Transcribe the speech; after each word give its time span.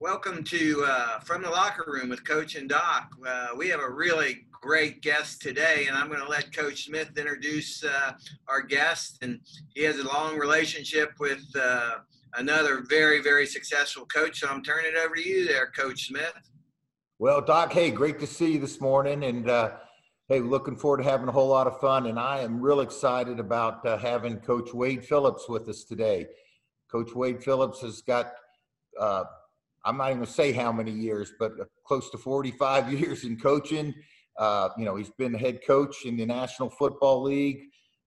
Welcome 0.00 0.42
to 0.44 0.84
uh, 0.86 1.20
From 1.20 1.40
the 1.40 1.48
Locker 1.48 1.84
Room 1.86 2.08
with 2.08 2.26
Coach 2.26 2.56
and 2.56 2.68
Doc. 2.68 3.12
Uh, 3.24 3.50
we 3.56 3.68
have 3.68 3.78
a 3.78 3.88
really 3.88 4.44
great 4.50 5.02
guest 5.02 5.40
today, 5.40 5.84
and 5.86 5.96
I'm 5.96 6.08
going 6.08 6.20
to 6.20 6.28
let 6.28 6.54
Coach 6.54 6.86
Smith 6.86 7.16
introduce 7.16 7.84
uh, 7.84 8.12
our 8.48 8.60
guest. 8.60 9.18
And 9.22 9.38
he 9.72 9.84
has 9.84 10.00
a 10.00 10.02
long 10.02 10.36
relationship 10.36 11.12
with 11.20 11.44
uh, 11.56 11.98
another 12.36 12.84
very, 12.88 13.22
very 13.22 13.46
successful 13.46 14.04
coach. 14.06 14.40
So 14.40 14.48
I'm 14.48 14.64
turning 14.64 14.92
it 14.92 14.98
over 14.98 15.14
to 15.14 15.26
you 15.26 15.46
there, 15.46 15.70
Coach 15.70 16.08
Smith. 16.08 16.34
Well, 17.20 17.40
Doc, 17.40 17.72
hey, 17.72 17.92
great 17.92 18.18
to 18.18 18.26
see 18.26 18.54
you 18.54 18.58
this 18.58 18.80
morning. 18.80 19.22
And 19.22 19.48
uh, 19.48 19.76
hey, 20.28 20.40
looking 20.40 20.74
forward 20.74 21.04
to 21.04 21.04
having 21.04 21.28
a 21.28 21.32
whole 21.32 21.48
lot 21.48 21.68
of 21.68 21.78
fun. 21.80 22.06
And 22.06 22.18
I 22.18 22.40
am 22.40 22.60
real 22.60 22.80
excited 22.80 23.38
about 23.38 23.86
uh, 23.86 23.96
having 23.96 24.38
Coach 24.38 24.74
Wade 24.74 25.04
Phillips 25.04 25.48
with 25.48 25.68
us 25.68 25.84
today. 25.84 26.26
Coach 26.90 27.14
Wade 27.14 27.44
Phillips 27.44 27.80
has 27.82 28.02
got 28.02 28.32
I'm 29.84 29.98
not 29.98 30.06
even 30.06 30.18
going 30.18 30.26
to 30.26 30.32
say 30.32 30.52
how 30.52 30.72
many 30.72 30.90
years, 30.90 31.32
but 31.38 31.52
close 31.86 32.10
to 32.10 32.18
45 32.18 32.92
years 33.00 33.24
in 33.24 33.38
coaching. 33.38 33.94
Uh, 34.38 34.70
you 34.76 34.84
know, 34.84 34.96
he's 34.96 35.10
been 35.10 35.34
head 35.34 35.60
coach 35.66 36.04
in 36.04 36.16
the 36.16 36.26
National 36.26 36.70
Football 36.70 37.22
League 37.22 37.60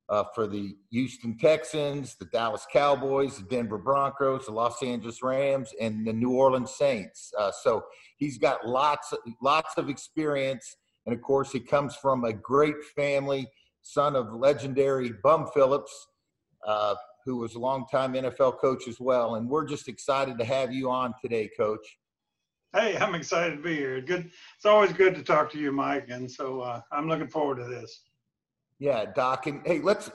uh, 0.09 0.23
for 0.33 0.47
the 0.47 0.75
Houston 0.91 1.37
Texans, 1.37 2.15
the 2.15 2.25
Dallas 2.25 2.65
Cowboys, 2.71 3.37
the 3.37 3.43
Denver 3.43 3.77
Broncos, 3.77 4.45
the 4.45 4.51
Los 4.51 4.81
Angeles 4.81 5.21
Rams, 5.21 5.69
and 5.79 6.05
the 6.05 6.13
New 6.13 6.31
Orleans 6.31 6.71
Saints. 6.75 7.31
Uh, 7.37 7.51
so 7.51 7.83
he's 8.17 8.37
got 8.37 8.67
lots, 8.67 9.13
lots 9.41 9.77
of 9.77 9.89
experience, 9.89 10.77
and 11.05 11.15
of 11.15 11.21
course, 11.21 11.51
he 11.51 11.59
comes 11.59 11.95
from 11.95 12.25
a 12.25 12.33
great 12.33 12.75
family, 12.95 13.47
son 13.81 14.15
of 14.15 14.33
legendary 14.33 15.13
Bum 15.23 15.47
Phillips. 15.53 16.07
Who 17.27 17.35
was 17.35 17.55
a 17.55 17.59
longtime 17.59 18.13
NFL 18.13 18.57
coach 18.57 18.87
as 18.87 19.01
well. 19.01 19.35
And 19.35 19.49
we're 19.49 19.65
just 19.65 19.89
excited 19.89 20.37
to 20.37 20.45
have 20.45 20.71
you 20.71 20.89
on 20.89 21.13
today, 21.21 21.49
Coach. 21.57 21.85
Hey, 22.73 22.95
I'm 22.97 23.15
excited 23.15 23.57
to 23.57 23.61
be 23.61 23.75
here. 23.75 23.99
Good. 23.99 24.31
It's 24.55 24.65
always 24.65 24.93
good 24.93 25.13
to 25.15 25.23
talk 25.23 25.51
to 25.51 25.59
you, 25.59 25.73
Mike. 25.73 26.05
And 26.07 26.31
so 26.31 26.61
uh, 26.61 26.79
I'm 26.89 27.09
looking 27.09 27.27
forward 27.27 27.57
to 27.57 27.65
this. 27.65 28.03
Yeah, 28.79 29.03
Doc. 29.13 29.45
And 29.45 29.61
hey, 29.65 29.79
let's 29.79 30.09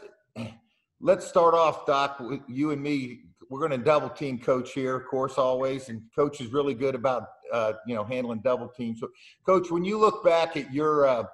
let's 1.03 1.27
start 1.27 1.53
off, 1.53 1.85
Doc. 1.85 2.19
With 2.19 2.41
you 2.49 2.71
and 2.71 2.83
me, 2.83 3.25
we're 3.51 3.59
going 3.59 3.79
to 3.79 3.85
double 3.85 4.09
team 4.09 4.39
Coach 4.39 4.73
here, 4.73 4.97
of 4.97 5.07
course, 5.07 5.37
always. 5.37 5.91
And 5.91 6.01
Coach 6.17 6.41
is 6.41 6.51
really 6.51 6.73
good 6.73 6.95
about 6.95 7.25
uh, 7.53 7.75
you 7.87 7.95
know 7.95 8.05
handling 8.05 8.41
double 8.41 8.69
teams. 8.69 9.01
So, 9.01 9.09
Coach, 9.45 9.71
when 9.71 9.85
you 9.85 9.99
look 9.99 10.25
back 10.25 10.57
at 10.57 10.73
your 10.73 11.07
uh, 11.07 11.25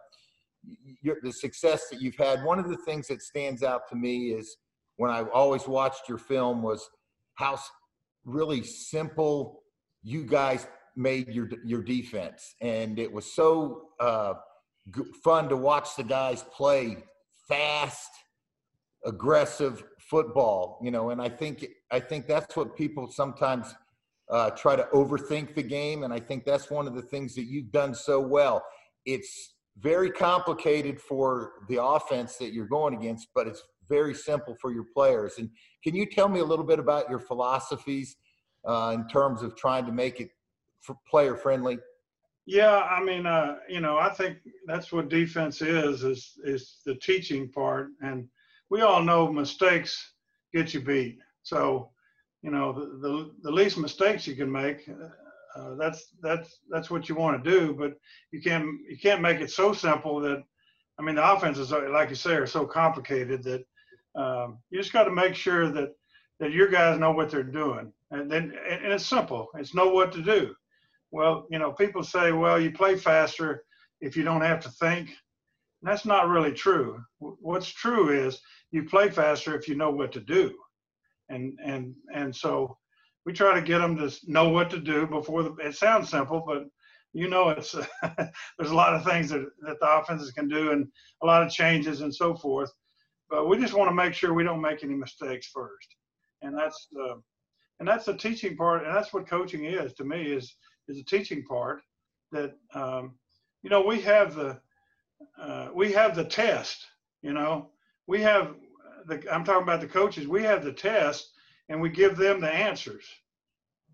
your 1.03 1.19
the 1.23 1.33
success 1.33 1.89
that 1.93 2.01
you've 2.01 2.17
had, 2.17 2.43
one 2.43 2.59
of 2.59 2.69
the 2.69 2.79
things 2.79 3.07
that 3.07 3.23
stands 3.23 3.63
out 3.63 3.89
to 3.91 3.95
me 3.95 4.31
is 4.31 4.57
when 4.99 5.11
I 5.11 5.23
always 5.23 5.67
watched 5.67 6.09
your 6.09 6.19
film 6.19 6.61
was 6.63 6.89
how 7.35 7.59
really 8.25 8.63
simple 8.63 9.63
you 10.03 10.25
guys 10.25 10.67
made 10.97 11.29
your 11.29 11.49
your 11.65 11.83
defense, 11.83 12.55
and 12.61 12.99
it 12.99 13.11
was 13.11 13.33
so 13.35 13.91
uh, 14.01 14.35
fun 15.25 15.49
to 15.49 15.57
watch 15.57 15.97
the 15.97 16.03
guys 16.03 16.45
play 16.55 16.99
fast, 17.49 18.11
aggressive 19.07 19.83
football. 20.11 20.81
You 20.83 20.91
know, 20.91 21.11
and 21.11 21.23
I 21.23 21.29
think 21.29 21.67
I 21.91 22.01
think 22.01 22.27
that's 22.27 22.57
what 22.57 22.77
people 22.77 23.09
sometimes 23.11 23.73
uh, 24.31 24.51
try 24.51 24.75
to 24.75 24.89
overthink 24.93 25.55
the 25.55 25.63
game, 25.63 26.03
and 26.03 26.13
I 26.13 26.19
think 26.19 26.45
that's 26.45 26.71
one 26.71 26.89
of 26.89 26.95
the 26.95 27.03
things 27.03 27.37
that 27.37 27.45
you've 27.45 27.71
done 27.71 27.95
so 27.95 28.21
well. 28.21 28.65
It's 29.07 29.55
very 29.79 30.11
complicated 30.11 31.01
for 31.01 31.53
the 31.69 31.81
offense 31.83 32.37
that 32.39 32.53
you're 32.53 32.67
going 32.67 32.95
against, 32.95 33.29
but 33.33 33.47
it's 33.47 33.63
very 33.89 34.15
simple 34.15 34.57
for 34.61 34.73
your 34.73 34.85
players. 34.85 35.35
And 35.39 35.51
can 35.83 35.95
you 35.95 36.07
tell 36.07 36.29
me 36.29 36.41
a 36.41 36.45
little 36.45 36.65
bit 36.65 36.79
about 36.79 37.09
your 37.09 37.19
philosophies 37.19 38.17
uh, 38.67 38.93
in 38.95 39.09
terms 39.09 39.43
of 39.43 39.57
trying 39.57 39.87
to 39.87 39.93
make 39.93 40.21
it 40.21 40.31
player 41.11 41.37
friendly? 41.37 41.79
Yeah, 42.47 42.79
I 42.79 43.03
mean, 43.05 43.27
uh, 43.27 43.57
you 43.69 43.81
know, 43.81 43.99
I 43.99 44.09
think 44.09 44.39
that's 44.67 44.91
what 44.91 45.11
defense 45.11 45.61
is 45.61 46.03
is 46.03 46.33
is 46.45 46.79
the 46.87 46.95
teaching 46.95 47.51
part, 47.53 47.89
and 48.01 48.27
we 48.71 48.81
all 48.81 49.03
know 49.03 49.31
mistakes 49.31 50.15
get 50.55 50.73
you 50.73 50.81
beat. 50.81 51.19
So, 51.43 51.91
you 52.41 52.51
know, 52.51 52.73
the 52.73 52.87
the, 53.07 53.31
the 53.43 53.51
least 53.51 53.77
mistakes 53.77 54.27
you 54.27 54.35
can 54.35 54.51
make, 54.51 54.89
uh, 54.89 55.61
uh 55.61 55.75
that's 55.75 56.15
that's 56.23 56.61
that's 56.71 56.91
what 56.91 57.07
you 57.07 57.17
want 57.17 57.45
to 57.45 57.51
do. 57.51 57.75
But 57.75 57.99
you 58.33 58.41
can't 58.41 58.65
you 58.89 58.97
can't 58.97 59.21
make 59.21 59.41
it 59.43 59.51
so 59.51 59.75
simple 59.75 60.19
that, 60.21 60.43
I 60.99 61.03
mean, 61.03 61.17
the 61.17 61.33
offenses, 61.33 61.71
are, 61.71 61.91
like 61.91 62.09
you 62.09 62.17
say, 62.17 62.35
are 62.35 62.47
so 62.47 62.65
complicated 62.65 63.43
that 63.45 63.67
um, 64.19 64.59
you 64.71 64.79
just 64.79 64.93
got 64.93 65.05
to 65.05 65.13
make 65.13 65.35
sure 65.35 65.71
that 65.71 65.91
that 66.41 66.53
your 66.53 66.69
guys 66.69 66.99
know 66.99 67.13
what 67.13 67.31
they're 67.31 67.43
doing, 67.43 67.93
and 68.11 68.31
then 68.31 68.53
and 68.69 68.93
it's 68.93 69.07
simple. 69.07 69.49
It's 69.57 69.75
know 69.75 69.89
what 69.89 70.13
to 70.13 70.23
do. 70.23 70.55
Well, 71.11 71.47
you 71.51 71.59
know, 71.59 71.73
people 71.73 72.03
say, 72.03 72.33
well, 72.33 72.61
you 72.61 72.71
play 72.73 72.97
faster 72.97 73.65
if 74.01 74.17
you 74.17 74.25
don't 74.25 74.43
have 74.43 74.61
to 74.61 74.71
think. 74.71 75.09
And 75.09 75.91
that's 75.91 76.05
not 76.05 76.29
really 76.29 76.53
true. 76.53 77.01
What's 77.19 77.69
true 77.69 78.11
is 78.11 78.41
you 78.73 78.85
play 78.85 79.09
faster 79.09 79.57
if 79.57 79.69
you 79.69 79.77
know 79.77 79.91
what 79.91 80.13
to 80.13 80.21
do, 80.21 80.55
and 81.29 81.57
and 81.65 81.95
and 82.15 82.35
so 82.35 82.77
we 83.25 83.33
try 83.33 83.55
to 83.55 83.65
get 83.65 83.79
them 83.79 83.97
to 83.97 84.13
know 84.27 84.49
what 84.49 84.69
to 84.71 84.81
do 84.81 85.07
before 85.07 85.45
the. 85.45 85.55
It 85.57 85.77
sounds 85.77 86.11
simple, 86.11 86.43
but 86.45 86.65
you 87.13 87.29
know 87.29 87.51
it's 87.51 87.73
there's 88.59 88.71
a 88.71 88.75
lot 88.75 88.95
of 88.95 89.05
things 89.05 89.31
that, 89.31 89.47
that 89.63 89.79
the 89.81 89.89
offenses 89.89 90.33
can 90.33 90.49
do 90.49 90.73
and 90.73 90.89
a 91.23 91.27
lot 91.27 91.43
of 91.43 91.51
changes 91.51 92.01
and 92.01 92.15
so 92.15 92.35
forth 92.35 92.71
but 93.31 93.49
we 93.49 93.59
just 93.59 93.75
want 93.75 93.91
to 93.91 93.95
make 93.95 94.15
sure 94.15 94.33
we 94.33 94.45
don't 94.45 94.61
make 94.61 94.83
any 94.83 94.95
mistakes 94.95 95.49
first, 95.49 95.97
and 96.43 96.57
that's 96.57 96.89
the 96.93 97.21
and 97.81 97.87
that's 97.89 98.07
the 98.07 98.17
teaching 98.17 98.57
part, 98.57 98.85
and 98.85 98.95
that's 98.95 99.13
what 99.13 99.29
coaching 99.29 99.65
is 99.65 99.93
to 99.95 100.05
me 100.05 100.23
is 100.33 100.55
is 100.89 100.97
the 100.97 101.05
teaching 101.05 101.45
part 101.45 101.81
that 102.33 102.55
um, 102.75 103.15
you 103.63 103.71
know 103.71 103.83
we 103.83 104.01
have 104.01 104.35
the 104.35 104.61
uh, 105.41 105.69
we 105.75 105.93
have 105.93 106.15
the 106.15 106.25
test, 106.25 106.87
you 107.23 107.33
know 107.33 107.71
we 108.07 108.21
have 108.23 108.55
the 109.07 109.23
I'm 109.33 109.45
talking 109.45 109.63
about 109.63 109.81
the 109.81 109.87
coaches 109.87 110.27
we 110.27 110.43
have 110.43 110.65
the 110.65 110.73
test 110.73 111.31
and 111.69 111.81
we 111.81 111.91
give 111.91 112.17
them 112.17 112.41
the 112.41 112.51
answers. 112.51 113.05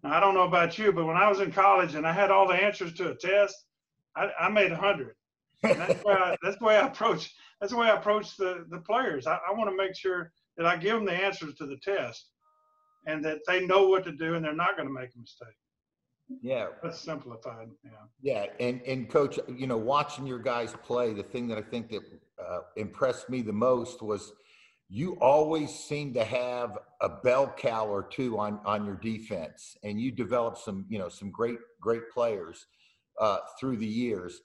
Now 0.02 0.16
I 0.16 0.20
don't 0.20 0.34
know 0.34 0.44
about 0.44 0.78
you, 0.78 0.92
but 0.92 1.06
when 1.06 1.16
I 1.16 1.28
was 1.28 1.40
in 1.40 1.52
college 1.52 1.94
and 1.94 2.06
I 2.06 2.12
had 2.12 2.30
all 2.30 2.46
the 2.48 2.54
answers 2.54 2.94
to 2.94 3.10
a 3.10 3.14
test, 3.14 3.56
I, 4.16 4.30
I 4.38 4.48
made 4.48 4.72
a 4.72 4.76
hundred. 4.76 5.14
That's 5.62 6.02
why 6.04 6.36
that's 6.42 6.58
the 6.58 6.64
way 6.64 6.76
I 6.76 6.86
approach 6.86 7.34
that's 7.64 7.72
the 7.72 7.78
way 7.78 7.88
I 7.88 7.96
approach 7.96 8.36
the, 8.36 8.66
the 8.68 8.80
players. 8.80 9.26
I, 9.26 9.38
I 9.48 9.54
want 9.54 9.70
to 9.70 9.76
make 9.76 9.96
sure 9.96 10.30
that 10.58 10.66
I 10.66 10.76
give 10.76 10.96
them 10.96 11.06
the 11.06 11.14
answers 11.14 11.54
to 11.54 11.66
the 11.66 11.78
test 11.78 12.28
and 13.06 13.24
that 13.24 13.38
they 13.48 13.64
know 13.64 13.88
what 13.88 14.04
to 14.04 14.12
do 14.12 14.34
and 14.34 14.44
they're 14.44 14.54
not 14.54 14.76
going 14.76 14.86
to 14.86 14.92
make 14.92 15.08
a 15.16 15.18
mistake. 15.18 15.56
Yeah. 16.42 16.66
That's 16.82 17.00
simplified. 17.00 17.68
Yeah. 17.82 17.90
Yeah. 18.20 18.46
And, 18.60 18.82
and 18.82 19.08
coach, 19.08 19.38
you 19.48 19.66
know, 19.66 19.78
watching 19.78 20.26
your 20.26 20.40
guys 20.40 20.74
play, 20.82 21.14
the 21.14 21.22
thing 21.22 21.48
that 21.48 21.56
I 21.56 21.62
think 21.62 21.88
that 21.88 22.02
uh, 22.38 22.58
impressed 22.76 23.30
me 23.30 23.40
the 23.40 23.54
most 23.54 24.02
was 24.02 24.34
you 24.90 25.16
always 25.22 25.74
seem 25.74 26.12
to 26.12 26.24
have 26.24 26.76
a 27.00 27.08
bell 27.08 27.50
cow 27.56 27.86
or 27.86 28.02
two 28.02 28.38
on, 28.38 28.60
on 28.66 28.84
your 28.84 28.96
defense 28.96 29.74
and 29.82 29.98
you 29.98 30.12
develop 30.12 30.58
some, 30.58 30.84
you 30.90 30.98
know, 30.98 31.08
some 31.08 31.30
great, 31.30 31.56
great 31.80 32.10
players 32.10 32.66
uh, 33.18 33.38
through 33.58 33.78
the 33.78 33.86
years 33.86 34.42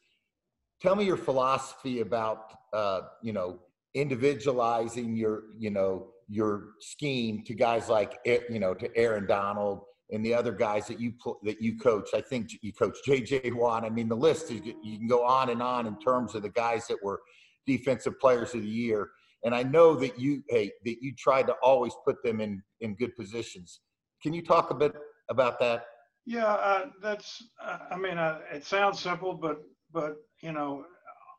tell 0.81 0.95
me 0.95 1.05
your 1.05 1.17
philosophy 1.17 2.01
about 2.01 2.53
uh, 2.73 3.01
you 3.21 3.33
know 3.33 3.59
individualizing 3.95 5.15
your 5.15 5.43
you 5.57 5.69
know 5.69 6.07
your 6.27 6.69
scheme 6.79 7.43
to 7.43 7.53
guys 7.53 7.89
like 7.89 8.17
you 8.25 8.59
know 8.59 8.73
to 8.73 8.89
Aaron 8.95 9.25
Donald 9.25 9.81
and 10.11 10.25
the 10.25 10.33
other 10.33 10.51
guys 10.51 10.87
that 10.87 10.99
you 10.99 11.13
that 11.43 11.61
you 11.61 11.77
coach. 11.77 12.09
I 12.13 12.21
think 12.21 12.49
you 12.61 12.73
coach 12.73 12.97
J.J. 13.05 13.51
Watt. 13.51 13.83
I 13.83 13.89
mean, 13.89 14.09
the 14.09 14.15
list 14.15 14.51
is 14.51 14.61
you 14.65 14.97
can 14.97 15.07
go 15.07 15.25
on 15.25 15.49
and 15.49 15.61
on 15.61 15.87
in 15.87 15.99
terms 15.99 16.35
of 16.35 16.43
the 16.43 16.49
guys 16.49 16.87
that 16.87 16.97
were 17.03 17.21
defensive 17.65 18.19
players 18.19 18.53
of 18.53 18.61
the 18.61 18.67
year. 18.67 19.09
And 19.43 19.55
I 19.55 19.63
know 19.63 19.95
that 19.95 20.19
you 20.19 20.43
hey 20.49 20.71
that 20.85 20.97
you 21.01 21.13
tried 21.17 21.47
to 21.47 21.53
always 21.63 21.93
put 22.05 22.21
them 22.23 22.41
in 22.41 22.61
in 22.81 22.95
good 22.95 23.15
positions. 23.15 23.81
Can 24.21 24.33
you 24.33 24.43
talk 24.43 24.71
a 24.71 24.75
bit 24.75 24.93
about 25.29 25.59
that? 25.59 25.85
Yeah, 26.25 26.45
uh, 26.45 26.85
that's. 27.01 27.43
Uh, 27.63 27.77
I 27.91 27.97
mean, 27.97 28.17
uh, 28.17 28.39
it 28.51 28.65
sounds 28.65 28.99
simple, 28.99 29.33
but 29.33 29.61
but 29.91 30.17
you 30.41 30.51
know, 30.51 30.85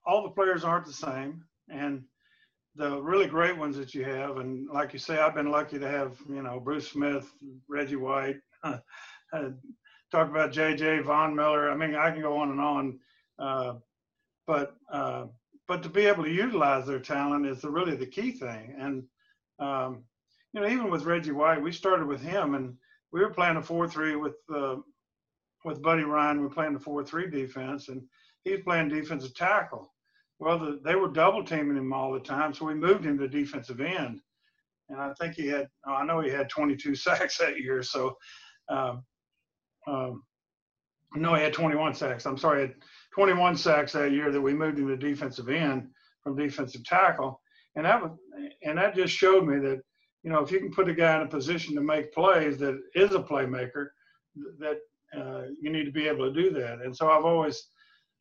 all 0.06 0.22
the 0.22 0.30
players 0.30 0.64
aren't 0.64 0.86
the 0.86 0.92
same, 0.92 1.44
and 1.68 2.02
the 2.76 3.00
really 3.02 3.26
great 3.26 3.56
ones 3.56 3.76
that 3.76 3.94
you 3.94 4.04
have, 4.04 4.38
and 4.38 4.68
like 4.72 4.92
you 4.92 4.98
say, 4.98 5.18
I've 5.18 5.34
been 5.34 5.50
lucky 5.50 5.78
to 5.78 5.88
have 5.88 6.16
you 6.28 6.42
know 6.42 6.60
Bruce 6.60 6.90
Smith, 6.90 7.30
Reggie 7.68 7.96
White, 7.96 8.36
uh, 8.64 8.78
talk 10.10 10.28
about 10.28 10.52
J.J. 10.52 11.00
Von 11.00 11.34
Miller. 11.34 11.70
I 11.70 11.76
mean, 11.76 11.94
I 11.94 12.10
can 12.10 12.22
go 12.22 12.36
on 12.38 12.50
and 12.50 12.60
on, 12.60 12.98
uh, 13.38 13.74
but 14.46 14.74
uh, 14.92 15.26
but 15.68 15.82
to 15.82 15.88
be 15.88 16.06
able 16.06 16.24
to 16.24 16.30
utilize 16.30 16.86
their 16.86 16.98
talent 17.00 17.46
is 17.46 17.60
the, 17.60 17.70
really 17.70 17.96
the 17.96 18.06
key 18.06 18.32
thing. 18.32 18.74
And 18.78 19.04
um, 19.58 20.04
you 20.52 20.60
know, 20.60 20.68
even 20.68 20.90
with 20.90 21.04
Reggie 21.04 21.32
White, 21.32 21.62
we 21.62 21.72
started 21.72 22.06
with 22.06 22.20
him, 22.20 22.54
and 22.54 22.74
we 23.12 23.20
were 23.20 23.30
playing 23.30 23.56
a 23.56 23.62
four-three 23.62 24.16
with 24.16 24.36
uh, 24.54 24.76
with 25.64 25.82
Buddy 25.82 26.04
Ryan. 26.04 26.38
We 26.38 26.44
were 26.44 26.54
playing 26.54 26.74
the 26.74 26.80
four-three 26.80 27.30
defense, 27.30 27.88
and 27.88 28.02
he's 28.44 28.62
playing 28.64 28.88
defensive 28.88 29.34
tackle. 29.34 29.92
Well, 30.38 30.58
the, 30.58 30.80
they 30.84 30.94
were 30.94 31.08
double 31.08 31.44
teaming 31.44 31.76
him 31.76 31.92
all 31.92 32.12
the 32.12 32.20
time, 32.20 32.54
so 32.54 32.64
we 32.64 32.74
moved 32.74 33.04
him 33.04 33.18
to 33.18 33.28
defensive 33.28 33.80
end. 33.80 34.20
And 34.88 35.00
I 35.00 35.12
think 35.20 35.34
he 35.34 35.46
had, 35.46 35.68
oh, 35.86 35.94
I 35.94 36.04
know 36.04 36.20
he 36.20 36.30
had 36.30 36.48
22 36.48 36.94
sacks 36.94 37.38
that 37.38 37.60
year. 37.60 37.82
So, 37.82 38.16
um, 38.68 39.04
um, 39.86 40.22
no, 41.14 41.34
he 41.34 41.42
had 41.42 41.52
21 41.52 41.94
sacks. 41.94 42.26
I'm 42.26 42.38
sorry, 42.38 42.62
he 42.62 42.68
had 42.68 42.76
21 43.14 43.56
sacks 43.56 43.92
that 43.92 44.12
year 44.12 44.30
that 44.30 44.40
we 44.40 44.54
moved 44.54 44.78
him 44.78 44.88
to 44.88 44.96
defensive 44.96 45.48
end 45.48 45.88
from 46.22 46.36
defensive 46.36 46.84
tackle, 46.84 47.40
and 47.74 47.84
that 47.84 48.00
was, 48.00 48.12
and 48.62 48.78
that 48.78 48.94
just 48.94 49.14
showed 49.14 49.46
me 49.46 49.58
that 49.58 49.80
you 50.22 50.30
know 50.30 50.40
if 50.40 50.52
you 50.52 50.60
can 50.60 50.70
put 50.70 50.88
a 50.88 50.94
guy 50.94 51.16
in 51.16 51.22
a 51.22 51.26
position 51.26 51.74
to 51.74 51.80
make 51.80 52.12
plays 52.12 52.58
that 52.58 52.78
is 52.94 53.12
a 53.14 53.18
playmaker, 53.18 53.88
that 54.58 54.78
uh, 55.16 55.42
you 55.60 55.70
need 55.70 55.84
to 55.84 55.90
be 55.90 56.06
able 56.06 56.32
to 56.32 56.42
do 56.42 56.50
that. 56.50 56.80
And 56.82 56.96
so 56.96 57.10
I've 57.10 57.24
always 57.24 57.68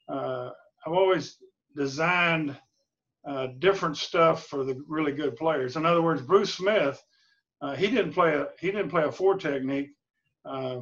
uh, 0.09 0.49
I've 0.85 0.93
always 0.93 1.37
designed 1.75 2.57
uh, 3.27 3.47
different 3.59 3.97
stuff 3.97 4.47
for 4.47 4.63
the 4.63 4.81
really 4.87 5.11
good 5.11 5.35
players. 5.35 5.75
In 5.75 5.85
other 5.85 6.01
words, 6.01 6.21
Bruce 6.21 6.53
Smith, 6.53 7.01
uh, 7.61 7.75
he 7.75 7.87
didn't 7.87 8.13
play 8.13 8.33
a 8.33 8.47
he 8.59 8.67
didn't 8.71 8.89
play 8.89 9.03
a 9.03 9.11
four 9.11 9.37
technique 9.37 9.89
uh, 10.45 10.79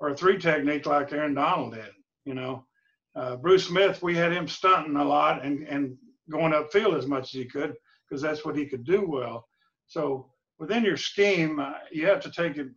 or 0.00 0.08
a 0.10 0.16
three 0.16 0.38
technique 0.38 0.86
like 0.86 1.12
Aaron 1.12 1.34
Donald 1.34 1.74
did. 1.74 1.90
You 2.24 2.34
know, 2.34 2.66
uh, 3.14 3.36
Bruce 3.36 3.66
Smith, 3.66 4.02
we 4.02 4.16
had 4.16 4.32
him 4.32 4.48
stunting 4.48 4.96
a 4.96 5.04
lot 5.04 5.44
and 5.44 5.66
and 5.68 5.96
going 6.30 6.52
upfield 6.52 6.96
as 6.96 7.06
much 7.06 7.24
as 7.24 7.30
he 7.30 7.44
could 7.44 7.74
because 8.08 8.22
that's 8.22 8.44
what 8.44 8.56
he 8.56 8.66
could 8.66 8.84
do 8.84 9.06
well. 9.06 9.46
So 9.86 10.30
within 10.58 10.84
your 10.84 10.96
scheme, 10.96 11.60
uh, 11.60 11.74
you 11.92 12.06
have 12.06 12.20
to 12.20 12.30
take 12.30 12.56
it. 12.56 12.68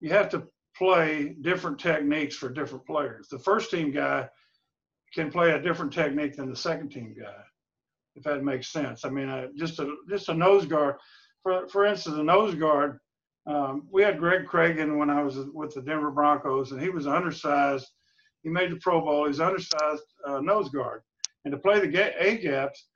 You 0.00 0.10
have 0.10 0.28
to 0.30 0.46
play 0.76 1.36
different 1.40 1.78
techniques 1.78 2.36
for 2.36 2.50
different 2.50 2.86
players. 2.86 3.28
The 3.28 3.38
first 3.38 3.70
team 3.70 3.90
guy 3.90 4.28
can 5.14 5.30
play 5.30 5.52
a 5.52 5.62
different 5.62 5.92
technique 5.92 6.36
than 6.36 6.50
the 6.50 6.56
second 6.56 6.90
team 6.90 7.14
guy, 7.18 7.42
if 8.16 8.24
that 8.24 8.44
makes 8.44 8.72
sense. 8.72 9.04
I 9.04 9.10
mean, 9.10 9.28
uh, 9.28 9.48
just 9.56 9.78
a 9.78 9.94
just 10.08 10.28
a 10.28 10.34
nose 10.34 10.66
guard. 10.66 10.96
For 11.42 11.68
for 11.68 11.86
instance, 11.86 12.16
a 12.16 12.22
nose 12.22 12.54
guard. 12.54 12.98
Um, 13.46 13.86
we 13.90 14.02
had 14.02 14.18
Greg 14.18 14.46
Kragen 14.46 14.98
when 14.98 15.10
I 15.10 15.22
was 15.22 15.38
with 15.52 15.74
the 15.74 15.82
Denver 15.82 16.10
Broncos, 16.10 16.72
and 16.72 16.80
he 16.80 16.88
was 16.88 17.06
undersized. 17.06 17.86
He 18.42 18.48
made 18.48 18.72
the 18.72 18.76
Pro 18.76 19.00
Bowl. 19.00 19.26
He's 19.26 19.40
undersized 19.40 20.02
uh, 20.26 20.40
nose 20.40 20.70
guard, 20.70 21.02
and 21.44 21.52
to 21.52 21.58
play 21.58 21.80
the 21.80 22.26
A 22.26 22.38
gaps, 22.38 22.88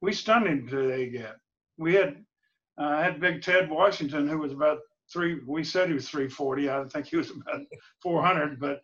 we 0.00 0.12
stunned 0.12 0.46
him 0.46 0.68
to 0.68 0.76
the 0.76 0.92
A 0.92 1.10
gap. 1.10 1.36
We 1.78 1.94
had 1.94 2.24
uh, 2.78 3.02
had 3.02 3.20
Big 3.20 3.42
Ted 3.42 3.70
Washington, 3.70 4.28
who 4.28 4.38
was 4.38 4.52
about 4.52 4.78
three. 5.12 5.40
We 5.46 5.64
said 5.64 5.88
he 5.88 5.94
was 5.94 6.08
340. 6.08 6.70
I 6.70 6.84
think 6.84 7.06
he 7.06 7.16
was 7.16 7.30
about 7.30 7.62
400, 8.02 8.60
but 8.60 8.80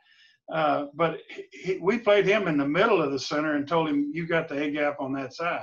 uh, 0.52 0.86
but 0.94 1.20
he, 1.52 1.78
we 1.80 1.98
played 1.98 2.26
him 2.26 2.48
in 2.48 2.56
the 2.56 2.68
middle 2.68 3.00
of 3.00 3.12
the 3.12 3.18
center 3.18 3.56
and 3.56 3.66
told 3.66 3.88
him, 3.88 4.10
you 4.12 4.26
got 4.26 4.48
the 4.48 4.62
A 4.62 4.70
gap 4.70 4.96
on 5.00 5.12
that 5.14 5.32
side 5.32 5.62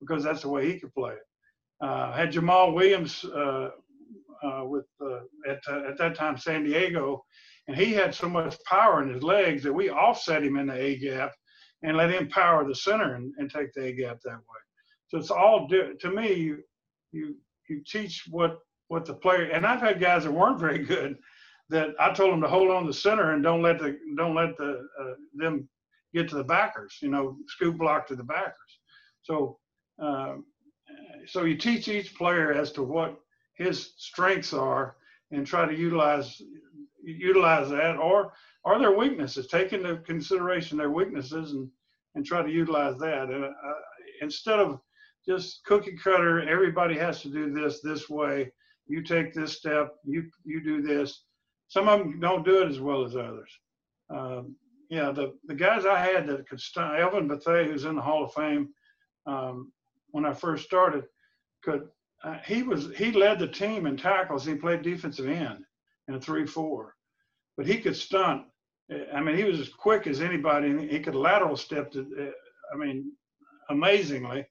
because 0.00 0.24
that's 0.24 0.42
the 0.42 0.48
way 0.48 0.70
he 0.70 0.78
could 0.78 0.94
play 0.94 1.12
it. 1.12 1.84
Uh, 1.84 2.12
had 2.12 2.32
Jamal 2.32 2.72
Williams 2.72 3.24
uh, 3.24 3.70
uh 4.42 4.64
with 4.64 4.86
uh, 5.00 5.20
at, 5.48 5.58
at 5.68 5.98
that 5.98 6.14
time 6.14 6.36
San 6.36 6.64
Diego, 6.64 7.24
and 7.68 7.76
he 7.76 7.92
had 7.92 8.14
so 8.14 8.28
much 8.28 8.56
power 8.64 9.02
in 9.02 9.12
his 9.12 9.22
legs 9.22 9.62
that 9.62 9.72
we 9.72 9.90
offset 9.90 10.42
him 10.42 10.56
in 10.56 10.66
the 10.66 10.74
A 10.74 10.98
gap 10.98 11.32
and 11.82 11.96
let 11.96 12.10
him 12.10 12.28
power 12.28 12.66
the 12.66 12.74
center 12.74 13.14
and, 13.14 13.32
and 13.38 13.50
take 13.50 13.72
the 13.72 13.84
A 13.84 13.92
gap 13.92 14.18
that 14.24 14.32
way. 14.32 14.60
So 15.08 15.18
it's 15.18 15.30
all 15.30 15.68
to 15.68 16.10
me. 16.10 16.34
You, 16.34 16.58
you 17.12 17.36
you 17.68 17.82
teach 17.86 18.24
what 18.28 18.58
what 18.88 19.04
the 19.04 19.14
player 19.14 19.44
and 19.44 19.64
I've 19.64 19.80
had 19.80 20.00
guys 20.00 20.24
that 20.24 20.32
weren't 20.32 20.60
very 20.60 20.78
good 20.78 21.16
that 21.70 21.94
I 22.00 22.12
told 22.12 22.32
them 22.32 22.40
to 22.42 22.48
hold 22.48 22.70
on 22.70 22.86
the 22.86 22.92
center 22.92 23.32
and 23.32 23.42
don't 23.42 23.62
let 23.62 23.78
the 23.78 23.98
don't 24.16 24.34
let 24.34 24.56
the 24.56 24.86
uh, 25.00 25.14
them 25.34 25.68
get 26.12 26.28
to 26.28 26.36
the 26.36 26.44
backers. 26.44 26.98
You 27.00 27.08
know, 27.08 27.36
scoop 27.46 27.78
block 27.78 28.06
to 28.08 28.16
the 28.16 28.24
backers. 28.24 28.78
So 29.22 29.58
um, 30.00 30.44
so 31.26 31.44
you 31.44 31.56
teach 31.56 31.88
each 31.88 32.14
player 32.14 32.52
as 32.52 32.72
to 32.72 32.82
what 32.82 33.20
his 33.54 33.92
strengths 33.96 34.52
are 34.52 34.96
and 35.30 35.46
try 35.46 35.66
to 35.66 35.76
utilize 35.76 36.42
utilize 37.02 37.70
that 37.70 37.96
or 37.96 38.32
or 38.64 38.78
their 38.78 38.96
weaknesses. 38.96 39.46
Take 39.46 39.72
into 39.72 39.98
consideration 39.98 40.76
their 40.76 40.90
weaknesses 40.90 41.52
and 41.52 41.70
and 42.16 42.26
try 42.26 42.42
to 42.42 42.50
utilize 42.50 42.98
that. 42.98 43.30
Uh, 43.30 43.72
instead 44.20 44.58
of 44.58 44.80
just 45.24 45.64
cookie 45.64 45.96
cutter, 45.96 46.48
everybody 46.48 46.98
has 46.98 47.22
to 47.22 47.28
do 47.28 47.52
this 47.52 47.80
this 47.80 48.10
way. 48.10 48.50
You 48.88 49.04
take 49.04 49.32
this 49.32 49.56
step, 49.56 49.94
you 50.04 50.28
you 50.44 50.64
do 50.64 50.82
this 50.82 51.22
some 51.70 51.88
of 51.88 52.00
them 52.00 52.18
don't 52.18 52.44
do 52.44 52.62
it 52.62 52.68
as 52.68 52.80
well 52.80 53.04
as 53.04 53.14
others. 53.14 53.50
Um, 54.10 54.56
yeah, 54.90 55.12
the, 55.12 55.34
the 55.46 55.54
guys 55.54 55.86
I 55.86 56.00
had 56.00 56.26
that 56.26 56.48
could 56.48 56.60
stun, 56.60 56.96
Elvin 56.96 57.28
Bethea, 57.28 57.64
who's 57.64 57.84
in 57.84 57.94
the 57.94 58.02
Hall 58.02 58.24
of 58.24 58.34
Fame, 58.34 58.70
um, 59.26 59.70
when 60.10 60.26
I 60.26 60.34
first 60.34 60.64
started, 60.64 61.04
could 61.62 61.88
uh, 62.24 62.38
he 62.44 62.64
was 62.64 62.90
he 62.96 63.12
led 63.12 63.38
the 63.38 63.46
team 63.46 63.86
in 63.86 63.96
tackles. 63.96 64.44
He 64.44 64.54
played 64.54 64.82
defensive 64.82 65.28
end 65.28 65.64
in 66.08 66.16
a 66.16 66.20
three-four, 66.20 66.96
but 67.56 67.66
he 67.66 67.78
could 67.78 67.96
stunt. 67.96 68.42
I 69.14 69.20
mean, 69.20 69.36
he 69.36 69.44
was 69.44 69.60
as 69.60 69.68
quick 69.68 70.08
as 70.08 70.20
anybody, 70.20 70.88
he 70.88 70.98
could 70.98 71.14
lateral 71.14 71.56
step. 71.56 71.92
To, 71.92 72.00
uh, 72.00 72.74
I 72.74 72.76
mean, 72.76 73.12
amazingly, 73.70 74.44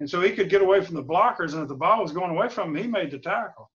and 0.00 0.10
so 0.10 0.20
he 0.20 0.32
could 0.32 0.50
get 0.50 0.62
away 0.62 0.80
from 0.84 0.96
the 0.96 1.04
blockers. 1.04 1.52
And 1.52 1.62
if 1.62 1.68
the 1.68 1.76
ball 1.76 2.02
was 2.02 2.10
going 2.10 2.32
away 2.32 2.48
from 2.48 2.76
him, 2.76 2.82
he 2.82 2.90
made 2.90 3.12
the 3.12 3.18
tackle. 3.18 3.70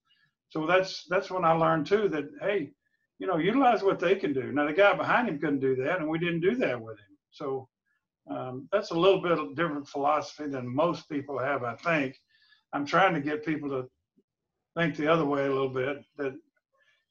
So 0.50 0.66
that's 0.66 1.06
that's 1.10 1.32
when 1.32 1.46
I 1.46 1.54
learned 1.54 1.88
too 1.88 2.10
that 2.10 2.30
hey, 2.42 2.72
you 3.20 3.28
know, 3.28 3.38
utilize 3.38 3.84
what 3.84 4.00
they 4.00 4.16
can 4.16 4.34
do. 4.34 4.52
Now 4.52 4.66
the 4.66 4.74
guy 4.74 4.96
behind 4.96 5.30
him 5.30 5.40
couldn't 5.40 5.60
do 5.60 5.76
that, 5.78 6.00
and 6.00 6.10
we 6.10 6.20
didn't 6.20 6.40
do 6.40 6.56
that 6.56 6.82
with 6.82 6.98
him. 6.98 7.18
So 7.32 7.68
um, 8.32 8.68
that's 8.72 8.92
a 8.92 9.00
little 9.00 9.22
bit 9.22 9.38
of 9.38 9.56
different 9.56 9.88
philosophy 9.88 10.48
than 10.48 10.74
most 10.74 11.10
people 11.10 11.38
have, 11.38 11.64
I 11.64 11.76
think. 11.76 12.16
I'm 12.74 12.86
trying 12.86 13.14
to 13.14 13.22
get 13.22 13.46
people 13.46 13.70
to 13.70 13.90
think 14.78 14.96
the 14.96 15.08
other 15.08 15.26
way 15.26 15.46
a 15.46 15.52
little 15.52 15.70
bit. 15.70 15.98
That, 16.18 16.34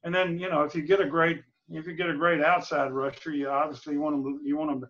and 0.04 0.14
then 0.14 0.38
you 0.38 0.48
know, 0.48 0.62
if 0.62 0.74
you 0.74 0.82
get 0.82 1.00
a 1.00 1.06
great 1.06 1.42
if 1.70 1.86
you 1.86 1.94
get 1.94 2.08
a 2.08 2.16
great 2.16 2.40
outside 2.40 2.92
rusher, 2.92 3.32
you 3.32 3.48
obviously 3.48 3.98
want 3.98 4.22
them 4.22 4.40
you 4.42 4.56
want 4.56 4.70
them 4.70 4.88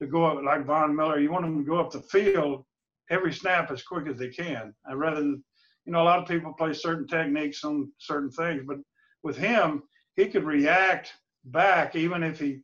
to 0.00 0.06
go 0.06 0.24
up 0.24 0.42
like 0.42 0.64
Von 0.64 0.96
Miller. 0.96 1.18
You 1.18 1.30
want 1.30 1.44
them 1.44 1.58
to 1.58 1.68
go 1.68 1.78
up 1.78 1.92
the 1.92 2.00
field 2.00 2.64
every 3.10 3.32
snap 3.32 3.70
as 3.70 3.82
quick 3.82 4.08
as 4.08 4.18
they 4.18 4.28
can. 4.28 4.72
I 4.88 4.94
rather 4.94 5.20
than 5.20 5.44
you 5.84 5.92
know 5.92 6.02
a 6.02 6.04
lot 6.04 6.20
of 6.20 6.28
people 6.28 6.54
play 6.54 6.72
certain 6.72 7.06
techniques 7.06 7.64
on 7.64 7.92
certain 7.98 8.30
things, 8.30 8.62
but 8.66 8.78
with 9.22 9.36
him 9.36 9.82
he 10.16 10.26
could 10.26 10.44
react 10.44 11.12
back 11.46 11.94
even 11.94 12.22
if 12.22 12.38
he 12.38 12.60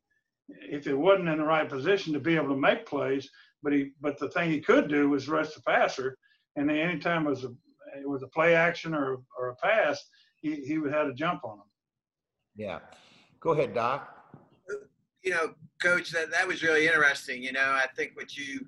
if 0.49 0.87
it 0.87 0.95
wasn't 0.95 1.29
in 1.29 1.39
the 1.39 1.45
right 1.45 1.69
position 1.69 2.13
to 2.13 2.21
be 2.21 2.35
able 2.35 2.49
to 2.49 2.57
make 2.57 2.87
plays. 2.87 3.31
But 3.63 3.73
he 3.73 3.93
but 4.01 4.19
the 4.19 4.31
thing 4.31 4.51
he 4.51 4.61
could 4.61 4.89
do 4.89 5.09
was 5.09 5.29
rush 5.29 5.55
the 5.55 5.63
passer, 5.63 6.17
and 6.57 6.69
then 6.69 6.77
anytime 6.77 7.27
it 7.27 7.31
was 7.31 7.45
a 7.45 7.53
it 7.99 8.09
was 8.09 8.23
a 8.23 8.29
play 8.29 8.55
action 8.55 8.95
or 8.95 9.21
or 9.39 9.49
a 9.49 9.57
pass, 9.57 10.03
he 10.37 10.57
he 10.57 10.79
would 10.79 10.93
have 10.93 11.09
to 11.09 11.15
jump 11.15 11.45
on 11.45 11.59
him. 11.59 11.65
Yeah, 12.57 12.79
go 13.41 13.51
ahead, 13.51 13.75
Doc 13.75 14.20
you 15.23 15.31
know, 15.31 15.55
coach, 15.83 16.11
that, 16.11 16.31
that 16.31 16.47
was 16.47 16.63
really 16.63 16.87
interesting. 16.87 17.43
You 17.43 17.53
know, 17.53 17.61
I 17.61 17.87
think 17.97 18.13
what 18.15 18.37
you, 18.37 18.61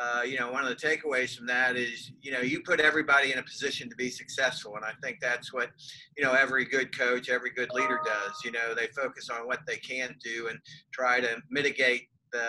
uh, 0.00 0.22
you 0.22 0.38
know, 0.38 0.50
one 0.50 0.64
of 0.64 0.68
the 0.68 0.76
takeaways 0.76 1.36
from 1.36 1.46
that 1.46 1.76
is, 1.76 2.12
you 2.20 2.32
know, 2.32 2.40
you 2.40 2.62
put 2.62 2.80
everybody 2.80 3.32
in 3.32 3.38
a 3.38 3.42
position 3.42 3.88
to 3.88 3.96
be 3.96 4.10
successful. 4.10 4.76
And 4.76 4.84
I 4.84 4.92
think 5.02 5.18
that's 5.20 5.52
what, 5.52 5.70
you 6.16 6.24
know, 6.24 6.32
every 6.32 6.64
good 6.64 6.96
coach, 6.96 7.28
every 7.28 7.50
good 7.50 7.70
leader 7.72 8.00
does. 8.04 8.32
You 8.44 8.52
know, 8.52 8.74
they 8.74 8.88
focus 8.88 9.30
on 9.30 9.46
what 9.46 9.60
they 9.66 9.76
can 9.76 10.14
do 10.22 10.48
and 10.48 10.58
try 10.92 11.20
to 11.20 11.36
mitigate 11.50 12.08
the 12.32 12.48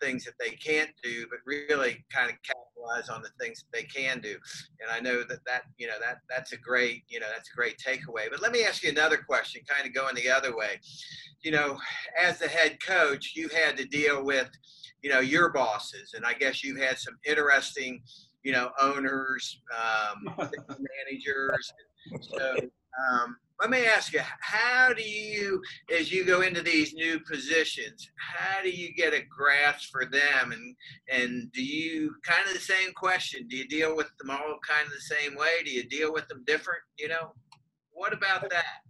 things 0.00 0.24
that 0.24 0.34
they 0.40 0.50
can't 0.50 0.90
do, 1.02 1.26
but 1.30 1.38
really 1.46 2.04
kind 2.12 2.30
of 2.30 2.36
capitalize 2.90 3.08
on 3.08 3.22
the 3.22 3.28
things 3.42 3.64
that 3.64 3.76
they 3.76 3.84
can 3.84 4.20
do. 4.20 4.36
And 4.80 4.90
I 4.90 5.00
know 5.00 5.22
that 5.22 5.44
that 5.46 5.62
you 5.78 5.86
know 5.86 5.98
that 6.00 6.18
that's 6.28 6.52
a 6.52 6.56
great 6.56 7.02
you 7.08 7.20
know 7.20 7.26
that's 7.32 7.50
a 7.50 7.56
great 7.56 7.78
takeaway. 7.78 8.30
But 8.30 8.42
let 8.42 8.52
me 8.52 8.64
ask 8.64 8.82
you 8.82 8.90
another 8.90 9.18
question, 9.18 9.62
kind 9.68 9.86
of 9.86 9.94
going 9.94 10.14
the 10.14 10.30
other 10.30 10.56
way. 10.56 10.80
You 11.42 11.52
know, 11.52 11.78
as 12.20 12.38
the 12.38 12.48
head 12.48 12.78
coach, 12.84 13.32
you 13.34 13.48
had 13.48 13.76
to 13.78 13.84
deal 13.84 14.24
with 14.24 14.50
you 15.02 15.10
know 15.10 15.20
your 15.20 15.50
bosses, 15.50 16.14
and 16.14 16.24
I 16.24 16.34
guess 16.34 16.62
you've 16.62 16.80
had 16.80 16.98
some 16.98 17.18
interesting 17.26 18.02
you 18.42 18.52
know 18.52 18.70
owners, 18.80 19.60
um, 19.76 20.34
managers. 20.68 21.72
So 22.22 22.56
um, 23.10 23.36
let 23.60 23.68
me 23.68 23.84
ask 23.84 24.14
you, 24.14 24.22
how 24.40 24.92
do 24.94 25.02
you, 25.02 25.60
as 25.96 26.10
you 26.10 26.24
go 26.24 26.40
into 26.40 26.62
these 26.62 26.94
new 26.94 27.20
positions, 27.20 28.10
how 28.16 28.62
do 28.62 28.70
you 28.70 28.94
get 28.94 29.12
a 29.12 29.22
grasp 29.28 29.90
for 29.92 30.06
them? 30.06 30.52
And 30.52 30.74
and 31.12 31.52
do 31.52 31.62
you 31.62 32.14
kind 32.24 32.46
of 32.46 32.54
the 32.54 32.60
same 32.60 32.92
question? 32.94 33.46
Do 33.48 33.56
you 33.56 33.68
deal 33.68 33.94
with 33.94 34.10
them 34.18 34.30
all 34.30 34.58
kind 34.66 34.86
of 34.86 34.92
the 34.92 35.14
same 35.14 35.36
way? 35.36 35.62
Do 35.64 35.70
you 35.70 35.86
deal 35.88 36.12
with 36.12 36.26
them 36.28 36.42
different? 36.46 36.80
You 36.98 37.08
know, 37.08 37.34
what 37.92 38.14
about 38.14 38.48
that? 38.48 38.80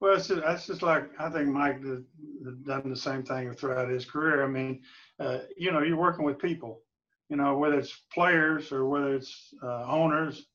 Well, 0.00 0.16
it's 0.16 0.28
just, 0.28 0.42
that's 0.42 0.66
just 0.66 0.82
like 0.82 1.08
I 1.18 1.30
think 1.30 1.48
Mike 1.48 1.82
has 1.82 2.54
done 2.66 2.90
the 2.90 2.96
same 2.96 3.22
thing 3.22 3.52
throughout 3.54 3.88
his 3.88 4.04
career. 4.04 4.44
I 4.44 4.48
mean, 4.48 4.82
uh, 5.18 5.38
you 5.56 5.72
know, 5.72 5.80
you're 5.80 5.96
working 5.96 6.26
with 6.26 6.38
people. 6.38 6.82
You 7.30 7.36
know, 7.36 7.56
whether 7.56 7.78
it's 7.78 8.02
players 8.12 8.70
or 8.70 8.86
whether 8.88 9.14
it's 9.14 9.54
uh, 9.62 9.84
owners, 9.84 10.46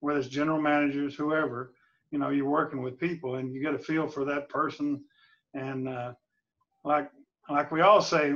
whether 0.00 0.18
it's 0.18 0.28
general 0.28 0.60
managers, 0.60 1.14
whoever 1.14 1.72
you 2.12 2.18
know 2.18 2.30
you're 2.30 2.48
working 2.48 2.82
with 2.82 3.00
people 3.00 3.36
and 3.36 3.52
you 3.52 3.60
get 3.60 3.74
a 3.74 3.78
feel 3.78 4.06
for 4.06 4.24
that 4.26 4.48
person. 4.48 5.02
And 5.54 5.88
uh, 5.88 6.12
like 6.84 7.10
like 7.50 7.72
we 7.72 7.80
all 7.80 8.00
say 8.00 8.28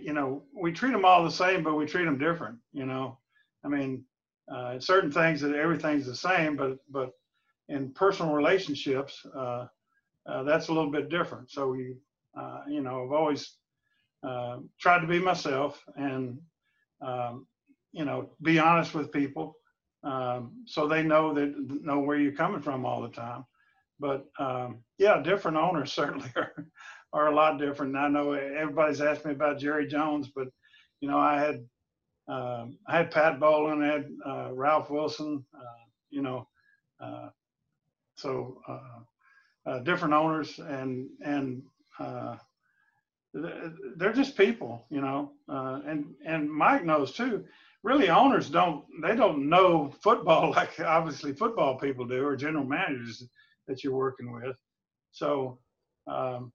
you 0.00 0.12
know 0.12 0.42
we 0.60 0.72
treat 0.72 0.92
them 0.92 1.04
all 1.04 1.22
the 1.22 1.30
same 1.30 1.62
but 1.62 1.74
we 1.76 1.86
treat 1.86 2.04
them 2.06 2.18
different 2.18 2.58
you 2.72 2.86
know? 2.86 3.18
I 3.64 3.68
mean 3.68 4.04
uh, 4.52 4.80
certain 4.80 5.12
things 5.12 5.40
that 5.42 5.54
everything's 5.54 6.06
the 6.06 6.16
same 6.16 6.56
but 6.56 6.78
but 6.90 7.12
in 7.68 7.92
personal 7.92 8.32
relationships 8.34 9.24
uh, 9.36 9.66
uh, 10.28 10.42
that's 10.42 10.68
a 10.68 10.72
little 10.72 10.90
bit 10.90 11.08
different. 11.08 11.50
So 11.50 11.68
we 11.70 11.96
uh, 12.38 12.62
you 12.68 12.82
know 12.82 13.04
i've 13.04 13.12
always 13.12 13.56
uh, 14.26 14.58
tried 14.80 15.00
to 15.00 15.06
be 15.06 15.18
myself 15.20 15.82
and 15.96 16.38
um, 17.00 17.46
you 17.92 18.04
know 18.04 18.30
be 18.42 18.58
honest 18.58 18.94
with 18.94 19.12
people 19.12 19.57
um, 20.08 20.52
so 20.64 20.88
they 20.88 21.02
know 21.02 21.34
that 21.34 21.54
know 21.84 22.00
where 22.00 22.18
you're 22.18 22.32
coming 22.32 22.62
from 22.62 22.86
all 22.86 23.02
the 23.02 23.10
time. 23.10 23.44
But 24.00 24.26
um, 24.38 24.78
yeah, 24.96 25.20
different 25.22 25.58
owners 25.58 25.92
certainly 26.00 26.30
are 26.34 26.66
are 27.12 27.28
a 27.28 27.34
lot 27.34 27.58
different. 27.58 27.94
And 27.94 28.04
I 28.04 28.08
know 28.08 28.32
everybody's 28.32 29.00
asked 29.02 29.26
me 29.26 29.32
about 29.32 29.58
Jerry 29.58 29.86
Jones, 29.86 30.30
but 30.34 30.48
you 31.00 31.08
know 31.08 31.18
I 31.18 31.38
had 31.38 31.64
um, 32.26 32.78
I 32.86 32.96
had 32.96 33.10
Pat 33.10 33.38
Bowlen, 33.38 33.82
I 33.82 33.92
had 33.92 34.10
uh, 34.24 34.50
Ralph 34.52 34.90
Wilson, 34.90 35.44
uh, 35.54 35.84
you 36.10 36.22
know, 36.22 36.48
uh, 37.00 37.28
so 38.16 38.60
uh, 38.68 39.70
uh, 39.70 39.78
different 39.80 40.14
owners 40.14 40.58
and 40.58 41.08
and 41.22 41.62
uh, 41.98 42.36
they're 43.34 44.12
just 44.14 44.36
people, 44.38 44.86
you 44.90 45.02
know, 45.02 45.32
and 45.48 46.14
and 46.24 46.50
Mike 46.50 46.84
knows 46.84 47.12
too 47.12 47.44
really 47.82 48.10
owners 48.10 48.50
don't 48.50 48.84
they 49.02 49.14
don't 49.14 49.48
know 49.48 49.92
football 50.02 50.50
like 50.56 50.78
obviously 50.80 51.32
football 51.32 51.78
people 51.78 52.06
do 52.06 52.24
or 52.24 52.36
general 52.36 52.64
managers 52.64 53.26
that 53.66 53.84
you're 53.84 53.94
working 53.94 54.32
with. 54.32 54.56
So 55.12 55.58
um, 56.06 56.52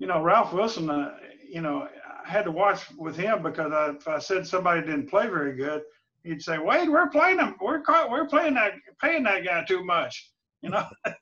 you 0.00 0.06
know 0.06 0.20
ralph 0.20 0.52
wilson 0.52 0.90
uh, 0.90 1.14
you 1.48 1.60
know 1.60 1.86
i 2.24 2.28
had 2.28 2.44
to 2.44 2.50
watch 2.50 2.90
with 2.96 3.16
him 3.16 3.42
because 3.42 3.70
I, 3.72 3.90
if 3.90 4.08
i 4.08 4.18
said 4.18 4.46
somebody 4.46 4.80
didn't 4.80 5.08
play 5.08 5.28
very 5.28 5.54
good 5.56 5.82
he'd 6.24 6.42
say 6.42 6.58
wade 6.58 6.88
we're 6.88 7.08
playing 7.08 7.36
them. 7.36 7.54
We're 7.60 7.82
we're 8.10 8.26
playing 8.26 8.54
that 8.54 8.72
paying 9.00 9.22
that 9.24 9.44
guy 9.44 9.64
too 9.64 9.84
much 9.84 10.32
you 10.62 10.70
know? 10.70 10.86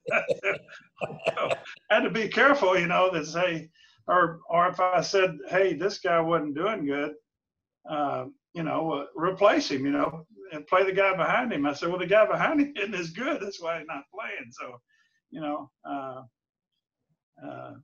So 1.28 1.50
I 1.90 1.94
had 1.94 2.00
to 2.00 2.10
be 2.10 2.26
careful 2.26 2.78
you 2.78 2.88
know 2.88 3.10
to 3.12 3.24
say 3.24 3.68
or 4.08 4.40
or 4.50 4.66
if 4.66 4.80
i 4.80 5.00
said 5.00 5.38
hey 5.48 5.74
this 5.74 5.98
guy 5.98 6.20
wasn't 6.20 6.56
doing 6.56 6.84
good 6.86 7.12
uh, 7.88 8.24
you 8.58 8.64
know, 8.64 8.92
uh, 8.92 9.04
replace 9.14 9.70
him, 9.70 9.86
you 9.86 9.92
know, 9.92 10.26
and 10.52 10.66
play 10.66 10.84
the 10.84 10.92
guy 10.92 11.14
behind 11.14 11.52
him. 11.52 11.64
I 11.64 11.72
said, 11.72 11.90
well, 11.90 11.98
the 11.98 12.06
guy 12.06 12.26
behind 12.26 12.60
him 12.60 12.74
isn't 12.76 12.94
as 12.94 13.10
good. 13.10 13.40
That's 13.40 13.62
why 13.62 13.78
he's 13.78 13.86
not 13.86 14.02
playing. 14.12 14.50
So, 14.50 14.80
you 15.30 15.40
know, 15.40 15.70
uh, 15.88 16.22
uh, 17.46 17.74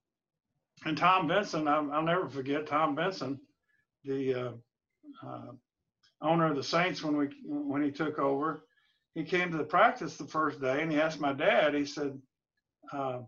and 0.85 0.99
Tom 0.99 1.29
Benson, 1.29 1.69
I'll, 1.69 1.93
I'll, 1.93 2.03
never 2.03 2.29
forget 2.29 2.67
Tom 2.67 2.97
Benson, 2.97 3.39
the 4.03 4.35
uh, 4.35 4.51
uh, 5.25 5.53
owner 6.21 6.51
of 6.51 6.57
the 6.57 6.63
Saints 6.65 7.05
when 7.05 7.17
we 7.17 7.29
when 7.45 7.85
he 7.85 7.93
took 7.93 8.19
over. 8.19 8.67
He 9.15 9.23
came 9.23 9.53
to 9.53 9.57
the 9.57 9.63
practice 9.63 10.17
the 10.17 10.27
first 10.27 10.61
day 10.61 10.83
and 10.83 10.91
he 10.91 11.01
asked 11.01 11.21
my 11.21 11.33
dad. 11.33 11.75
He 11.75 11.85
said, 11.85 12.19
uh, 12.93 13.21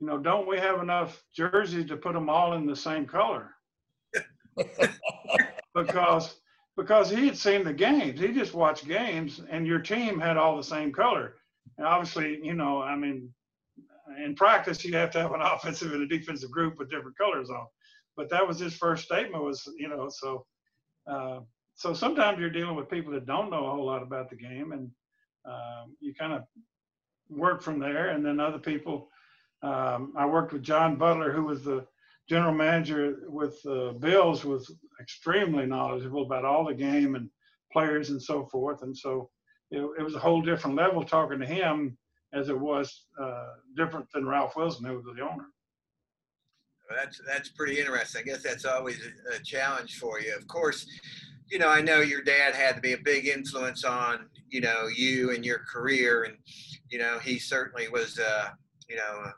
"You 0.00 0.08
know, 0.08 0.18
don't 0.18 0.48
we 0.48 0.58
have 0.58 0.80
enough 0.80 1.22
jerseys 1.36 1.86
to 1.86 1.96
put 1.96 2.14
them 2.14 2.28
all 2.28 2.54
in 2.54 2.66
the 2.66 2.74
same 2.74 3.06
color?" 3.06 3.54
because 5.84 6.40
because 6.76 7.10
he 7.10 7.26
had 7.26 7.36
seen 7.36 7.64
the 7.64 7.72
games. 7.72 8.20
He 8.20 8.28
just 8.32 8.54
watched 8.54 8.86
games, 8.86 9.42
and 9.50 9.66
your 9.66 9.80
team 9.80 10.18
had 10.18 10.36
all 10.36 10.56
the 10.56 10.64
same 10.64 10.92
color. 10.92 11.34
And 11.76 11.86
obviously, 11.86 12.40
you 12.42 12.54
know, 12.54 12.80
I 12.80 12.96
mean, 12.96 13.28
in 14.24 14.34
practice, 14.34 14.84
you 14.84 14.94
have 14.94 15.10
to 15.12 15.20
have 15.20 15.32
an 15.32 15.40
offensive 15.44 15.92
and 15.92 16.02
a 16.02 16.06
defensive 16.06 16.50
group 16.50 16.78
with 16.78 16.90
different 16.90 17.18
colors 17.18 17.50
on. 17.50 17.66
But 18.16 18.30
that 18.30 18.46
was 18.46 18.58
his 18.58 18.74
first 18.74 19.04
statement. 19.04 19.44
Was 19.44 19.68
you 19.78 19.88
know, 19.88 20.08
so 20.10 20.46
uh, 21.06 21.40
so 21.74 21.94
sometimes 21.94 22.38
you're 22.38 22.50
dealing 22.50 22.76
with 22.76 22.90
people 22.90 23.12
that 23.12 23.26
don't 23.26 23.50
know 23.50 23.66
a 23.66 23.70
whole 23.70 23.86
lot 23.86 24.02
about 24.02 24.30
the 24.30 24.36
game, 24.36 24.72
and 24.72 24.90
um, 25.44 25.96
you 26.00 26.14
kind 26.14 26.32
of 26.32 26.42
work 27.28 27.62
from 27.62 27.78
there. 27.78 28.10
And 28.10 28.24
then 28.24 28.40
other 28.40 28.58
people. 28.58 29.08
Um, 29.62 30.14
I 30.16 30.24
worked 30.24 30.54
with 30.54 30.62
John 30.62 30.96
Butler, 30.96 31.32
who 31.32 31.44
was 31.44 31.62
the 31.62 31.84
general 32.28 32.54
manager 32.54 33.18
with 33.28 33.58
uh, 33.66 33.92
Bills 33.92 34.44
was 34.44 34.72
extremely 35.00 35.66
knowledgeable 35.66 36.22
about 36.22 36.44
all 36.44 36.64
the 36.64 36.74
game 36.74 37.14
and 37.14 37.28
players 37.72 38.10
and 38.10 38.22
so 38.22 38.46
forth. 38.46 38.82
And 38.82 38.96
so 38.96 39.30
it, 39.70 39.80
it 39.98 40.02
was 40.02 40.14
a 40.14 40.20
whole 40.20 40.42
different 40.42 40.76
level 40.76 41.02
talking 41.02 41.40
to 41.40 41.46
him 41.46 41.96
as 42.32 42.48
it 42.48 42.58
was 42.58 43.06
uh, 43.20 43.48
different 43.76 44.06
than 44.12 44.26
Ralph 44.26 44.56
Wilson, 44.56 44.84
who 44.84 44.96
was 44.96 45.04
the 45.04 45.22
owner. 45.22 45.46
That's 46.96 47.20
that's 47.24 47.50
pretty 47.50 47.78
interesting. 47.78 48.22
I 48.22 48.24
guess 48.24 48.42
that's 48.42 48.64
always 48.64 48.98
a, 49.04 49.36
a 49.36 49.42
challenge 49.44 49.98
for 49.98 50.20
you. 50.20 50.34
Of 50.36 50.48
course, 50.48 50.86
you 51.48 51.58
know 51.58 51.68
I 51.68 51.80
know 51.80 52.00
your 52.00 52.22
dad 52.22 52.54
had 52.54 52.74
to 52.74 52.80
be 52.80 52.94
a 52.94 52.98
big 52.98 53.28
influence 53.28 53.84
on 53.84 54.28
you 54.48 54.60
know 54.60 54.88
you 54.88 55.30
and 55.32 55.44
your 55.44 55.60
career, 55.72 56.24
and 56.24 56.36
you 56.90 56.98
know 56.98 57.20
he 57.20 57.38
certainly 57.38 57.88
was 57.88 58.18
uh, 58.18 58.48
you 58.88 58.96
know 58.96 59.30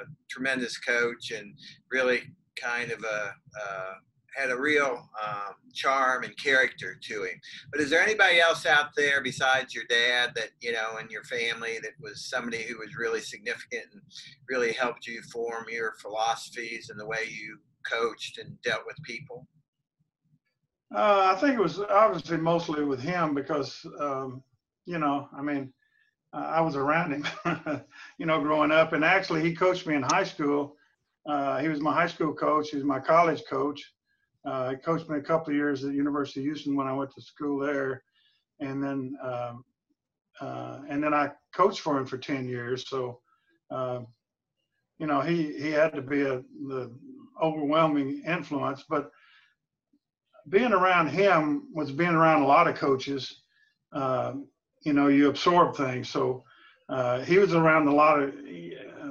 a 0.00 0.06
tremendous 0.28 0.78
coach 0.78 1.30
and 1.30 1.54
really 1.90 2.22
kind 2.60 2.90
of 2.90 3.02
a, 3.02 3.34
uh, 3.60 3.92
had 4.36 4.50
a 4.50 4.58
real 4.58 5.08
um, 5.22 5.54
charm 5.74 6.24
and 6.24 6.36
character 6.36 6.96
to 7.00 7.24
him. 7.24 7.40
But 7.72 7.80
is 7.80 7.90
there 7.90 8.00
anybody 8.00 8.40
else 8.40 8.66
out 8.66 8.94
there 8.96 9.20
besides 9.22 9.74
your 9.74 9.84
dad 9.88 10.32
that 10.36 10.50
you 10.60 10.72
know 10.72 10.96
and 10.98 11.10
your 11.10 11.24
family 11.24 11.78
that 11.82 11.92
was 12.00 12.28
somebody 12.28 12.62
who 12.62 12.78
was 12.78 12.96
really 12.96 13.20
significant 13.20 13.84
and 13.92 14.02
really 14.48 14.72
helped 14.72 15.06
you 15.06 15.20
form 15.32 15.66
your 15.68 15.94
philosophies 16.00 16.90
and 16.90 16.98
the 16.98 17.06
way 17.06 17.28
you 17.28 17.58
coached 17.90 18.38
and 18.38 18.60
dealt 18.62 18.86
with 18.86 18.96
people? 19.02 19.46
Uh, 20.94 21.32
I 21.34 21.40
think 21.40 21.54
it 21.54 21.62
was 21.62 21.80
obviously 21.80 22.36
mostly 22.36 22.84
with 22.84 23.00
him 23.00 23.34
because 23.34 23.84
um, 24.00 24.42
you 24.86 24.98
know, 24.98 25.28
I 25.36 25.42
mean, 25.42 25.72
I 26.32 26.60
was 26.60 26.76
around 26.76 27.12
him, 27.12 27.26
you 28.18 28.26
know, 28.26 28.40
growing 28.40 28.70
up. 28.70 28.92
And 28.92 29.04
actually, 29.04 29.42
he 29.42 29.54
coached 29.54 29.86
me 29.86 29.94
in 29.94 30.02
high 30.02 30.24
school. 30.24 30.76
Uh, 31.28 31.58
he 31.58 31.68
was 31.68 31.80
my 31.80 31.92
high 31.92 32.06
school 32.06 32.32
coach. 32.32 32.70
He 32.70 32.76
was 32.76 32.84
my 32.84 33.00
college 33.00 33.42
coach. 33.48 33.82
Uh, 34.44 34.70
he 34.70 34.76
coached 34.76 35.08
me 35.08 35.18
a 35.18 35.22
couple 35.22 35.50
of 35.50 35.56
years 35.56 35.84
at 35.84 35.92
University 35.92 36.40
of 36.40 36.44
Houston 36.44 36.76
when 36.76 36.86
I 36.86 36.92
went 36.92 37.12
to 37.14 37.20
school 37.22 37.58
there, 37.58 38.02
and 38.60 38.82
then 38.82 39.16
um, 39.22 39.64
uh, 40.40 40.80
and 40.88 41.02
then 41.02 41.12
I 41.12 41.30
coached 41.54 41.80
for 41.80 41.98
him 41.98 42.06
for 42.06 42.16
ten 42.16 42.48
years. 42.48 42.88
So, 42.88 43.20
you 44.98 45.06
know, 45.06 45.20
he 45.20 45.52
he 45.58 45.70
had 45.70 45.94
to 45.94 46.02
be 46.02 46.22
a 46.22 46.42
the 46.68 46.90
overwhelming 47.42 48.22
influence. 48.26 48.84
But 48.88 49.10
being 50.48 50.72
around 50.72 51.08
him 51.08 51.68
was 51.74 51.92
being 51.92 52.14
around 52.14 52.42
a 52.42 52.46
lot 52.46 52.68
of 52.68 52.76
coaches. 52.76 53.42
Um, 53.92 54.46
you 54.82 54.92
know 54.92 55.08
you 55.08 55.28
absorb 55.28 55.76
things. 55.76 56.08
So 56.08 56.44
uh, 56.88 57.20
he 57.20 57.38
was 57.38 57.54
around 57.54 57.88
a 57.88 57.94
lot 57.94 58.22
of 58.22 58.34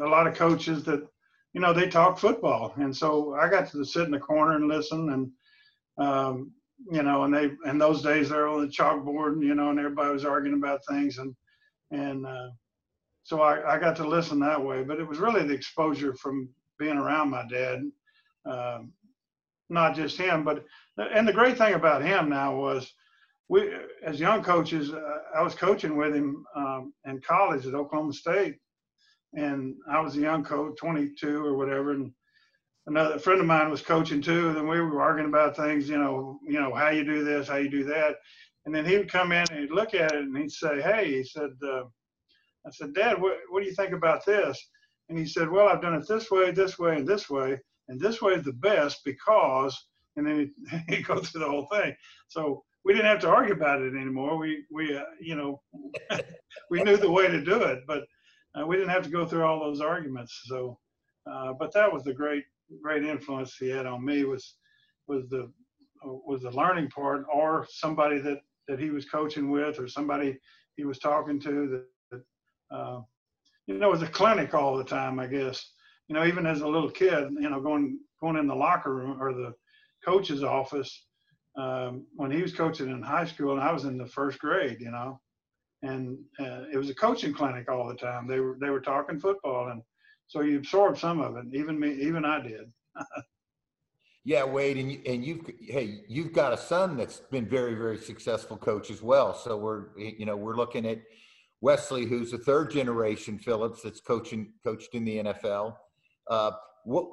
a 0.01 0.07
lot 0.07 0.27
of 0.27 0.35
coaches 0.35 0.83
that 0.85 1.07
you 1.53 1.61
know 1.61 1.73
they 1.73 1.87
talk 1.87 2.19
football, 2.19 2.73
and 2.77 2.95
so 2.95 3.33
I 3.35 3.49
got 3.49 3.69
to 3.71 3.83
sit 3.85 4.05
in 4.05 4.11
the 4.11 4.19
corner 4.19 4.55
and 4.55 4.67
listen 4.67 5.09
and. 5.11 5.31
Um, 5.97 6.53
you 6.89 7.03
know, 7.03 7.23
and 7.23 7.33
they 7.33 7.51
and 7.65 7.79
those 7.79 8.01
days 8.01 8.29
they're 8.29 8.47
on 8.47 8.61
the 8.61 8.71
chalkboard, 8.71 9.33
and 9.33 9.43
you 9.43 9.53
know, 9.53 9.69
and 9.69 9.79
everybody 9.79 10.13
was 10.13 10.23
arguing 10.23 10.57
about 10.57 10.79
things, 10.87 11.17
and 11.17 11.35
and 11.91 12.25
uh, 12.25 12.49
so 13.23 13.41
I, 13.41 13.75
I 13.75 13.79
got 13.79 13.95
to 13.97 14.07
listen 14.07 14.39
that 14.39 14.63
way. 14.63 14.83
But 14.83 14.99
it 14.99 15.07
was 15.07 15.19
really 15.19 15.45
the 15.45 15.53
exposure 15.53 16.15
from 16.15 16.49
being 16.77 16.97
around 16.97 17.29
my 17.29 17.45
dad, 17.47 17.81
um, 18.45 18.93
not 19.69 19.95
just 19.95 20.17
him, 20.17 20.43
but 20.43 20.65
and 20.97 21.27
the 21.27 21.33
great 21.33 21.57
thing 21.57 21.73
about 21.73 22.01
him 22.01 22.29
now 22.29 22.55
was 22.55 22.91
we 23.49 23.71
as 24.03 24.19
young 24.19 24.43
coaches, 24.43 24.93
uh, 24.93 25.17
I 25.35 25.41
was 25.41 25.55
coaching 25.55 25.97
with 25.97 26.15
him 26.15 26.45
um, 26.55 26.93
in 27.05 27.19
college 27.19 27.65
at 27.65 27.73
Oklahoma 27.73 28.13
State, 28.13 28.57
and 29.33 29.75
I 29.91 29.99
was 29.99 30.15
a 30.15 30.21
young 30.21 30.43
coach, 30.43 30.77
22 30.77 31.45
or 31.45 31.57
whatever, 31.57 31.91
and 31.91 32.13
another 32.85 33.17
friend 33.17 33.41
of 33.41 33.47
mine 33.47 33.69
was 33.71 33.81
coaching 33.81 34.21
too, 34.21 34.49
and 34.49 34.69
we 34.69 34.79
were 34.79 35.01
arguing 35.01 35.29
about 35.29 35.57
things, 35.57 35.89
you 35.89 35.97
know, 35.97 36.39
you 36.47 36.59
know 36.59 36.73
how 36.73 36.89
you 36.89 37.03
do 37.03 37.23
this, 37.23 37.47
how 37.47 37.57
you 37.57 37.69
do 37.69 37.83
that, 37.85 38.17
and 38.65 38.73
then 38.73 38.85
he 38.85 38.97
would 38.97 39.11
come 39.11 39.31
in 39.31 39.45
and 39.51 39.59
he'd 39.61 39.71
look 39.71 39.95
at 39.95 40.13
it 40.13 40.21
and 40.21 40.37
he'd 40.37 40.51
say, 40.51 40.79
"Hey," 40.79 41.11
he 41.11 41.23
said, 41.23 41.49
uh, 41.63 41.83
"I 42.65 42.71
said, 42.71 42.93
Dad, 42.93 43.19
what, 43.19 43.37
what 43.49 43.61
do 43.61 43.65
you 43.65 43.75
think 43.75 43.93
about 43.93 44.25
this?" 44.25 44.63
And 45.09 45.17
he 45.17 45.25
said, 45.25 45.49
"Well, 45.49 45.67
I've 45.67 45.81
done 45.81 45.95
it 45.95 46.07
this 46.07 46.29
way, 46.29 46.51
this 46.51 46.77
way, 46.77 46.97
and 46.97 47.07
this 47.07 47.31
way, 47.31 47.59
and 47.87 47.99
this 47.99 48.21
way 48.21 48.33
is 48.33 48.43
the 48.45 48.53
best 48.53 49.01
because." 49.03 49.75
And 50.15 50.27
then 50.27 50.51
he, 50.69 50.95
he 50.97 51.01
goes 51.01 51.29
through 51.29 51.41
the 51.41 51.49
whole 51.49 51.67
thing. 51.71 51.95
So 52.27 52.63
we 52.85 52.93
didn't 52.93 53.07
have 53.07 53.19
to 53.19 53.29
argue 53.29 53.53
about 53.53 53.81
it 53.81 53.93
anymore. 53.93 54.37
We 54.37 54.65
we 54.71 54.95
uh, 54.95 55.03
you 55.19 55.35
know 55.35 55.61
we 56.69 56.83
knew 56.83 56.97
the 56.97 57.11
way 57.11 57.27
to 57.27 57.43
do 57.43 57.61
it, 57.63 57.79
but 57.87 58.03
uh, 58.55 58.65
we 58.65 58.75
didn't 58.75 58.91
have 58.91 59.03
to 59.03 59.09
go 59.09 59.25
through 59.25 59.43
all 59.43 59.59
those 59.59 59.81
arguments. 59.81 60.41
So, 60.45 60.77
uh, 61.29 61.53
but 61.59 61.73
that 61.73 61.91
was 61.91 62.03
the 62.03 62.13
great 62.13 62.43
great 62.81 63.03
influence 63.03 63.55
he 63.55 63.69
had 63.69 63.85
on 63.85 64.05
me 64.05 64.23
was 64.23 64.55
was 65.07 65.27
the 65.29 65.51
was 66.03 66.41
the 66.41 66.51
learning 66.51 66.89
part, 66.89 67.25
or 67.33 67.67
somebody 67.69 68.19
that 68.19 68.39
that 68.67 68.79
he 68.79 68.89
was 68.89 69.05
coaching 69.05 69.49
with, 69.49 69.79
or 69.79 69.87
somebody 69.87 70.37
he 70.77 70.85
was 70.85 70.99
talking 70.99 71.39
to 71.41 71.67
that, 71.67 71.85
that 72.71 72.75
uh, 72.75 73.01
you 73.67 73.77
know 73.77 73.89
was 73.89 74.01
a 74.01 74.07
clinic 74.07 74.53
all 74.53 74.77
the 74.77 74.83
time. 74.83 75.19
I 75.19 75.27
guess 75.27 75.73
you 76.07 76.15
know 76.15 76.25
even 76.25 76.45
as 76.45 76.61
a 76.61 76.67
little 76.67 76.89
kid, 76.89 77.29
you 77.39 77.49
know 77.49 77.59
going 77.59 77.99
going 78.21 78.37
in 78.37 78.47
the 78.47 78.55
locker 78.55 78.93
room 78.93 79.21
or 79.21 79.33
the 79.33 79.53
coach's 80.05 80.43
office 80.43 81.07
um, 81.59 82.05
when 82.15 82.31
he 82.31 82.41
was 82.41 82.53
coaching 82.53 82.89
in 82.89 83.01
high 83.01 83.25
school 83.25 83.51
and 83.51 83.61
I 83.61 83.71
was 83.71 83.83
in 83.83 83.97
the 83.97 84.07
first 84.07 84.39
grade, 84.39 84.77
you 84.79 84.91
know, 84.91 85.19
and 85.81 86.17
uh, 86.39 86.63
it 86.71 86.77
was 86.77 86.89
a 86.89 86.95
coaching 86.95 87.33
clinic 87.33 87.69
all 87.69 87.87
the 87.87 87.95
time. 87.95 88.27
They 88.27 88.39
were 88.39 88.57
they 88.61 88.69
were 88.69 88.81
talking 88.81 89.19
football, 89.19 89.69
and 89.69 89.81
so 90.27 90.41
you 90.41 90.57
absorb 90.57 90.97
some 90.97 91.19
of 91.19 91.35
it. 91.37 91.45
Even 91.53 91.79
me, 91.79 91.91
even 91.93 92.25
I 92.25 92.41
did. 92.41 92.71
Yeah, 94.25 94.43
Wade, 94.43 94.77
and 94.77 94.91
you, 94.91 95.01
and 95.07 95.25
you've 95.25 95.49
hey, 95.59 96.01
you've 96.07 96.33
got 96.33 96.51
a 96.51 96.57
son 96.57 96.97
that's 96.97 97.21
been 97.31 97.47
very 97.47 97.73
very 97.73 97.97
successful 97.97 98.57
coach 98.57 98.91
as 98.91 99.01
well. 99.01 99.33
So 99.33 99.57
we're 99.57 99.97
you 99.97 100.25
know 100.25 100.35
we're 100.35 100.57
looking 100.57 100.85
at 100.85 100.99
Wesley, 101.61 102.05
who's 102.05 102.33
a 102.33 102.37
third 102.37 102.69
generation 102.69 103.39
Phillips 103.39 103.81
that's 103.81 104.01
coaching 104.01 104.53
coached 104.63 104.93
in 104.93 105.05
the 105.05 105.23
NFL. 105.23 105.77
Uh, 106.29 106.51
what 106.85 107.07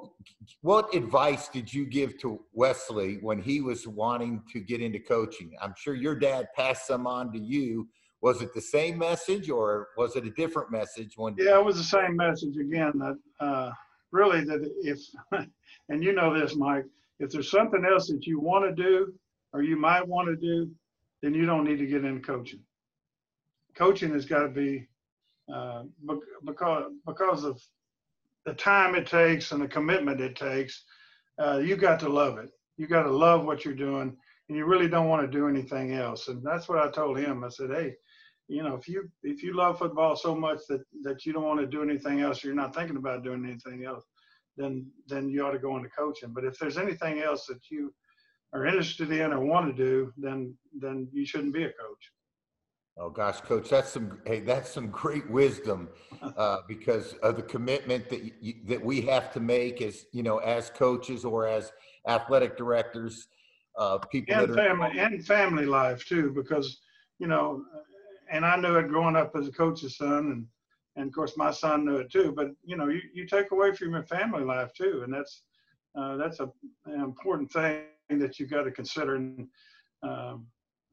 what 0.61 0.93
advice 0.93 1.49
did 1.49 1.73
you 1.73 1.85
give 1.85 2.17
to 2.19 2.39
Wesley 2.53 3.17
when 3.21 3.41
he 3.41 3.61
was 3.61 3.87
wanting 3.87 4.41
to 4.51 4.59
get 4.59 4.81
into 4.81 4.99
coaching? 4.99 5.51
I'm 5.61 5.73
sure 5.77 5.95
your 5.95 6.15
dad 6.15 6.47
passed 6.55 6.87
some 6.87 7.07
on 7.07 7.31
to 7.33 7.39
you. 7.39 7.87
Was 8.21 8.41
it 8.41 8.53
the 8.53 8.61
same 8.61 8.97
message 8.97 9.49
or 9.49 9.89
was 9.97 10.15
it 10.15 10.25
a 10.25 10.31
different 10.31 10.71
message? 10.71 11.13
When 11.17 11.35
yeah, 11.37 11.59
it 11.59 11.65
was 11.65 11.77
the 11.77 11.83
same 11.83 12.15
message 12.15 12.57
again. 12.57 12.93
That 12.95 13.17
uh, 13.39 13.71
really 14.11 14.43
that 14.45 14.69
if 14.81 14.99
and 15.89 16.03
you 16.03 16.13
know 16.13 16.37
this, 16.37 16.55
Mike, 16.55 16.85
if 17.19 17.31
there's 17.31 17.51
something 17.51 17.85
else 17.85 18.07
that 18.07 18.25
you 18.25 18.39
want 18.39 18.65
to 18.65 18.83
do 18.83 19.13
or 19.53 19.61
you 19.61 19.77
might 19.77 20.07
want 20.07 20.27
to 20.27 20.35
do, 20.35 20.69
then 21.21 21.33
you 21.33 21.45
don't 21.45 21.63
need 21.63 21.77
to 21.77 21.85
get 21.85 22.05
into 22.05 22.21
coaching. 22.21 22.59
Coaching 23.75 24.13
has 24.13 24.25
got 24.25 24.41
to 24.41 24.49
be 24.49 24.87
uh, 25.53 25.83
because 26.43 26.91
because 27.05 27.43
of 27.43 27.61
the 28.47 28.53
time 28.53 28.95
it 28.95 29.05
takes 29.05 29.51
and 29.51 29.61
the 29.61 29.67
commitment 29.67 30.21
it 30.21 30.37
takes, 30.37 30.85
uh, 31.37 31.57
you 31.57 31.75
got 31.75 31.99
to 31.99 32.07
love 32.07 32.37
it. 32.37 32.49
You 32.77 32.87
got 32.87 33.03
to 33.03 33.11
love 33.11 33.45
what 33.45 33.65
you're 33.65 33.75
doing, 33.75 34.15
and 34.47 34.57
you 34.57 34.65
really 34.65 34.87
don't 34.87 35.09
want 35.09 35.21
to 35.21 35.37
do 35.37 35.49
anything 35.49 35.93
else. 35.93 36.29
And 36.29 36.41
that's 36.43 36.69
what 36.69 36.79
I 36.79 36.89
told 36.89 37.19
him. 37.19 37.43
I 37.43 37.49
said, 37.49 37.71
hey, 37.71 37.93
you 38.47 38.63
know, 38.63 38.75
if 38.75 38.87
you 38.87 39.09
if 39.21 39.43
you 39.43 39.53
love 39.53 39.79
football 39.79 40.15
so 40.15 40.33
much 40.33 40.59
that 40.69 40.81
that 41.03 41.25
you 41.25 41.33
don't 41.33 41.43
want 41.43 41.59
to 41.59 41.67
do 41.67 41.83
anything 41.83 42.21
else, 42.21 42.41
you're 42.41 42.55
not 42.55 42.73
thinking 42.73 42.95
about 42.95 43.25
doing 43.25 43.45
anything 43.45 43.83
else, 43.83 44.05
then 44.55 44.89
then 45.07 45.29
you 45.29 45.45
ought 45.45 45.51
to 45.51 45.59
go 45.59 45.75
into 45.75 45.89
coaching. 45.89 46.31
But 46.33 46.45
if 46.45 46.57
there's 46.57 46.77
anything 46.77 47.19
else 47.19 47.45
that 47.47 47.59
you 47.69 47.93
are 48.53 48.65
interested 48.65 49.11
in 49.11 49.33
or 49.33 49.43
want 49.43 49.67
to 49.67 49.83
do, 49.83 50.13
then 50.15 50.55
then 50.79 51.09
you 51.11 51.25
shouldn't 51.25 51.53
be 51.53 51.63
a 51.63 51.67
coach. 51.67 52.11
Oh 52.99 53.09
gosh, 53.11 53.41
coach, 53.41 53.69
that's 53.69 53.91
some 53.91 54.19
hey, 54.25 54.39
that's 54.39 54.71
some 54.71 54.87
great 54.87 55.29
wisdom 55.29 55.89
uh, 56.35 56.57
because 56.67 57.13
of 57.21 57.35
the 57.35 57.43
commitment 57.43 58.09
that 58.09 58.33
you, 58.41 58.55
that 58.65 58.83
we 58.83 59.01
have 59.01 59.31
to 59.33 59.39
make 59.39 59.83
as 59.83 60.05
you 60.13 60.23
know 60.23 60.39
as 60.39 60.71
coaches 60.71 61.23
or 61.23 61.47
as 61.47 61.71
athletic 62.07 62.57
directors, 62.57 63.27
uh, 63.77 63.99
people 63.99 64.35
and 64.35 64.49
that 64.49 64.55
family 64.55 64.99
and 64.99 65.25
family 65.25 65.67
life 65.67 66.03
too, 66.05 66.31
because 66.31 66.79
you 67.19 67.27
know, 67.27 67.63
and 68.31 68.43
I 68.43 68.55
knew 68.55 68.75
it 68.77 68.87
growing 68.87 69.15
up 69.15 69.35
as 69.35 69.47
a 69.47 69.51
coach's 69.51 69.97
son, 69.97 70.31
and 70.31 70.47
and 70.95 71.07
of 71.07 71.13
course 71.13 71.37
my 71.37 71.51
son 71.51 71.85
knew 71.85 71.97
it 71.97 72.11
too. 72.11 72.33
But 72.35 72.47
you 72.63 72.77
know, 72.77 72.87
you, 72.89 73.01
you 73.13 73.27
take 73.27 73.51
away 73.51 73.73
from 73.73 73.91
your 73.91 74.03
family 74.03 74.43
life 74.43 74.73
too, 74.73 75.01
and 75.03 75.13
that's 75.13 75.43
uh, 75.95 76.17
that's 76.17 76.39
a, 76.39 76.49
an 76.85 77.01
important 77.01 77.51
thing 77.51 77.83
that 78.09 78.39
you've 78.39 78.49
got 78.49 78.63
to 78.63 78.71
consider. 78.71 79.15
And, 79.15 79.47
um, 80.01 80.47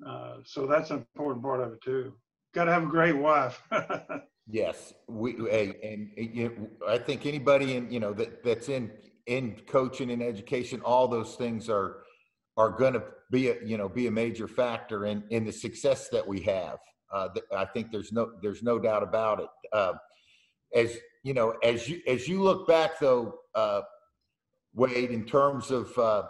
uh, 0.07 0.37
so 0.45 0.67
that's 0.67 0.91
an 0.91 1.05
important 1.15 1.43
part 1.43 1.61
of 1.61 1.73
it 1.73 1.81
too. 1.83 2.13
Got 2.55 2.65
to 2.65 2.73
have 2.73 2.85
a 2.85 2.87
great 2.87 3.17
wife. 3.17 3.63
yes, 4.49 4.93
we 5.09 5.33
and, 5.51 5.75
and 6.17 6.69
I 6.89 6.99
think 6.99 7.27
anybody 7.27 7.77
in 7.77 7.91
you 7.91 8.01
know 8.01 8.13
that 8.15 8.43
that's 8.45 8.69
in 8.69 8.91
in 9.27 9.57
coaching 9.67 10.11
and 10.11 10.23
education, 10.23 10.81
all 10.83 11.09
those 11.09 11.37
things 11.37 11.69
are 11.69 12.03
are 12.57 12.71
going 12.71 12.95
to 12.95 13.03
be 13.31 13.49
a 13.49 13.57
you 13.65 13.77
know 13.77 13.89
be 13.89 14.07
a 14.07 14.11
major 14.11 14.49
factor 14.49 15.07
in 15.07 15.25
in 15.31 15.45
the 15.45 15.53
success 15.53 16.09
that 16.11 16.27
we 16.27 16.41
have. 16.43 16.79
Uh, 17.13 17.29
I 17.57 17.65
think 17.65 17.91
there's 17.91 18.13
no 18.13 18.33
there's 18.43 18.63
no 18.63 18.79
doubt 18.79 19.03
about 19.03 19.41
it. 19.41 19.49
Uh, 19.73 19.95
as 20.75 20.97
you 21.23 21.35
know, 21.35 21.55
as 21.63 21.89
you 21.89 22.01
as 22.07 22.29
you 22.29 22.43
look 22.43 22.67
back 22.69 22.99
though, 23.01 23.39
uh, 23.55 23.83
Wade, 24.75 25.11
in 25.11 25.25
terms 25.25 25.71
of 25.71 25.97
uh, 25.99 26.25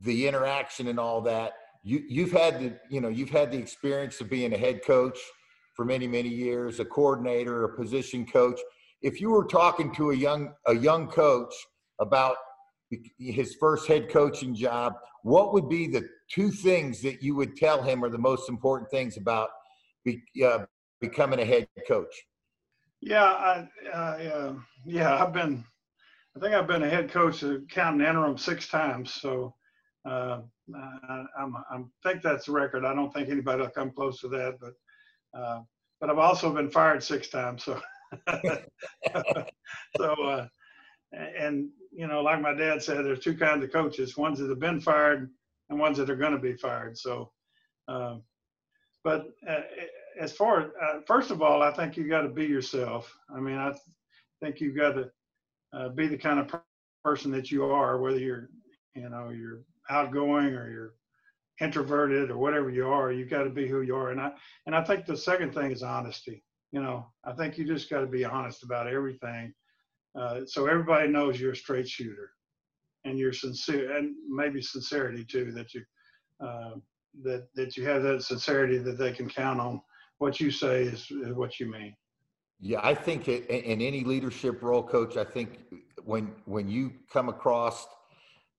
the 0.00 0.26
interaction 0.26 0.88
and 0.88 0.98
all 0.98 1.20
that, 1.22 1.52
you 1.84 2.02
you've 2.08 2.32
had 2.32 2.58
the 2.58 2.78
you 2.90 3.00
know 3.00 3.08
you've 3.08 3.30
had 3.30 3.52
the 3.52 3.58
experience 3.58 4.20
of 4.20 4.28
being 4.28 4.52
a 4.54 4.58
head 4.58 4.84
coach 4.84 5.18
for 5.76 5.84
many 5.84 6.08
many 6.08 6.28
years, 6.28 6.80
a 6.80 6.84
coordinator, 6.84 7.64
a 7.64 7.76
position 7.76 8.26
coach. 8.26 8.58
If 9.02 9.20
you 9.20 9.30
were 9.30 9.44
talking 9.44 9.94
to 9.96 10.10
a 10.10 10.16
young 10.16 10.54
a 10.66 10.74
young 10.74 11.08
coach 11.08 11.54
about 12.00 12.36
his 13.18 13.54
first 13.60 13.86
head 13.86 14.08
coaching 14.08 14.54
job, 14.54 14.94
what 15.22 15.52
would 15.52 15.68
be 15.68 15.86
the 15.86 16.08
two 16.30 16.50
things 16.50 17.02
that 17.02 17.22
you 17.22 17.34
would 17.34 17.56
tell 17.56 17.82
him 17.82 18.04
are 18.04 18.10
the 18.10 18.18
most 18.18 18.48
important 18.48 18.90
things 18.90 19.16
about 19.16 19.50
be, 20.04 20.22
uh, 20.44 20.64
becoming 21.00 21.40
a 21.40 21.44
head 21.44 21.66
coach? 21.88 22.14
Yeah, 23.00 23.24
I, 23.24 23.68
uh, 23.92 24.54
yeah, 24.86 25.22
I've 25.22 25.32
been, 25.32 25.64
I 26.36 26.40
think 26.40 26.54
I've 26.54 26.66
been 26.66 26.82
a 26.82 26.88
head 26.88 27.10
coach 27.10 27.42
of 27.42 27.66
counting 27.68 28.06
interim 28.06 28.38
six 28.38 28.68
times. 28.68 29.12
So 29.12 29.54
uh, 30.08 30.40
I, 30.74 31.24
I'm, 31.38 31.56
I 31.56 31.82
think 32.02 32.22
that's 32.22 32.46
the 32.46 32.52
record. 32.52 32.84
I 32.84 32.94
don't 32.94 33.12
think 33.12 33.28
anybody 33.28 33.62
will 33.62 33.68
come 33.68 33.90
close 33.90 34.20
to 34.20 34.28
that, 34.28 34.58
but 34.60 34.72
uh, 35.38 35.60
but 36.00 36.10
I've 36.10 36.18
also 36.18 36.52
been 36.52 36.70
fired 36.70 37.02
six 37.02 37.28
times. 37.28 37.64
So 37.64 37.80
so 39.96 40.12
uh, 40.24 40.46
and 41.12 41.68
you 41.92 42.06
know, 42.06 42.22
like 42.22 42.40
my 42.40 42.54
dad 42.54 42.82
said, 42.82 43.04
there's 43.04 43.20
two 43.20 43.36
kinds 43.36 43.64
of 43.64 43.72
coaches: 43.72 44.16
ones 44.16 44.38
that 44.38 44.48
have 44.48 44.58
been 44.58 44.80
fired 44.80 45.30
and 45.70 45.78
ones 45.78 45.98
that 45.98 46.10
are 46.10 46.16
going 46.16 46.32
to 46.32 46.38
be 46.38 46.54
fired. 46.54 46.96
So, 46.96 47.30
um, 47.88 48.22
but 49.02 49.26
uh, 49.48 49.62
as 50.18 50.32
far 50.32 50.72
uh, 50.82 51.00
first 51.06 51.30
of 51.30 51.42
all, 51.42 51.62
I 51.62 51.72
think 51.72 51.96
you 51.96 52.08
got 52.08 52.22
to 52.22 52.28
be 52.28 52.46
yourself. 52.46 53.14
I 53.34 53.40
mean, 53.40 53.56
I 53.56 53.72
think 54.42 54.60
you've 54.60 54.76
got 54.76 54.92
to 54.92 55.10
uh, 55.72 55.88
be 55.90 56.06
the 56.06 56.18
kind 56.18 56.38
of 56.38 56.60
person 57.04 57.30
that 57.32 57.50
you 57.50 57.64
are, 57.64 57.98
whether 57.98 58.18
you're 58.18 58.48
you 58.94 59.08
know 59.08 59.30
you're 59.30 59.60
outgoing 59.90 60.54
or 60.54 60.70
you're 60.70 60.94
introverted 61.60 62.30
or 62.30 62.38
whatever 62.38 62.70
you 62.70 62.88
are, 62.88 63.12
you've 63.12 63.30
got 63.30 63.44
to 63.44 63.50
be 63.50 63.68
who 63.68 63.82
you 63.82 63.94
are. 63.96 64.10
And 64.10 64.20
I 64.20 64.32
and 64.66 64.74
I 64.74 64.82
think 64.82 65.06
the 65.06 65.16
second 65.16 65.54
thing 65.54 65.70
is 65.70 65.82
honesty. 65.82 66.42
You 66.72 66.82
know, 66.82 67.06
I 67.24 67.32
think 67.32 67.56
you 67.56 67.64
just 67.64 67.88
got 67.88 68.00
to 68.00 68.06
be 68.06 68.24
honest 68.24 68.64
about 68.64 68.88
everything, 68.88 69.54
uh, 70.18 70.40
so 70.46 70.66
everybody 70.66 71.08
knows 71.08 71.40
you're 71.40 71.52
a 71.52 71.56
straight 71.56 71.88
shooter, 71.88 72.30
and 73.04 73.18
you're 73.18 73.32
sincere, 73.32 73.96
and 73.96 74.14
maybe 74.28 74.60
sincerity 74.60 75.24
too. 75.24 75.52
That 75.52 75.72
you 75.74 75.82
uh, 76.44 76.74
that 77.22 77.46
that 77.54 77.76
you 77.76 77.86
have 77.86 78.02
that 78.02 78.22
sincerity 78.22 78.78
that 78.78 78.98
they 78.98 79.12
can 79.12 79.28
count 79.28 79.60
on. 79.60 79.80
What 80.18 80.40
you 80.40 80.50
say 80.50 80.82
is, 80.82 81.10
is 81.10 81.34
what 81.34 81.58
you 81.58 81.70
mean. 81.70 81.94
Yeah, 82.60 82.80
I 82.82 82.94
think 82.94 83.28
it, 83.28 83.46
in 83.46 83.82
any 83.82 84.04
leadership 84.04 84.62
role, 84.62 84.82
coach, 84.82 85.16
I 85.16 85.24
think 85.24 85.60
when 86.04 86.32
when 86.44 86.68
you 86.68 86.92
come 87.12 87.28
across 87.28 87.86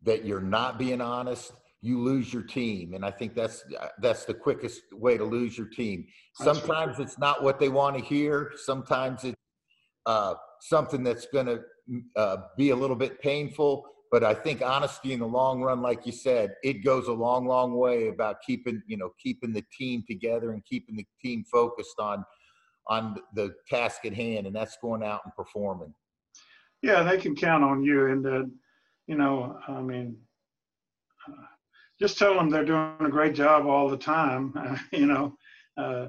that 0.03 0.25
you're 0.25 0.41
not 0.41 0.77
being 0.77 1.01
honest, 1.01 1.51
you 1.81 1.99
lose 1.99 2.33
your 2.33 2.43
team. 2.43 2.93
And 2.93 3.05
I 3.05 3.11
think 3.11 3.35
that's 3.35 3.63
that's 3.99 4.25
the 4.25 4.33
quickest 4.33 4.81
way 4.91 5.17
to 5.17 5.23
lose 5.23 5.57
your 5.57 5.67
team. 5.67 6.05
Sometimes 6.33 6.99
it's 6.99 7.19
not 7.19 7.43
what 7.43 7.59
they 7.59 7.69
want 7.69 7.97
to 7.97 8.03
hear. 8.03 8.51
Sometimes 8.55 9.23
it's 9.23 9.35
uh, 10.05 10.35
something 10.61 11.03
that's 11.03 11.27
going 11.27 11.45
to 11.45 11.61
uh, 12.15 12.37
be 12.57 12.71
a 12.71 12.75
little 12.75 12.95
bit 12.95 13.21
painful. 13.21 13.85
But 14.11 14.23
I 14.23 14.33
think 14.33 14.61
honesty 14.61 15.13
in 15.13 15.19
the 15.19 15.27
long 15.27 15.61
run, 15.61 15.81
like 15.81 16.05
you 16.05 16.11
said, 16.11 16.55
it 16.63 16.83
goes 16.83 17.07
a 17.07 17.13
long, 17.13 17.47
long 17.47 17.75
way 17.75 18.07
about 18.07 18.37
keeping 18.45 18.81
you 18.87 18.97
know 18.97 19.11
keeping 19.21 19.51
the 19.51 19.63
team 19.77 20.03
together 20.07 20.51
and 20.51 20.63
keeping 20.65 20.95
the 20.95 21.05
team 21.21 21.43
focused 21.51 21.99
on 21.99 22.23
on 22.87 23.17
the 23.33 23.53
task 23.67 24.05
at 24.05 24.13
hand, 24.13 24.47
and 24.47 24.55
that's 24.55 24.77
going 24.81 25.03
out 25.03 25.21
and 25.25 25.33
performing. 25.35 25.93
Yeah, 26.81 27.03
they 27.03 27.17
can 27.17 27.35
count 27.35 27.63
on 27.63 27.83
you, 27.83 28.07
and 28.07 28.25
uh, 28.25 28.43
you 29.07 29.15
know, 29.15 29.57
I 29.67 29.81
mean, 29.81 30.17
uh, 31.27 31.45
just 31.99 32.17
tell 32.17 32.35
them 32.35 32.49
they're 32.49 32.65
doing 32.65 32.95
a 32.99 33.09
great 33.09 33.35
job 33.35 33.65
all 33.65 33.89
the 33.89 33.97
time, 33.97 34.53
uh, 34.57 34.77
you 34.97 35.05
know, 35.05 35.35
uh, 35.77 36.07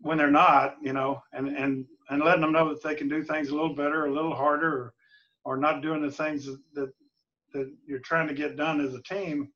when 0.00 0.18
they're 0.18 0.30
not, 0.30 0.76
you 0.82 0.92
know, 0.92 1.22
and, 1.32 1.48
and, 1.48 1.86
and 2.10 2.22
letting 2.22 2.42
them 2.42 2.52
know 2.52 2.68
that 2.68 2.82
they 2.82 2.94
can 2.94 3.08
do 3.08 3.22
things 3.22 3.48
a 3.48 3.54
little 3.54 3.74
better, 3.74 4.06
a 4.06 4.12
little 4.12 4.34
harder, 4.34 4.68
or, 4.68 4.94
or 5.44 5.56
not 5.56 5.82
doing 5.82 6.02
the 6.02 6.10
things 6.10 6.48
that, 6.74 6.92
that 7.52 7.72
you're 7.86 8.00
trying 8.00 8.28
to 8.28 8.34
get 8.34 8.56
done 8.56 8.80
as 8.80 8.94
a 8.94 9.02
team 9.02 9.48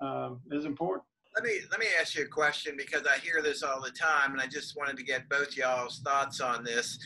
um, 0.00 0.40
is 0.50 0.64
important. 0.64 1.04
Let 1.34 1.42
me 1.42 1.58
let 1.72 1.80
me 1.80 1.86
ask 2.00 2.16
you 2.16 2.24
a 2.24 2.28
question 2.28 2.76
because 2.76 3.02
I 3.08 3.18
hear 3.18 3.42
this 3.42 3.64
all 3.64 3.80
the 3.80 3.90
time, 3.90 4.30
and 4.32 4.40
I 4.40 4.46
just 4.46 4.76
wanted 4.76 4.96
to 4.98 5.02
get 5.02 5.28
both 5.28 5.56
y'all's 5.56 5.98
thoughts 5.98 6.40
on 6.40 6.62
this. 6.62 6.96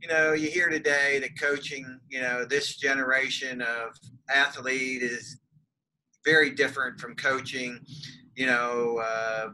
You 0.00 0.08
know, 0.08 0.32
you 0.32 0.48
hear 0.48 0.70
today 0.70 1.18
that 1.18 1.38
coaching, 1.38 2.00
you 2.08 2.22
know, 2.22 2.46
this 2.46 2.76
generation 2.76 3.60
of 3.60 3.98
athlete 4.32 5.02
is 5.02 5.38
very 6.24 6.50
different 6.50 6.98
from 6.98 7.14
coaching, 7.16 7.80
you 8.34 8.46
know, 8.46 8.98
uh, 9.04 9.48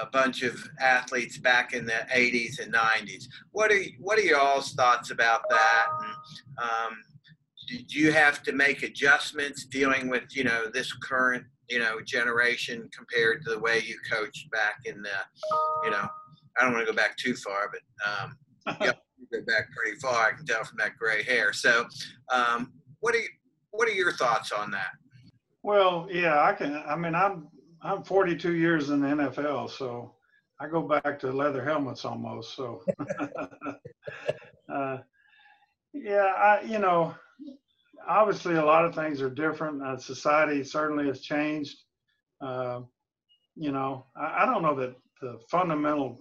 a 0.00 0.06
bunch 0.06 0.42
of 0.42 0.58
athletes 0.80 1.38
back 1.38 1.74
in 1.74 1.84
the 1.84 2.06
80s 2.14 2.60
and 2.60 2.72
90s. 2.72 3.24
What 3.50 3.70
are 3.70 3.80
what 3.98 4.18
are 4.18 4.22
y'all's 4.22 4.72
thoughts 4.72 5.10
about 5.10 5.42
that? 5.50 5.86
And, 6.00 6.14
um, 6.58 6.98
did 7.68 7.92
you 7.92 8.12
have 8.12 8.42
to 8.44 8.52
make 8.52 8.82
adjustments 8.82 9.64
dealing 9.66 10.08
with 10.08 10.24
you 10.34 10.44
know 10.44 10.68
this 10.72 10.92
current 10.92 11.44
you 11.68 11.78
know 11.78 12.00
generation 12.00 12.88
compared 12.96 13.44
to 13.44 13.50
the 13.50 13.58
way 13.58 13.80
you 13.84 13.96
coached 14.10 14.50
back 14.50 14.76
in 14.84 15.02
the 15.02 15.10
you 15.84 15.90
know 15.90 16.08
I 16.58 16.64
don't 16.64 16.74
want 16.74 16.86
to 16.86 16.92
go 16.92 16.96
back 16.96 17.16
too 17.16 17.34
far, 17.34 17.70
but 17.70 18.08
um, 18.08 18.36
yeah, 18.80 18.92
go 19.32 19.40
back 19.46 19.68
pretty 19.74 19.98
far. 19.98 20.28
I 20.28 20.32
can 20.32 20.44
tell 20.44 20.64
from 20.64 20.78
that 20.78 20.96
gray 20.98 21.22
hair. 21.22 21.52
So, 21.52 21.86
um, 22.30 22.72
what 23.00 23.14
do 23.14 23.20
you 23.20 23.28
what 23.72 23.88
are 23.88 23.92
your 23.92 24.12
thoughts 24.12 24.52
on 24.52 24.70
that? 24.70 24.92
Well, 25.62 26.08
yeah, 26.10 26.42
I 26.42 26.52
can. 26.52 26.82
I 26.86 26.96
mean, 26.96 27.14
I'm 27.14 27.48
I'm 27.82 28.04
42 28.04 28.54
years 28.54 28.90
in 28.90 29.00
the 29.00 29.08
NFL, 29.08 29.70
so 29.70 30.14
I 30.60 30.68
go 30.68 30.82
back 30.82 31.18
to 31.20 31.32
leather 31.32 31.64
helmets 31.64 32.04
almost. 32.04 32.54
So, 32.54 32.82
uh, 34.72 34.98
yeah, 35.92 36.32
I 36.36 36.62
you 36.62 36.78
know, 36.78 37.14
obviously 38.06 38.54
a 38.54 38.64
lot 38.64 38.84
of 38.84 38.94
things 38.94 39.20
are 39.20 39.30
different. 39.30 39.82
Uh, 39.82 39.96
society 39.96 40.62
certainly 40.62 41.06
has 41.06 41.20
changed. 41.20 41.78
Uh, 42.40 42.80
you 43.56 43.72
know, 43.72 44.06
I, 44.16 44.42
I 44.42 44.46
don't 44.46 44.62
know 44.62 44.74
that 44.76 44.96
the 45.20 45.40
fundamental 45.48 46.18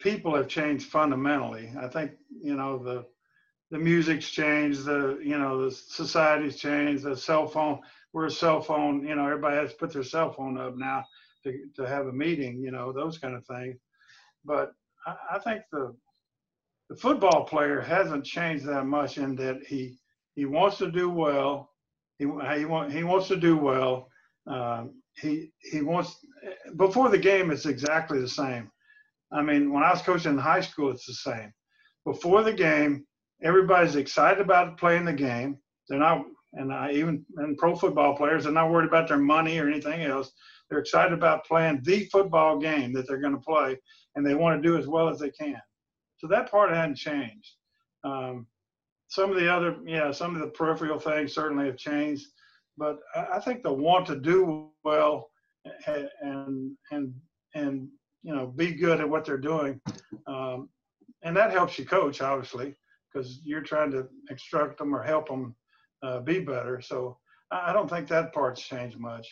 people 0.00 0.34
have 0.34 0.48
changed 0.48 0.86
fundamentally. 0.88 1.72
I 1.80 1.88
think 1.88 2.12
you 2.42 2.56
know 2.56 2.78
the 2.78 3.06
the 3.70 3.78
music's 3.78 4.28
changed, 4.30 4.84
the 4.84 5.18
you 5.22 5.38
know 5.38 5.64
the 5.64 5.70
society's 5.70 6.56
changed, 6.56 7.04
the 7.04 7.16
cell 7.16 7.46
phone. 7.46 7.80
We're 8.12 8.26
a 8.26 8.30
cell 8.30 8.60
phone. 8.60 9.06
You 9.06 9.16
know, 9.16 9.24
everybody 9.24 9.56
has 9.56 9.70
to 9.72 9.76
put 9.76 9.92
their 9.92 10.02
cell 10.04 10.32
phone 10.32 10.58
up 10.58 10.76
now 10.76 11.04
to 11.44 11.58
to 11.76 11.86
have 11.86 12.06
a 12.06 12.12
meeting. 12.12 12.60
You 12.60 12.70
know, 12.70 12.92
those 12.92 13.18
kind 13.18 13.34
of 13.34 13.44
things. 13.46 13.76
But 14.44 14.72
I, 15.06 15.16
I 15.32 15.38
think 15.38 15.62
the 15.72 15.94
the 16.88 16.96
football 16.96 17.44
player 17.44 17.80
hasn't 17.80 18.24
changed 18.24 18.66
that 18.66 18.84
much 18.86 19.18
in 19.18 19.36
that 19.36 19.64
he 19.66 19.98
he 20.34 20.44
wants 20.44 20.78
to 20.78 20.90
do 20.90 21.10
well. 21.10 21.70
He 22.18 22.26
he 22.56 22.64
want 22.64 22.92
he 22.92 23.04
wants 23.04 23.28
to 23.28 23.36
do 23.36 23.56
well. 23.56 24.08
Um, 24.46 25.00
he 25.16 25.52
he 25.60 25.80
wants 25.80 26.24
before 26.76 27.08
the 27.08 27.18
game. 27.18 27.50
It's 27.50 27.66
exactly 27.66 28.20
the 28.20 28.28
same. 28.28 28.70
I 29.32 29.42
mean, 29.42 29.72
when 29.72 29.82
I 29.82 29.90
was 29.90 30.02
coaching 30.02 30.32
in 30.32 30.38
high 30.38 30.60
school, 30.60 30.90
it's 30.90 31.06
the 31.06 31.14
same. 31.14 31.52
Before 32.04 32.42
the 32.42 32.52
game, 32.52 33.06
everybody's 33.42 33.96
excited 33.96 34.40
about 34.40 34.78
playing 34.78 35.04
the 35.04 35.12
game. 35.12 35.58
They're 35.88 35.98
not, 35.98 36.24
and 36.54 36.72
I, 36.72 36.92
even 36.92 37.24
and 37.36 37.58
pro 37.58 37.74
football 37.74 38.16
players, 38.16 38.44
they're 38.44 38.52
not 38.52 38.70
worried 38.70 38.88
about 38.88 39.08
their 39.08 39.18
money 39.18 39.58
or 39.58 39.68
anything 39.68 40.02
else. 40.02 40.32
They're 40.68 40.78
excited 40.78 41.12
about 41.12 41.44
playing 41.44 41.82
the 41.82 42.06
football 42.06 42.58
game 42.58 42.92
that 42.94 43.06
they're 43.06 43.20
going 43.20 43.34
to 43.34 43.40
play, 43.40 43.78
and 44.14 44.24
they 44.24 44.34
want 44.34 44.62
to 44.62 44.68
do 44.68 44.76
as 44.76 44.86
well 44.86 45.08
as 45.08 45.18
they 45.18 45.30
can. 45.30 45.60
So 46.18 46.26
that 46.28 46.50
part 46.50 46.72
hadn't 46.72 46.96
changed. 46.96 47.50
Um, 48.04 48.46
some 49.08 49.30
of 49.30 49.36
the 49.36 49.52
other, 49.52 49.76
yeah, 49.84 50.10
some 50.10 50.34
of 50.34 50.40
the 50.40 50.48
peripheral 50.48 50.98
things 50.98 51.34
certainly 51.34 51.66
have 51.66 51.76
changed, 51.76 52.26
but 52.78 52.98
I, 53.14 53.26
I 53.34 53.40
think 53.40 53.62
the 53.62 53.72
want 53.72 54.06
to 54.06 54.16
do 54.16 54.70
well 54.84 55.30
and 55.86 56.76
and 56.90 57.14
and 57.54 57.88
you 58.22 58.34
know 58.34 58.46
be 58.46 58.72
good 58.72 59.00
at 59.00 59.08
what 59.08 59.24
they're 59.24 59.38
doing, 59.38 59.80
um, 60.26 60.68
and 61.22 61.36
that 61.36 61.50
helps 61.50 61.78
you 61.78 61.84
coach 61.84 62.20
obviously 62.20 62.74
because 63.14 63.40
you're 63.44 63.62
trying 63.62 63.90
to 63.92 64.06
instruct 64.30 64.78
them 64.78 64.94
or 64.94 65.02
help 65.02 65.28
them 65.28 65.54
uh, 66.02 66.20
be 66.20 66.40
better. 66.40 66.80
So 66.80 67.18
I 67.50 67.72
don't 67.72 67.88
think 67.88 68.08
that 68.08 68.32
part's 68.32 68.60
changed 68.60 68.98
much. 68.98 69.28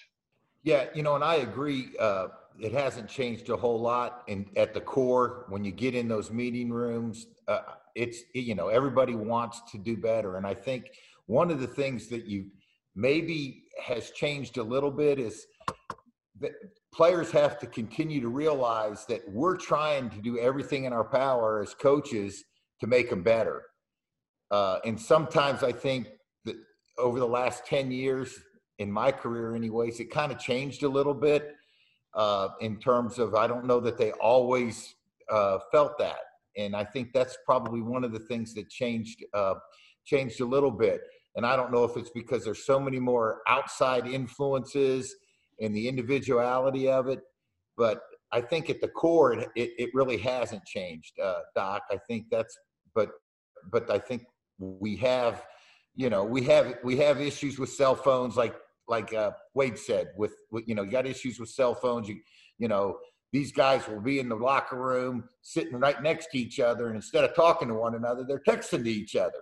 Yeah, 0.63 0.87
you 0.95 1.03
know, 1.03 1.17
and 1.17 1.25
I 1.25 1.37
agree. 1.37 1.91
Uh, 1.99 2.29
it 2.61 2.73
hasn't 2.73 3.09
changed 3.09 3.49
a 3.49 3.57
whole 3.57 3.81
lot. 3.81 4.23
And 4.29 4.47
at 4.57 4.75
the 4.75 4.81
core, 4.81 5.47
when 5.49 5.65
you 5.65 5.73
get 5.73 5.95
in 5.95 6.07
those 6.07 6.31
meeting 6.31 6.71
rooms, 6.71 7.27
uh, 7.49 7.61
it's 7.95 8.21
you 8.33 8.55
know 8.55 8.69
everybody 8.69 9.15
wants 9.15 9.63
to 9.73 9.79
do 9.79 9.97
better. 9.97 10.37
And 10.37 10.47
I 10.47 10.55
think 10.55 10.91
one 11.27 11.51
of 11.51 11.61
the 11.61 11.67
things 11.67 12.07
that 12.09 12.27
you 12.27 12.47
maybe 12.95 13.65
has 13.83 14.11
changed 14.11 14.59
a 14.59 14.63
little 14.63 14.91
bit 14.91 15.19
is 15.19 15.47
that 16.41 16.53
players 16.95 17.31
have 17.31 17.59
to 17.59 17.67
continue 17.67 18.21
to 18.21 18.29
realize 18.29 19.07
that 19.07 19.21
we're 19.29 19.57
trying 19.57 20.11
to 20.11 20.19
do 20.19 20.39
everything 20.39 20.85
in 20.85 20.93
our 20.93 21.05
power 21.05 21.63
as 21.63 21.75
coaches 21.75 22.45
to 22.81 22.87
make 22.87 23.11
them 23.11 23.23
better. 23.23 23.63
Uh, 24.53 24.79
and 24.85 25.01
sometimes 25.01 25.65
I 25.65 25.73
think 25.73 26.09
that 26.45 26.57
over 26.99 27.19
the 27.19 27.27
last 27.27 27.67
10 27.67 27.91
years, 27.91 28.39
in 28.79 28.93
my 28.93 29.11
career, 29.11 29.57
anyways, 29.57 29.99
it 29.99 30.11
kind 30.11 30.31
of 30.31 30.39
changed 30.39 30.83
a 30.83 30.89
little 30.89 31.15
bit 31.15 31.55
uh, 32.15 32.49
in 32.61 32.79
terms 32.79 33.19
of 33.19 33.35
I 33.35 33.47
don't 33.47 33.65
know 33.65 33.81
that 33.81 33.97
they 33.97 34.13
always 34.13 34.95
uh, 35.31 35.59
felt 35.71 35.99
that. 35.99 36.21
And 36.57 36.77
I 36.77 36.85
think 36.85 37.13
that's 37.15 37.39
probably 37.47 37.81
one 37.81 38.05
of 38.05 38.13
the 38.13 38.19
things 38.19 38.53
that 38.55 38.69
changed 38.69 39.25
uh, 39.33 39.55
changed 40.05 40.41
a 40.41 40.45
little 40.45 40.71
bit. 40.71 41.01
And 41.35 41.47
I 41.47 41.57
don't 41.57 41.73
know 41.73 41.85
if 41.85 41.97
it's 41.97 42.11
because 42.11 42.45
there's 42.45 42.67
so 42.67 42.79
many 42.79 42.99
more 42.99 43.41
outside 43.49 44.07
influences 44.07 45.15
and 45.61 45.75
the 45.75 45.89
individuality 45.89 46.91
of 46.91 47.09
it. 47.09 47.21
But 47.79 48.03
I 48.33 48.43
think 48.43 48.69
at 48.69 48.83
the 48.83 48.89
core, 48.89 49.33
it, 49.33 49.51
it, 49.55 49.91
really 49.95 50.19
hasn't 50.19 50.65
changed, 50.65 51.19
uh, 51.23 51.41
Doc. 51.55 51.83
I 51.91 51.97
think 52.07 52.27
that's, 52.31 52.59
but, 52.95 53.11
but 53.71 53.91
I 53.91 53.99
think 53.99 54.25
we 54.59 54.97
have, 54.97 55.45
you 55.95 56.11
know, 56.11 56.25
we 56.25 56.43
have, 56.45 56.77
we 56.83 56.97
have 56.99 57.21
issues 57.21 57.59
with 57.59 57.71
cell 57.71 57.95
phones, 57.95 58.37
like, 58.37 58.55
like 58.89 59.13
uh, 59.15 59.33
Wade 59.55 59.79
said, 59.79 60.09
with, 60.17 60.35
you 60.67 60.75
know, 60.75 60.83
you 60.83 60.91
got 60.91 61.07
issues 61.07 61.39
with 61.39 61.49
cell 61.49 61.75
phones. 61.75 62.09
You, 62.09 62.21
you 62.59 62.69
know, 62.69 62.99
these 63.33 63.53
guys 63.53 63.89
will 63.89 64.01
be 64.01 64.19
in 64.19 64.29
the 64.29 64.37
locker 64.37 64.77
room 64.77 65.25
sitting 65.41 65.79
right 65.79 66.01
next 66.03 66.29
to 66.33 66.39
each 66.39 66.61
other, 66.61 66.87
and 66.87 66.97
instead 66.97 67.25
of 67.25 67.35
talking 67.35 67.69
to 67.69 67.75
one 67.75 67.95
another, 67.95 68.25
they're 68.27 68.43
texting 68.47 68.85
to 68.85 68.91
each 68.91 69.17
other. 69.17 69.39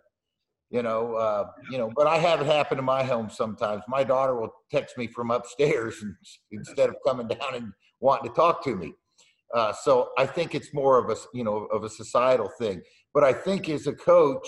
You 0.70 0.82
know 0.84 1.14
uh, 1.14 1.50
you 1.68 1.78
know 1.78 1.90
but 1.96 2.06
i 2.06 2.16
have 2.16 2.40
it 2.40 2.46
happen 2.46 2.78
in 2.78 2.84
my 2.84 3.02
home 3.02 3.28
sometimes. 3.28 3.82
My 3.88 4.04
daughter 4.04 4.36
will 4.36 4.54
text 4.70 4.96
me 4.96 5.08
from 5.08 5.32
upstairs 5.32 6.00
and, 6.00 6.14
instead 6.52 6.88
of 6.88 6.96
coming 7.04 7.26
down 7.26 7.54
and 7.54 7.72
wanting 7.98 8.30
to 8.30 8.34
talk 8.34 8.62
to 8.64 8.76
me. 8.76 8.94
Uh, 9.52 9.72
so 9.72 10.10
i 10.16 10.24
think 10.24 10.54
it's 10.54 10.72
more 10.72 10.96
of 10.96 11.10
a 11.10 11.16
you 11.34 11.42
know 11.42 11.66
of 11.72 11.82
a 11.82 11.90
societal 11.90 12.48
thing. 12.56 12.82
But 13.12 13.24
i 13.24 13.32
think 13.32 13.68
as 13.68 13.88
a 13.88 13.92
coach 13.92 14.46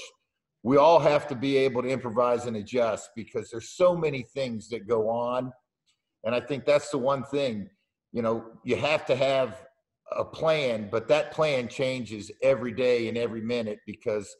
we 0.62 0.76
all 0.76 1.00
have 1.00 1.26
to 1.26 1.34
be 1.34 1.56
able 1.56 1.82
to 1.82 1.88
improvise 1.88 2.46
and 2.46 2.56
adjust 2.56 3.10
because 3.16 3.50
there's 3.50 3.70
so 3.70 3.96
many 3.96 4.22
things 4.22 4.68
that 4.68 4.86
go 4.86 5.08
on 5.08 5.52
and 6.24 6.34
i 6.34 6.40
think 6.40 6.64
that's 6.64 6.90
the 6.90 6.98
one 6.98 7.24
thing 7.24 7.68
you 8.12 8.22
know 8.22 8.44
you 8.64 8.76
have 8.76 9.04
to 9.06 9.16
have 9.16 9.66
a 10.16 10.24
plan 10.24 10.88
but 10.90 11.08
that 11.08 11.32
plan 11.32 11.68
changes 11.68 12.30
every 12.42 12.72
day 12.72 13.08
and 13.08 13.16
every 13.16 13.40
minute 13.40 13.78
because 13.86 14.36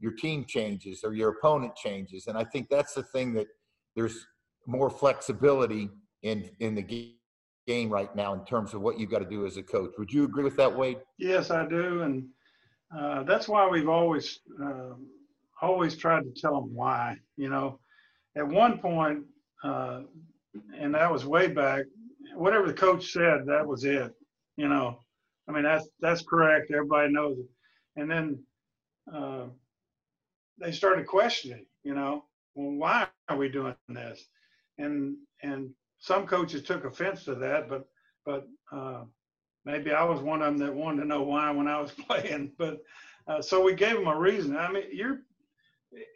your 0.00 0.12
team 0.12 0.44
changes 0.46 1.04
or 1.04 1.14
your 1.14 1.30
opponent 1.30 1.76
changes. 1.76 2.26
And 2.26 2.36
I 2.36 2.44
think 2.44 2.68
that's 2.68 2.94
the 2.94 3.02
thing 3.02 3.34
that 3.34 3.46
there's 3.94 4.26
more 4.66 4.90
flexibility 4.90 5.90
in 6.22 6.50
in 6.60 6.74
the 6.74 7.14
game 7.66 7.90
right 7.90 8.14
now 8.16 8.32
in 8.32 8.44
terms 8.44 8.74
of 8.74 8.80
what 8.80 8.98
you've 8.98 9.10
got 9.10 9.20
to 9.20 9.28
do 9.28 9.46
as 9.46 9.56
a 9.56 9.62
coach. 9.62 9.92
Would 9.98 10.12
you 10.12 10.24
agree 10.24 10.44
with 10.44 10.56
that, 10.56 10.74
Wade? 10.74 10.98
Yes, 11.18 11.50
I 11.50 11.66
do, 11.66 12.02
and 12.02 12.26
uh, 12.96 13.22
that's 13.24 13.46
why 13.48 13.68
we've 13.68 13.88
always 13.88 14.40
uh, 14.62 14.94
always 15.62 15.96
tried 15.96 16.24
to 16.24 16.40
tell 16.40 16.60
them 16.60 16.74
why. 16.74 17.16
You 17.36 17.48
know, 17.48 17.80
at 18.36 18.46
one 18.46 18.78
point, 18.78 19.24
uh, 19.64 20.02
and 20.78 20.94
that 20.94 21.12
was 21.12 21.26
way 21.26 21.48
back. 21.48 21.84
Whatever 22.34 22.66
the 22.66 22.74
coach 22.74 23.12
said, 23.12 23.46
that 23.46 23.66
was 23.66 23.84
it. 23.84 24.12
You 24.56 24.68
know, 24.68 24.98
I 25.48 25.52
mean 25.52 25.64
that's 25.64 25.88
that's 26.00 26.22
correct. 26.22 26.70
Everybody 26.70 27.12
knows 27.12 27.38
it. 27.38 27.46
And 27.96 28.10
then 28.10 28.42
uh, 29.12 29.46
they 30.58 30.72
started 30.72 31.06
questioning, 31.06 31.66
you 31.82 31.94
know, 31.94 32.24
well, 32.54 32.72
why 32.72 33.06
are 33.28 33.36
we 33.36 33.48
doing 33.48 33.74
this? 33.88 34.24
And 34.78 35.16
and 35.42 35.70
some 35.98 36.26
coaches 36.26 36.62
took 36.62 36.84
offense 36.84 37.24
to 37.24 37.34
that, 37.36 37.68
but 37.68 37.86
but 38.24 38.46
uh, 38.72 39.04
maybe 39.64 39.92
I 39.92 40.04
was 40.04 40.20
one 40.20 40.42
of 40.42 40.46
them 40.46 40.58
that 40.66 40.74
wanted 40.74 41.02
to 41.02 41.08
know 41.08 41.22
why 41.22 41.50
when 41.50 41.68
I 41.68 41.80
was 41.80 41.90
playing. 42.08 42.52
But 42.58 42.78
uh, 43.26 43.42
so 43.42 43.62
we 43.62 43.74
gave 43.74 43.94
them 43.94 44.06
a 44.08 44.18
reason. 44.18 44.56
I 44.56 44.70
mean, 44.70 44.84
you're 44.92 45.20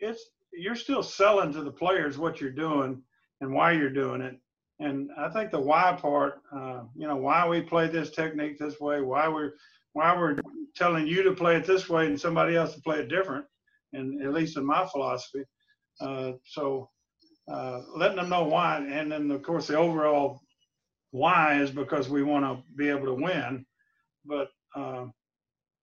it's 0.00 0.30
you're 0.52 0.76
still 0.76 1.02
selling 1.02 1.52
to 1.52 1.62
the 1.62 1.70
players 1.70 2.18
what 2.18 2.40
you're 2.40 2.50
doing 2.50 3.02
and 3.40 3.52
why 3.52 3.72
you're 3.72 3.90
doing 3.90 4.20
it. 4.20 4.38
And 4.80 5.10
I 5.18 5.28
think 5.28 5.50
the 5.50 5.60
why 5.60 5.96
part, 6.00 6.40
uh, 6.54 6.82
you 6.94 7.06
know, 7.06 7.16
why 7.16 7.46
we 7.48 7.60
play 7.60 7.88
this 7.88 8.10
technique 8.10 8.58
this 8.58 8.80
way, 8.80 9.00
why 9.00 9.28
we're 9.28 9.52
why 9.92 10.16
we're 10.16 10.36
telling 10.74 11.06
you 11.06 11.22
to 11.22 11.32
play 11.32 11.56
it 11.56 11.64
this 11.64 11.88
way 11.88 12.06
and 12.06 12.20
somebody 12.20 12.56
else 12.56 12.74
to 12.74 12.80
play 12.82 12.98
it 12.98 13.08
different 13.08 13.44
and 13.92 14.20
at 14.22 14.32
least 14.32 14.56
in 14.56 14.66
my 14.66 14.86
philosophy. 14.86 15.44
Uh, 16.00 16.32
so 16.44 16.90
uh, 17.50 17.82
letting 17.94 18.16
them 18.16 18.28
know 18.28 18.44
why, 18.44 18.78
and 18.78 19.12
then 19.12 19.30
of 19.30 19.42
course 19.42 19.68
the 19.68 19.76
overall 19.76 20.40
why 21.12 21.60
is 21.60 21.70
because 21.70 22.08
we 22.08 22.24
want 22.24 22.44
to 22.44 22.62
be 22.76 22.88
able 22.88 23.06
to 23.06 23.14
win, 23.14 23.64
but 24.24 24.48
uh, 24.74 25.04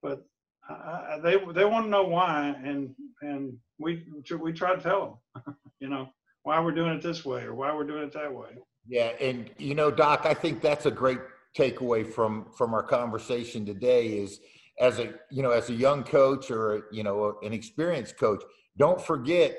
but 0.04 0.24
I, 0.70 1.20
they 1.24 1.38
they 1.54 1.66
want 1.66 1.86
to 1.86 1.90
know 1.90 2.04
why, 2.04 2.54
and 2.64 2.94
and 3.22 3.54
we 3.82 4.06
we 4.38 4.54
try 4.54 4.76
to 4.76 4.82
tell 4.82 5.22
them, 5.36 5.56
you 5.80 5.90
know, 5.90 6.10
why 6.44 6.60
we're 6.60 6.72
doing 6.72 6.94
it 6.94 7.02
this 7.02 7.26
way 7.26 7.44
or 7.44 7.54
why 7.54 7.74
we're 7.74 7.86
doing 7.86 8.04
it 8.04 8.14
that 8.14 8.34
way. 8.34 8.50
Yeah, 8.88 9.12
and 9.20 9.50
you 9.58 9.76
know, 9.76 9.92
Doc, 9.92 10.22
I 10.26 10.34
think 10.34 10.62
that's 10.62 10.86
a 10.86 10.92
great 10.92 11.20
takeaway 11.58 12.08
from 12.08 12.48
from 12.58 12.74
our 12.74 12.84
conversation 12.84 13.66
today 13.66 14.08
is 14.18 14.40
as 14.80 15.00
a 15.00 15.14
you 15.30 15.44
know 15.44 15.52
as 15.52 15.70
a 15.70 15.74
young 15.74 16.04
coach 16.04 16.50
or 16.50 16.86
you 16.92 17.04
know 17.04 17.38
an 17.44 17.52
experienced 17.52 18.18
coach 18.18 18.42
don't 18.78 19.02
forget 19.02 19.58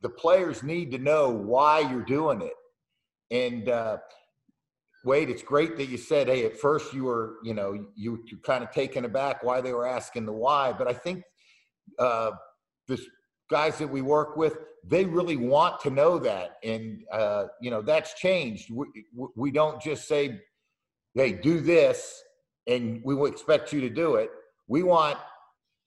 the 0.00 0.08
players 0.08 0.62
need 0.62 0.92
to 0.92 0.98
know 0.98 1.28
why 1.28 1.80
you're 1.80 2.04
doing 2.04 2.40
it 2.40 2.52
and 3.32 3.68
uh, 3.68 3.96
wade 5.04 5.28
it's 5.28 5.42
great 5.42 5.76
that 5.76 5.86
you 5.86 5.98
said 5.98 6.28
hey 6.28 6.44
at 6.44 6.56
first 6.56 6.94
you 6.94 7.02
were 7.02 7.38
you 7.42 7.52
know 7.52 7.72
you, 7.96 8.22
you 8.26 8.36
kind 8.38 8.62
of 8.62 8.70
taken 8.70 9.04
aback 9.04 9.42
why 9.42 9.60
they 9.60 9.72
were 9.72 9.86
asking 9.86 10.24
the 10.24 10.32
why 10.32 10.72
but 10.72 10.86
i 10.86 10.92
think 10.92 11.24
uh, 11.98 12.30
this 12.86 13.04
guys 13.52 13.78
that 13.78 13.88
we 13.96 14.02
work 14.02 14.36
with, 14.36 14.54
they 14.84 15.04
really 15.04 15.36
want 15.36 15.80
to 15.80 15.90
know 15.90 16.18
that. 16.18 16.56
And, 16.64 17.04
uh, 17.12 17.44
you 17.60 17.70
know, 17.70 17.82
that's 17.82 18.14
changed. 18.14 18.70
We, 18.70 18.86
we 19.36 19.50
don't 19.50 19.80
just 19.80 20.08
say, 20.08 20.40
hey, 21.14 21.32
do 21.32 21.60
this, 21.60 22.20
and 22.66 23.00
we 23.04 23.14
will 23.14 23.26
expect 23.26 23.72
you 23.72 23.80
to 23.82 23.90
do 23.90 24.16
it. 24.16 24.30
We 24.66 24.82
want 24.82 25.18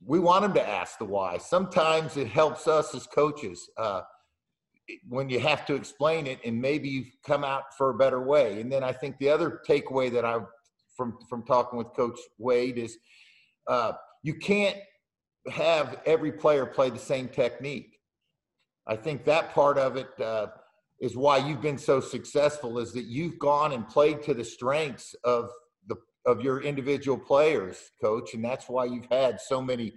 we 0.05 0.19
want 0.19 0.43
them 0.43 0.53
to 0.53 0.69
ask 0.81 0.99
the 0.99 1.05
why. 1.05 1.37
Sometimes 1.39 2.15
it 2.15 2.27
helps 2.27 2.67
us 2.67 2.93
as 2.93 3.07
coaches 3.07 3.67
uh, 3.77 4.01
when 5.07 5.29
you 5.29 5.39
have 5.39 5.65
to 5.65 5.73
explain 5.73 6.27
it, 6.27 6.39
and 6.45 6.61
maybe 6.61 6.87
you 6.89 7.05
come 7.25 7.43
out 7.43 7.63
for 7.77 7.89
a 7.89 7.97
better 7.97 8.21
way. 8.21 8.61
And 8.61 8.71
then 8.71 8.83
I 8.83 8.91
think 8.91 9.17
the 9.17 9.29
other 9.29 9.61
takeaway 9.67 10.11
that 10.11 10.25
I 10.25 10.39
from 10.95 11.17
from 11.29 11.43
talking 11.43 11.77
with 11.79 11.87
Coach 11.95 12.19
Wade 12.37 12.77
is 12.77 12.97
uh, 13.67 13.93
you 14.21 14.35
can't 14.35 14.77
have 15.51 15.99
every 16.05 16.31
player 16.31 16.65
play 16.65 16.89
the 16.89 16.99
same 16.99 17.27
technique. 17.27 17.99
I 18.87 18.95
think 18.95 19.25
that 19.25 19.53
part 19.53 19.77
of 19.77 19.95
it 19.95 20.19
uh, 20.19 20.47
is 20.99 21.15
why 21.15 21.37
you've 21.37 21.61
been 21.61 21.77
so 21.77 21.99
successful 21.99 22.79
is 22.79 22.93
that 22.93 23.05
you've 23.05 23.39
gone 23.39 23.73
and 23.73 23.87
played 23.87 24.21
to 24.23 24.33
the 24.33 24.43
strengths 24.43 25.15
of 25.23 25.49
the 25.87 25.95
of 26.25 26.41
your 26.41 26.61
individual 26.61 27.17
players, 27.17 27.91
coach, 28.01 28.33
and 28.33 28.43
that's 28.43 28.67
why 28.67 28.85
you've 28.85 29.07
had 29.11 29.39
so 29.39 29.61
many 29.61 29.93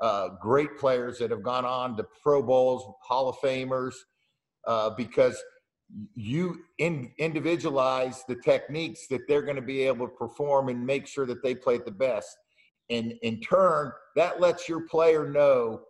uh, 0.00 0.30
great 0.40 0.78
players 0.78 1.18
that 1.18 1.30
have 1.30 1.42
gone 1.42 1.64
on 1.64 1.96
to 1.96 2.06
Pro 2.22 2.42
Bowls, 2.42 2.84
Hall 3.02 3.28
of 3.28 3.36
Famers, 3.36 3.94
uh, 4.66 4.90
because 4.90 5.40
you 6.14 6.60
in, 6.78 7.10
individualize 7.18 8.22
the 8.28 8.36
techniques 8.36 9.06
that 9.08 9.26
they're 9.26 9.42
going 9.42 9.56
to 9.56 9.62
be 9.62 9.82
able 9.82 10.06
to 10.06 10.14
perform 10.14 10.68
and 10.68 10.84
make 10.84 11.06
sure 11.06 11.26
that 11.26 11.42
they 11.42 11.54
play 11.54 11.76
at 11.76 11.84
the 11.84 11.90
best. 11.90 12.36
And 12.90 13.14
in 13.22 13.40
turn, 13.40 13.92
that 14.16 14.40
lets 14.40 14.68
your 14.68 14.86
player 14.86 15.28
know 15.28 15.82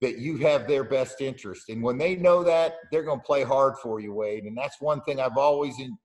that 0.00 0.18
you 0.18 0.36
have 0.38 0.68
their 0.68 0.84
best 0.84 1.20
interest. 1.20 1.68
And 1.68 1.82
when 1.82 1.98
they 1.98 2.16
know 2.16 2.44
that, 2.44 2.74
they're 2.90 3.02
going 3.02 3.20
to 3.20 3.24
play 3.24 3.42
hard 3.42 3.74
for 3.82 4.00
you, 4.00 4.12
Wade. 4.12 4.44
And 4.44 4.56
that's 4.56 4.80
one 4.80 5.00
thing 5.02 5.20
I've 5.20 5.38
always 5.38 5.78
in, 5.80 5.96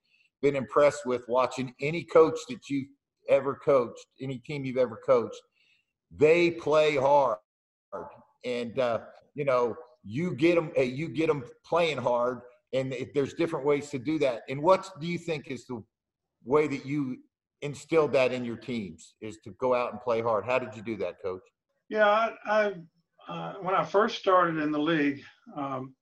been 0.41 0.55
impressed 0.55 1.05
with 1.05 1.23
watching 1.27 1.73
any 1.81 2.03
coach 2.03 2.37
that 2.49 2.69
you've 2.69 2.87
ever 3.27 3.55
coached, 3.55 4.05
any 4.21 4.39
team 4.39 4.65
you've 4.65 4.77
ever 4.77 4.99
coached. 5.05 5.41
They 6.15 6.51
play 6.51 6.95
hard. 6.95 7.37
And, 8.45 8.79
uh, 8.79 8.99
you 9.35 9.45
know, 9.45 9.75
you 10.03 10.33
get 10.35 10.55
them, 10.55 10.71
you 10.77 11.09
get 11.09 11.27
them 11.27 11.43
playing 11.65 11.97
hard. 11.97 12.41
And 12.73 12.95
there's 13.13 13.33
different 13.33 13.65
ways 13.65 13.89
to 13.89 13.99
do 13.99 14.17
that. 14.19 14.43
And 14.47 14.61
what 14.61 14.89
do 15.01 15.07
you 15.07 15.17
think 15.17 15.47
is 15.47 15.65
the 15.65 15.83
way 16.45 16.67
that 16.67 16.85
you 16.85 17.17
instilled 17.61 18.13
that 18.13 18.31
in 18.31 18.45
your 18.45 18.55
teams 18.55 19.15
is 19.21 19.37
to 19.43 19.51
go 19.59 19.73
out 19.73 19.91
and 19.91 20.01
play 20.01 20.21
hard. 20.21 20.45
How 20.45 20.59
did 20.59 20.75
you 20.75 20.81
do 20.81 20.95
that, 20.97 21.21
Coach? 21.21 21.43
Yeah, 21.89 22.07
I, 22.07 22.33
I 22.47 22.73
uh, 23.27 23.53
when 23.61 23.75
I 23.75 23.83
first 23.83 24.17
started 24.17 24.57
in 24.57 24.71
the 24.71 24.79
league, 24.79 25.21
um, 25.55 25.93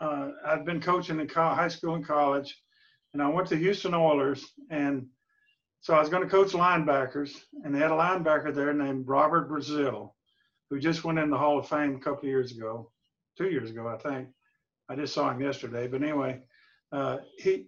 uh, 0.00 0.30
I'd 0.46 0.64
been 0.64 0.80
coaching 0.80 1.20
in 1.20 1.28
high 1.28 1.68
school 1.68 1.94
and 1.94 2.06
college, 2.06 2.56
and 3.12 3.22
I 3.22 3.28
went 3.28 3.48
to 3.48 3.56
Houston 3.56 3.92
Oilers, 3.94 4.44
and 4.70 5.06
so 5.82 5.94
I 5.94 6.00
was 6.00 6.08
going 6.08 6.22
to 6.22 6.28
coach 6.28 6.52
linebackers, 6.52 7.32
and 7.64 7.74
they 7.74 7.78
had 7.78 7.90
a 7.90 7.94
linebacker 7.94 8.54
there 8.54 8.72
named 8.72 9.06
Robert 9.06 9.50
Brazile, 9.50 10.12
who 10.70 10.78
just 10.78 11.04
went 11.04 11.18
in 11.18 11.30
the 11.30 11.36
Hall 11.36 11.58
of 11.58 11.68
Fame 11.68 11.96
a 11.96 12.00
couple 12.00 12.28
years 12.28 12.56
ago, 12.56 12.90
two 13.36 13.50
years 13.50 13.70
ago, 13.70 13.86
I 13.86 13.96
think. 13.96 14.28
I 14.88 14.96
just 14.96 15.12
saw 15.12 15.30
him 15.30 15.40
yesterday, 15.40 15.88
but 15.88 16.02
anyway, 16.02 16.40
uh, 16.92 17.18
he 17.38 17.66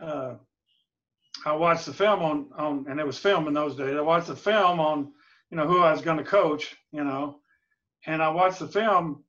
uh, 0.00 0.34
I 1.46 1.52
watched 1.52 1.86
the 1.86 1.92
film 1.92 2.22
on 2.22 2.46
on, 2.56 2.86
and 2.88 3.00
it 3.00 3.06
was 3.06 3.18
film 3.18 3.48
in 3.48 3.54
those 3.54 3.76
days. 3.76 3.96
I 3.96 4.00
watched 4.00 4.28
the 4.28 4.36
film 4.36 4.80
on, 4.80 5.12
you 5.50 5.56
know, 5.56 5.66
who 5.66 5.80
I 5.80 5.92
was 5.92 6.02
going 6.02 6.18
to 6.18 6.24
coach, 6.24 6.76
you 6.92 7.04
know, 7.04 7.40
and 8.06 8.22
I 8.22 8.30
watched 8.30 8.58
the 8.58 8.68
film, 8.68 9.24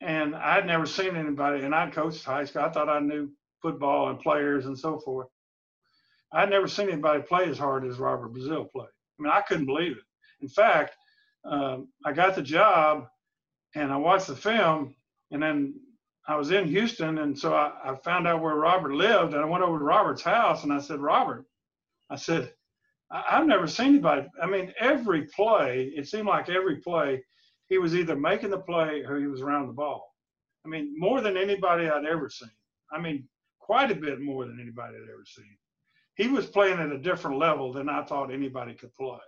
and 0.00 0.34
I'd 0.34 0.66
never 0.66 0.86
seen 0.86 1.16
anybody, 1.16 1.64
and 1.64 1.74
I'd 1.74 1.92
coached 1.92 2.24
high 2.24 2.44
school. 2.44 2.62
I 2.62 2.70
thought 2.70 2.88
I 2.88 3.00
knew 3.00 3.30
football 3.62 4.08
and 4.08 4.18
players 4.18 4.66
and 4.66 4.78
so 4.78 4.98
forth. 4.98 5.28
I'd 6.32 6.50
never 6.50 6.68
seen 6.68 6.88
anybody 6.88 7.22
play 7.22 7.48
as 7.48 7.58
hard 7.58 7.84
as 7.84 7.98
Robert 7.98 8.32
Brazile 8.32 8.70
played. 8.70 8.88
I 9.18 9.22
mean, 9.22 9.32
I 9.32 9.40
couldn't 9.40 9.66
believe 9.66 9.92
it. 9.92 10.04
In 10.40 10.48
fact, 10.48 10.94
um, 11.44 11.88
I 12.04 12.12
got 12.12 12.34
the 12.34 12.42
job, 12.42 13.06
and 13.74 13.92
I 13.92 13.96
watched 13.96 14.28
the 14.28 14.36
film, 14.36 14.94
and 15.30 15.42
then 15.42 15.74
I 16.28 16.36
was 16.36 16.50
in 16.50 16.66
Houston, 16.68 17.18
and 17.18 17.36
so 17.38 17.54
I, 17.54 17.72
I, 17.84 17.96
found 17.96 18.26
out 18.28 18.42
where 18.42 18.54
Robert 18.54 18.92
lived, 18.92 19.34
and 19.34 19.42
I 19.42 19.46
went 19.46 19.64
over 19.64 19.78
to 19.78 19.84
Robert's 19.84 20.22
house, 20.22 20.64
and 20.64 20.72
I 20.72 20.78
said, 20.78 21.00
Robert, 21.00 21.46
I 22.10 22.16
said, 22.16 22.52
I, 23.10 23.38
have 23.38 23.46
never 23.46 23.66
seen 23.66 23.88
anybody. 23.88 24.26
I 24.40 24.46
mean, 24.46 24.72
every 24.78 25.26
play, 25.26 25.92
it 25.96 26.08
seemed 26.08 26.26
like 26.26 26.48
every 26.48 26.76
play, 26.76 27.22
he 27.68 27.78
was 27.78 27.94
either 27.94 28.16
making 28.16 28.50
the 28.50 28.58
play 28.58 29.02
or 29.02 29.18
he 29.18 29.26
was 29.26 29.40
around 29.40 29.66
the 29.66 29.72
ball. 29.72 30.14
I 30.64 30.68
mean, 30.68 30.94
more 30.98 31.20
than 31.20 31.36
anybody 31.36 31.88
I'd 31.88 32.04
ever 32.04 32.28
seen. 32.28 32.50
I 32.92 33.00
mean, 33.00 33.26
quite 33.58 33.90
a 33.90 33.94
bit 33.94 34.20
more 34.20 34.44
than 34.44 34.60
anybody 34.60 34.96
I'd 34.96 35.10
ever 35.10 35.24
seen. 35.24 35.56
He 36.16 36.28
was 36.28 36.46
playing 36.46 36.78
at 36.78 36.92
a 36.92 36.98
different 36.98 37.38
level 37.38 37.72
than 37.72 37.88
I 37.88 38.04
thought 38.04 38.32
anybody 38.32 38.74
could 38.74 38.94
play. 38.94 39.18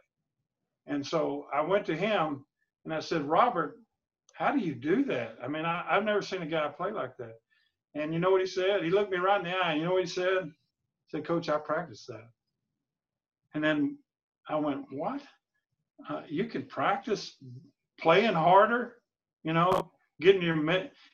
And 0.87 1.07
so 1.07 1.47
I 1.55 1.63
went 1.63 1.87
to 1.87 1.97
him 1.97 2.45
and 2.85 2.93
I 2.93 3.01
said, 3.01 3.23
Robert, 3.23 3.79
how 4.35 4.53
do 4.53 4.59
you 4.59 4.75
do 4.75 5.05
that? 5.05 5.37
I 5.43 5.49
mean, 5.49 5.65
I, 5.65 5.85
have 5.89 6.05
never 6.05 6.23
seen 6.23 6.43
a 6.43 6.47
guy 6.47 6.69
play 6.69 6.91
like 6.91 7.17
that. 7.19 7.35
And 7.95 8.13
you 8.13 8.19
know 8.19 8.31
what 8.31 8.41
he 8.41 8.47
said? 8.47 8.83
He 8.83 8.91
looked 8.91 9.13
me 9.13 9.19
right 9.19 9.39
in 9.39 9.51
the 9.51 9.57
eye. 9.57 9.75
You 9.75 9.85
know 9.85 9.93
what 9.93 10.05
he 10.05 10.09
said? 10.09 10.45
He 10.45 11.17
said, 11.17 11.27
Coach, 11.27 11.49
I 11.49 11.59
practiced 11.59 12.07
that. 12.09 12.29
And 13.55 13.63
then 13.63 13.99
I 14.49 14.57
went, 14.57 14.87
What? 14.91 15.21
Uh, 16.09 16.23
you 16.29 16.47
can 16.47 16.65
practice 16.65 17.37
playing 18.01 18.35
harder, 18.35 18.95
you 19.45 19.53
know, 19.53 19.93
getting 20.21 20.43
your 20.43 20.57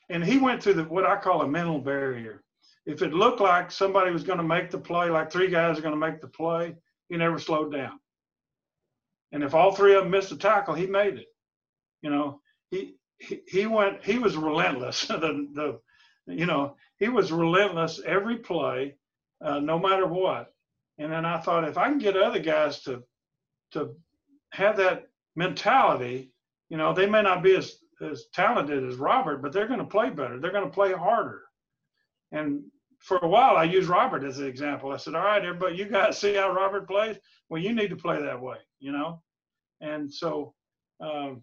and 0.09 0.23
he 0.23 0.37
went 0.37 0.63
through 0.63 0.73
the 0.73 0.83
what 0.83 1.05
I 1.05 1.17
call 1.17 1.41
a 1.41 1.47
mental 1.47 1.79
barrier. 1.79 2.43
If 2.85 3.01
it 3.01 3.13
looked 3.13 3.41
like 3.41 3.71
somebody 3.71 4.11
was 4.11 4.23
going 4.23 4.37
to 4.37 4.43
make 4.43 4.71
the 4.71 4.79
play, 4.79 5.09
like 5.09 5.31
three 5.31 5.49
guys 5.49 5.77
are 5.77 5.81
going 5.81 5.93
to 5.93 5.99
make 5.99 6.21
the 6.21 6.27
play, 6.27 6.75
he 7.09 7.17
never 7.17 7.37
slowed 7.37 7.71
down. 7.71 7.99
And 9.31 9.43
if 9.43 9.53
all 9.53 9.73
three 9.73 9.93
of 9.93 10.03
them 10.03 10.11
missed 10.11 10.31
a 10.31 10.37
tackle, 10.37 10.73
he 10.73 10.87
made 10.87 11.15
it. 11.15 11.27
You 12.01 12.09
know, 12.09 12.41
he 12.71 12.95
he, 13.19 13.65
went 13.65 14.03
he 14.03 14.17
was 14.17 14.37
relentless 14.37 15.01
the 15.07 15.47
the 15.53 15.79
you 16.27 16.45
know 16.45 16.75
he 16.97 17.09
was 17.09 17.31
relentless 17.31 18.01
every 18.05 18.37
play 18.37 18.95
uh, 19.43 19.59
no 19.59 19.79
matter 19.79 20.05
what. 20.05 20.53
And 20.97 21.11
then 21.11 21.25
i 21.25 21.39
thought 21.39 21.67
if 21.67 21.77
i 21.77 21.87
can 21.89 21.97
get 21.97 22.17
other 22.17 22.39
guys 22.39 22.81
to 22.81 23.03
to 23.71 23.95
have 24.51 24.77
that 24.77 25.07
mentality 25.35 26.31
you 26.69 26.77
know 26.77 26.93
they 26.93 27.05
may 27.05 27.21
not 27.21 27.43
be 27.43 27.55
as 27.55 27.77
as 28.01 28.25
talented 28.33 28.83
as 28.85 28.95
robert 28.95 29.41
but 29.41 29.51
they're 29.51 29.67
going 29.67 29.79
to 29.79 29.85
play 29.85 30.09
better. 30.09 30.39
They're 30.39 30.51
going 30.51 30.69
to 30.69 30.73
play 30.73 30.93
harder. 30.93 31.41
And 32.31 32.63
for 32.99 33.17
a 33.19 33.27
while 33.27 33.55
i 33.55 33.63
used 33.63 33.89
robert 33.89 34.23
as 34.23 34.39
an 34.39 34.47
example. 34.47 34.91
I 34.91 34.97
said 34.97 35.15
all 35.15 35.23
right 35.23 35.43
everybody 35.43 35.77
you 35.77 35.85
guys 35.85 36.17
see 36.19 36.35
how 36.35 36.51
robert 36.53 36.87
plays? 36.87 37.17
Well 37.49 37.61
you 37.61 37.73
need 37.73 37.89
to 37.89 37.95
play 37.95 38.21
that 38.21 38.41
way 38.41 38.57
you 38.79 38.91
know? 38.91 39.21
And 39.81 40.11
so 40.13 40.53
um, 40.99 41.41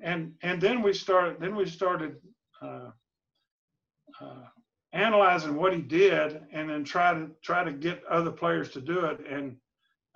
and 0.00 0.32
and 0.42 0.60
then 0.60 0.82
we 0.82 0.92
started 0.92 1.36
then 1.40 1.54
we 1.54 1.66
started 1.66 2.16
uh, 2.62 2.90
uh, 4.20 4.44
analyzing 4.92 5.56
what 5.56 5.74
he 5.74 5.80
did 5.80 6.40
and 6.52 6.68
then 6.68 6.84
try 6.84 7.14
to 7.14 7.30
try 7.42 7.64
to 7.64 7.72
get 7.72 8.02
other 8.04 8.30
players 8.30 8.70
to 8.70 8.80
do 8.80 9.04
it 9.06 9.20
and 9.28 9.56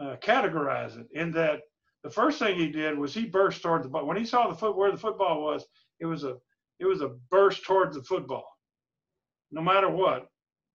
uh, 0.00 0.16
categorize 0.20 0.98
it 0.98 1.06
in 1.12 1.32
that 1.32 1.60
the 2.04 2.10
first 2.10 2.38
thing 2.38 2.56
he 2.56 2.68
did 2.68 2.96
was 2.96 3.12
he 3.12 3.26
burst 3.26 3.62
towards 3.62 3.84
the 3.84 3.90
ball. 3.90 4.06
When 4.06 4.16
he 4.16 4.24
saw 4.24 4.48
the 4.48 4.54
foot 4.54 4.76
where 4.76 4.92
the 4.92 4.98
football 4.98 5.42
was 5.42 5.64
it 6.00 6.06
was 6.06 6.24
a 6.24 6.36
it 6.78 6.86
was 6.86 7.00
a 7.00 7.16
burst 7.30 7.64
towards 7.64 7.96
the 7.96 8.02
football 8.02 8.46
no 9.50 9.62
matter 9.62 9.88
what. 9.88 10.28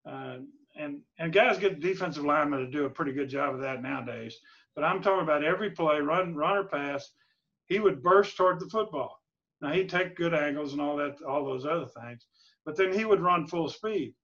Uh, 0.08 0.38
and 0.76 1.00
and 1.18 1.32
guys 1.32 1.58
get 1.58 1.80
defensive 1.80 2.24
linemen 2.24 2.60
to 2.60 2.70
do 2.70 2.84
a 2.84 2.90
pretty 2.90 3.12
good 3.12 3.28
job 3.28 3.54
of 3.54 3.60
that 3.60 3.82
nowadays. 3.82 4.36
But 4.74 4.84
i'm 4.84 5.02
talking 5.02 5.22
about 5.22 5.44
every 5.44 5.70
play 5.70 6.00
run 6.00 6.34
run 6.34 6.56
or 6.56 6.64
pass 6.64 7.10
he 7.66 7.80
would 7.80 8.02
burst 8.02 8.36
toward 8.36 8.60
the 8.60 8.68
football. 8.68 9.20
Now 9.60 9.72
he'd 9.72 9.88
take 9.88 10.16
good 10.16 10.34
angles 10.34 10.72
and 10.72 10.82
all 10.82 10.96
that, 10.96 11.22
all 11.22 11.44
those 11.44 11.64
other 11.64 11.86
things, 11.86 12.26
but 12.66 12.76
then 12.76 12.92
he 12.92 13.04
would 13.04 13.20
run 13.20 13.46
full 13.46 13.68
speed. 13.68 14.14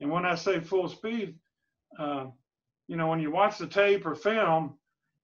And 0.00 0.10
when 0.10 0.24
I 0.24 0.34
say 0.34 0.60
full 0.60 0.88
speed, 0.88 1.36
uh, 1.98 2.26
you 2.86 2.96
know, 2.96 3.08
when 3.08 3.20
you 3.20 3.30
watch 3.30 3.58
the 3.58 3.66
tape 3.66 4.06
or 4.06 4.14
film, 4.14 4.74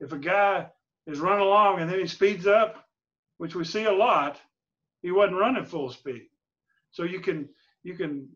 if 0.01 0.13
a 0.13 0.19
guy 0.19 0.69
is 1.07 1.21
running 1.21 1.45
along 1.45 1.81
and 1.81 1.91
then 1.91 1.99
he 1.99 2.07
speeds 2.07 2.47
up, 2.47 2.87
which 3.39 3.55
we 3.55 3.65
see 3.65 3.85
a 3.85 3.93
lot, 3.93 4.41
he 5.03 5.11
wasn't 5.11 5.39
running 5.39 5.65
full 5.65 5.91
speed. 5.91 6.29
So 6.91 7.03
you 7.03 7.21
can 7.21 7.49
you 7.83 7.95
can 7.95 8.29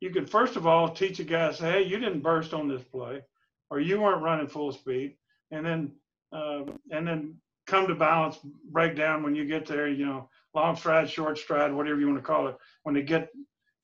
you 0.00 0.10
can 0.10 0.26
first 0.26 0.56
of 0.56 0.66
all 0.66 0.88
teach 0.88 1.20
a 1.20 1.24
guy 1.24 1.52
say, 1.52 1.70
hey, 1.72 1.82
you 1.82 1.98
didn't 1.98 2.20
burst 2.20 2.52
on 2.52 2.68
this 2.68 2.82
play, 2.82 3.22
or 3.70 3.80
you 3.80 4.00
weren't 4.00 4.22
running 4.22 4.48
full 4.48 4.72
speed, 4.72 5.16
and 5.50 5.64
then 5.64 5.92
um, 6.32 6.78
and 6.90 7.06
then 7.06 7.36
come 7.66 7.86
to 7.86 7.94
balance 7.94 8.38
breakdown 8.70 9.22
when 9.22 9.34
you 9.34 9.44
get 9.44 9.66
there, 9.66 9.88
you 9.88 10.06
know, 10.06 10.28
long 10.54 10.76
stride, 10.76 11.10
short 11.10 11.38
stride, 11.38 11.72
whatever 11.72 12.00
you 12.00 12.06
want 12.06 12.18
to 12.18 12.22
call 12.22 12.48
it, 12.48 12.56
when 12.84 12.94
they 12.94 13.02
get 13.02 13.28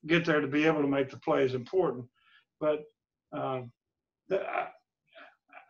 get 0.05 0.25
there 0.25 0.41
to 0.41 0.47
be 0.47 0.65
able 0.65 0.81
to 0.81 0.87
make 0.87 1.09
the 1.09 1.17
play 1.17 1.45
is 1.45 1.53
important. 1.53 2.05
But 2.59 2.83
um, 3.31 3.71
the, 4.27 4.41
I, 4.41 4.67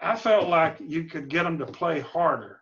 I, 0.02 0.16
felt 0.16 0.50
like 0.50 0.78
you 0.80 1.04
could 1.04 1.30
get 1.30 1.44
them 1.44 1.60
to 1.60 1.66
play 1.66 2.00
harder. 2.00 2.60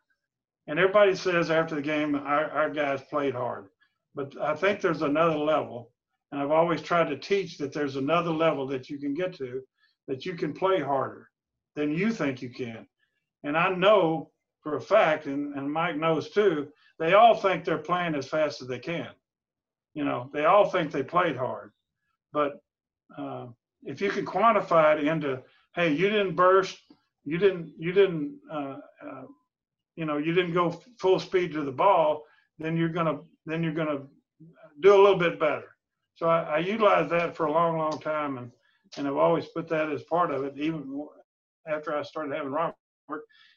And 0.67 0.77
everybody 0.79 1.15
says 1.15 1.49
after 1.49 1.75
the 1.75 1.81
game, 1.81 2.15
our, 2.15 2.51
our 2.51 2.69
guys 2.69 3.01
played 3.09 3.33
hard. 3.33 3.69
but 4.15 4.39
I 4.41 4.55
think 4.55 4.81
there's 4.81 5.01
another 5.01 5.37
level. 5.37 5.91
And 6.31 6.41
I've 6.41 6.51
always 6.51 6.81
tried 6.81 7.09
to 7.09 7.17
teach 7.17 7.57
that 7.57 7.73
there's 7.73 7.95
another 7.95 8.31
level 8.31 8.67
that 8.67 8.89
you 8.89 8.99
can 8.99 9.13
get 9.13 9.33
to, 9.35 9.61
that 10.07 10.25
you 10.25 10.35
can 10.35 10.53
play 10.53 10.81
harder 10.81 11.29
than 11.75 11.91
you 11.91 12.11
think 12.11 12.41
you 12.41 12.49
can. 12.49 12.85
And 13.43 13.57
I 13.57 13.69
know 13.69 14.30
for 14.61 14.75
a 14.75 14.81
fact, 14.81 15.25
and, 15.25 15.55
and 15.55 15.71
Mike 15.71 15.97
knows 15.97 16.29
too, 16.29 16.67
they 16.99 17.13
all 17.13 17.35
think 17.35 17.65
they're 17.65 17.77
playing 17.77 18.15
as 18.15 18.27
fast 18.27 18.61
as 18.61 18.67
they 18.67 18.79
can. 18.79 19.09
You 19.93 20.05
know, 20.05 20.29
they 20.33 20.45
all 20.45 20.69
think 20.69 20.91
they 20.91 21.03
played 21.03 21.35
hard. 21.35 21.71
But 22.31 22.61
uh, 23.17 23.47
if 23.83 23.99
you 24.01 24.09
can 24.09 24.25
quantify 24.25 24.97
it 24.97 25.07
into, 25.07 25.41
hey, 25.75 25.91
you 25.91 26.09
didn't 26.09 26.35
burst, 26.35 26.77
you 27.25 27.37
didn't, 27.37 27.73
you 27.77 27.91
didn't, 27.91 28.39
uh, 28.51 28.77
uh, 29.05 29.23
you 29.95 30.05
know, 30.05 30.17
you 30.17 30.33
didn't 30.33 30.53
go 30.53 30.79
full 30.99 31.19
speed 31.19 31.51
to 31.53 31.63
the 31.63 31.71
ball, 31.71 32.23
then 32.59 32.77
you're 32.77 32.89
gonna, 32.89 33.19
then 33.45 33.63
you're 33.63 33.73
gonna 33.73 34.01
do 34.79 34.93
a 34.93 35.01
little 35.01 35.19
bit 35.19 35.39
better. 35.39 35.75
So 36.15 36.27
I, 36.27 36.41
I 36.41 36.57
utilized 36.59 37.09
that 37.09 37.35
for 37.35 37.47
a 37.47 37.51
long, 37.51 37.77
long 37.77 37.99
time, 37.99 38.37
and 38.37 38.51
and 38.97 39.07
I've 39.07 39.17
always 39.17 39.45
put 39.45 39.67
that 39.69 39.89
as 39.89 40.03
part 40.03 40.31
of 40.31 40.43
it, 40.43 40.53
even 40.57 41.07
after 41.67 41.95
I 41.95 42.03
started 42.03 42.35
having 42.35 42.51
Robert. 42.51 42.75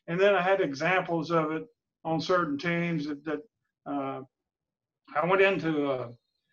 And 0.07 0.21
then 0.21 0.35
I 0.35 0.43
had 0.43 0.61
examples 0.61 1.31
of 1.31 1.53
it 1.53 1.65
on 2.05 2.21
certain 2.21 2.59
teams 2.59 3.07
that, 3.07 3.25
that 3.25 3.41
uh, 3.87 4.21
I 5.17 5.27
went 5.27 5.43
into 5.43 5.91
uh, 5.91 6.09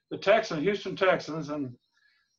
the 0.09 0.17
Texans, 0.17 0.61
Houston 0.61 0.95
Texans, 0.95 1.49
and 1.49 1.73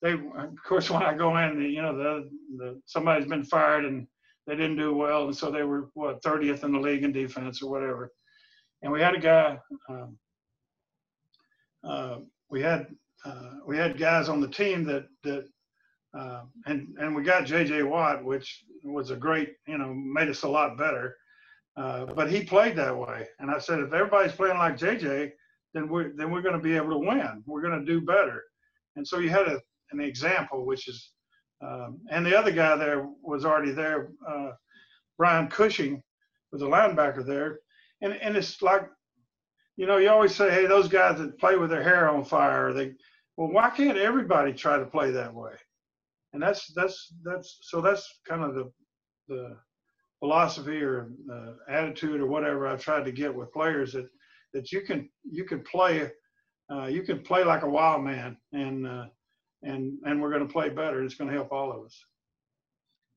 they, 0.01 0.13
of 0.13 0.63
course, 0.67 0.91
when 0.91 1.03
I 1.03 1.15
go 1.15 1.37
in, 1.39 1.61
you 1.63 1.83
know, 1.83 1.97
the, 1.97 2.31
the 2.57 2.81
somebody's 2.87 3.29
been 3.29 3.45
fired 3.45 3.85
and 3.85 4.07
they 4.47 4.57
didn't 4.57 4.77
do 4.77 4.95
well, 4.95 5.27
and 5.27 5.37
so 5.37 5.51
they 5.51 5.63
were 5.63 5.91
what 5.95 6.23
30th 6.23 6.65
in 6.65 6.73
the 6.73 6.81
league 6.81 7.05
in 7.05 7.13
defense 7.13 7.63
or 7.63 7.71
whatever. 7.71 8.11
And 8.83 8.93
we 8.93 9.01
had 9.01 9.15
a 9.15 9.21
guy. 9.21 9.59
Um, 9.89 10.19
uh, 11.85 12.19
we 12.51 12.61
had 12.61 12.87
uh, 13.25 13.51
we 13.67 13.77
had 13.77 13.99
guys 13.99 14.29
on 14.29 14.41
the 14.41 14.49
team 14.49 14.85
that 14.85 15.07
that 15.23 15.47
uh, 16.19 16.43
and 16.67 16.89
and 16.99 17.15
we 17.15 17.23
got 17.23 17.47
J.J. 17.47 17.85
Watt, 17.85 18.25
which 18.25 18.65
was 18.83 19.11
a 19.11 19.17
great, 19.17 19.55
you 19.67 19.79
know, 19.79 19.93
made 19.95 20.29
us 20.29 20.43
a 20.43 20.49
lot 20.49 20.79
better. 20.79 21.17
Uh, 21.77 22.05
but 22.07 22.31
he 22.31 22.45
played 22.45 22.77
that 22.77 22.97
way, 22.97 23.27
and 23.39 23.51
I 23.51 23.59
said, 23.59 23.81
if 23.81 23.93
everybody's 23.95 24.33
playing 24.33 24.59
like 24.59 24.77
J.J., 24.77 25.33
then 25.73 25.89
we're 25.89 26.13
then 26.17 26.31
we're 26.31 26.43
going 26.43 26.57
to 26.57 26.61
be 26.61 26.77
able 26.77 26.91
to 26.91 26.99
win. 26.99 27.43
We're 27.47 27.63
going 27.63 27.79
to 27.79 27.87
do 27.87 28.01
better. 28.05 28.43
And 28.97 29.07
so 29.07 29.19
you 29.19 29.31
had 29.31 29.49
a, 29.49 29.59
an 29.91 30.01
example, 30.01 30.67
which 30.67 30.87
is, 30.87 31.13
um, 31.63 31.99
and 32.11 32.27
the 32.27 32.39
other 32.39 32.51
guy 32.51 32.77
there 32.77 33.09
was 33.23 33.47
already 33.47 33.73
there, 33.73 34.11
uh, 34.29 34.51
Brian 35.17 35.49
Cushing, 35.49 36.03
was 36.53 36.61
a 36.61 36.67
linebacker 36.67 37.25
there, 37.25 37.61
and 38.03 38.13
and 38.15 38.37
it's 38.37 38.61
like, 38.61 38.87
you 39.77 39.87
know, 39.87 39.97
you 39.97 40.11
always 40.11 40.35
say, 40.35 40.51
hey, 40.51 40.67
those 40.67 40.89
guys 40.89 41.19
that 41.19 41.39
play 41.39 41.57
with 41.57 41.71
their 41.71 41.83
hair 41.83 42.11
on 42.11 42.23
fire, 42.23 42.75
they, 42.75 42.93
well, 43.39 43.51
why 43.51 43.71
can't 43.71 43.97
everybody 43.97 44.53
try 44.53 44.79
to 44.79 44.85
play 44.85 45.11
that 45.13 45.33
way? 45.33 45.53
And 46.33 46.43
that's 46.43 46.73
that's 46.75 47.13
that's 47.25 47.59
so 47.63 47.81
that's 47.81 48.21
kind 48.29 48.43
of 48.43 48.55
the 48.55 48.71
the 49.29 49.57
philosophy 50.19 50.81
or 50.83 51.11
uh, 51.33 51.53
attitude 51.69 52.21
or 52.21 52.27
whatever 52.27 52.67
I've 52.67 52.83
tried 52.83 53.05
to 53.05 53.13
get 53.13 53.35
with 53.35 53.53
players 53.53 53.93
that 53.93 54.09
that 54.55 54.73
you 54.73 54.83
can 54.83 55.09
you 55.31 55.45
can 55.45 55.63
play 55.63 56.11
uh, 56.73 56.87
you 56.87 57.03
can 57.03 57.21
play 57.21 57.45
like 57.45 57.63
a 57.63 57.69
wild 57.69 58.03
man 58.03 58.37
and 58.53 58.87
uh, 58.87 59.07
and 59.63 59.99
and 60.05 60.21
we're 60.21 60.31
going 60.31 60.47
to 60.47 60.53
play 60.53 60.69
better. 60.69 61.03
It's 61.03 61.15
going 61.15 61.29
to 61.29 61.37
help 61.37 61.53
all 61.53 61.73
of 61.73 61.85
us. 61.85 62.05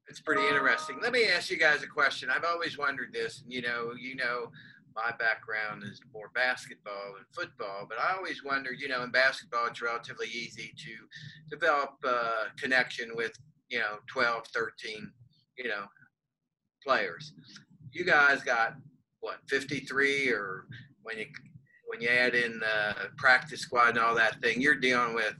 It's 0.07 0.19
pretty 0.19 0.47
interesting. 0.47 0.99
Let 1.01 1.13
me 1.13 1.25
ask 1.25 1.49
you 1.49 1.57
guys 1.57 1.81
a 1.81 1.87
question. 1.87 2.29
I've 2.29 2.43
always 2.43 2.77
wondered 2.77 3.11
this. 3.11 3.43
You 3.47 3.63
know, 3.63 3.93
you 3.99 4.15
know, 4.15 4.51
my 4.95 5.11
background 5.19 5.83
is 5.83 5.99
more 6.13 6.31
basketball 6.33 7.15
and 7.17 7.25
football, 7.33 7.85
but 7.87 7.99
I 7.99 8.15
always 8.15 8.43
wondered, 8.43 8.79
you 8.79 8.87
know, 8.87 9.03
in 9.03 9.11
basketball, 9.11 9.67
it's 9.67 9.81
relatively 9.81 10.27
easy 10.27 10.73
to 10.77 11.55
develop 11.55 11.91
a 12.03 12.55
connection 12.57 13.11
with, 13.15 13.33
you 13.69 13.79
know, 13.79 13.97
12, 14.07 14.47
13, 14.53 15.11
you 15.57 15.67
know, 15.67 15.83
players. 16.85 17.33
You 17.91 18.05
guys 18.05 18.41
got 18.41 18.75
what 19.19 19.39
53 19.49 20.31
or 20.31 20.65
when 21.03 21.17
you 21.17 21.25
when 21.87 22.01
you 22.01 22.09
add 22.09 22.35
in 22.35 22.59
the 22.59 22.95
practice 23.17 23.61
squad 23.61 23.89
and 23.89 23.99
all 23.99 24.15
that 24.15 24.41
thing, 24.41 24.59
you're 24.59 24.75
dealing 24.75 25.13
with 25.13 25.35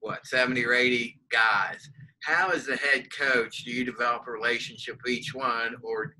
what 0.00 0.26
70 0.26 0.64
or 0.64 0.72
80 0.72 1.18
guys. 1.30 1.88
How, 2.24 2.50
as 2.50 2.66
the 2.66 2.76
head 2.76 3.08
coach, 3.12 3.64
do 3.64 3.70
you 3.70 3.84
develop 3.84 4.26
a 4.26 4.30
relationship 4.30 4.98
with 5.02 5.12
each 5.12 5.34
one, 5.34 5.76
or 5.82 6.14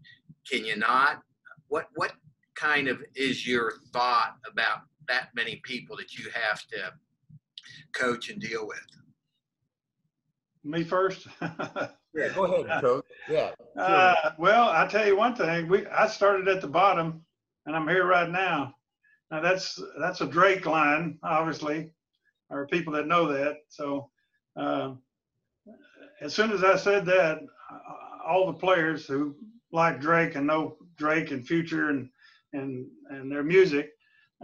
can 0.51 0.65
you 0.65 0.77
not? 0.77 1.23
What 1.69 1.87
what 1.95 2.13
kind 2.59 2.89
of 2.89 3.03
is 3.15 3.47
your 3.47 3.75
thought 3.93 4.37
about 4.51 4.81
that 5.07 5.29
many 5.35 5.57
people 5.65 5.97
that 5.97 6.15
you 6.15 6.29
have 6.31 6.67
to 6.67 6.93
coach 7.93 8.31
and 8.31 8.41
deal 8.41 8.67
with? 8.67 8.79
Me 10.65 10.83
first. 10.83 11.29
yeah, 11.41 12.29
go 12.35 12.45
ahead, 12.45 12.83
coach. 12.83 13.05
Yeah. 13.31 13.51
Sure. 13.75 13.85
Uh, 13.85 14.33
well, 14.39 14.69
I 14.69 14.87
tell 14.87 15.07
you 15.07 15.17
one 15.17 15.37
thing. 15.37 15.69
We 15.69 15.87
I 15.87 16.09
started 16.09 16.49
at 16.49 16.61
the 16.61 16.69
bottom, 16.69 17.23
and 17.65 17.77
I'm 17.77 17.89
here 17.89 18.07
right 18.07 18.29
now. 18.29 18.75
Now 19.31 19.41
that's 19.41 19.81
that's 20.01 20.21
a 20.21 20.27
Drake 20.27 20.67
line, 20.67 21.19
obviously, 21.23 21.91
or 22.51 22.67
people 22.67 22.93
that 22.95 23.07
know 23.07 23.33
that. 23.33 23.59
So 23.69 24.11
uh, 24.57 24.95
as 26.21 26.35
soon 26.35 26.51
as 26.51 26.65
I 26.65 26.77
said 26.77 27.07
that, 27.07 27.39
all 28.27 28.47
the 28.47 28.59
players 28.59 29.07
who 29.07 29.37
like 29.71 30.01
Drake 30.01 30.35
and 30.35 30.47
know 30.47 30.77
Drake 30.97 31.31
and 31.31 31.47
Future 31.47 31.91
and 31.91 32.11
and 32.53 32.87
and 33.11 33.31
their 33.31 33.43
music 33.43 33.91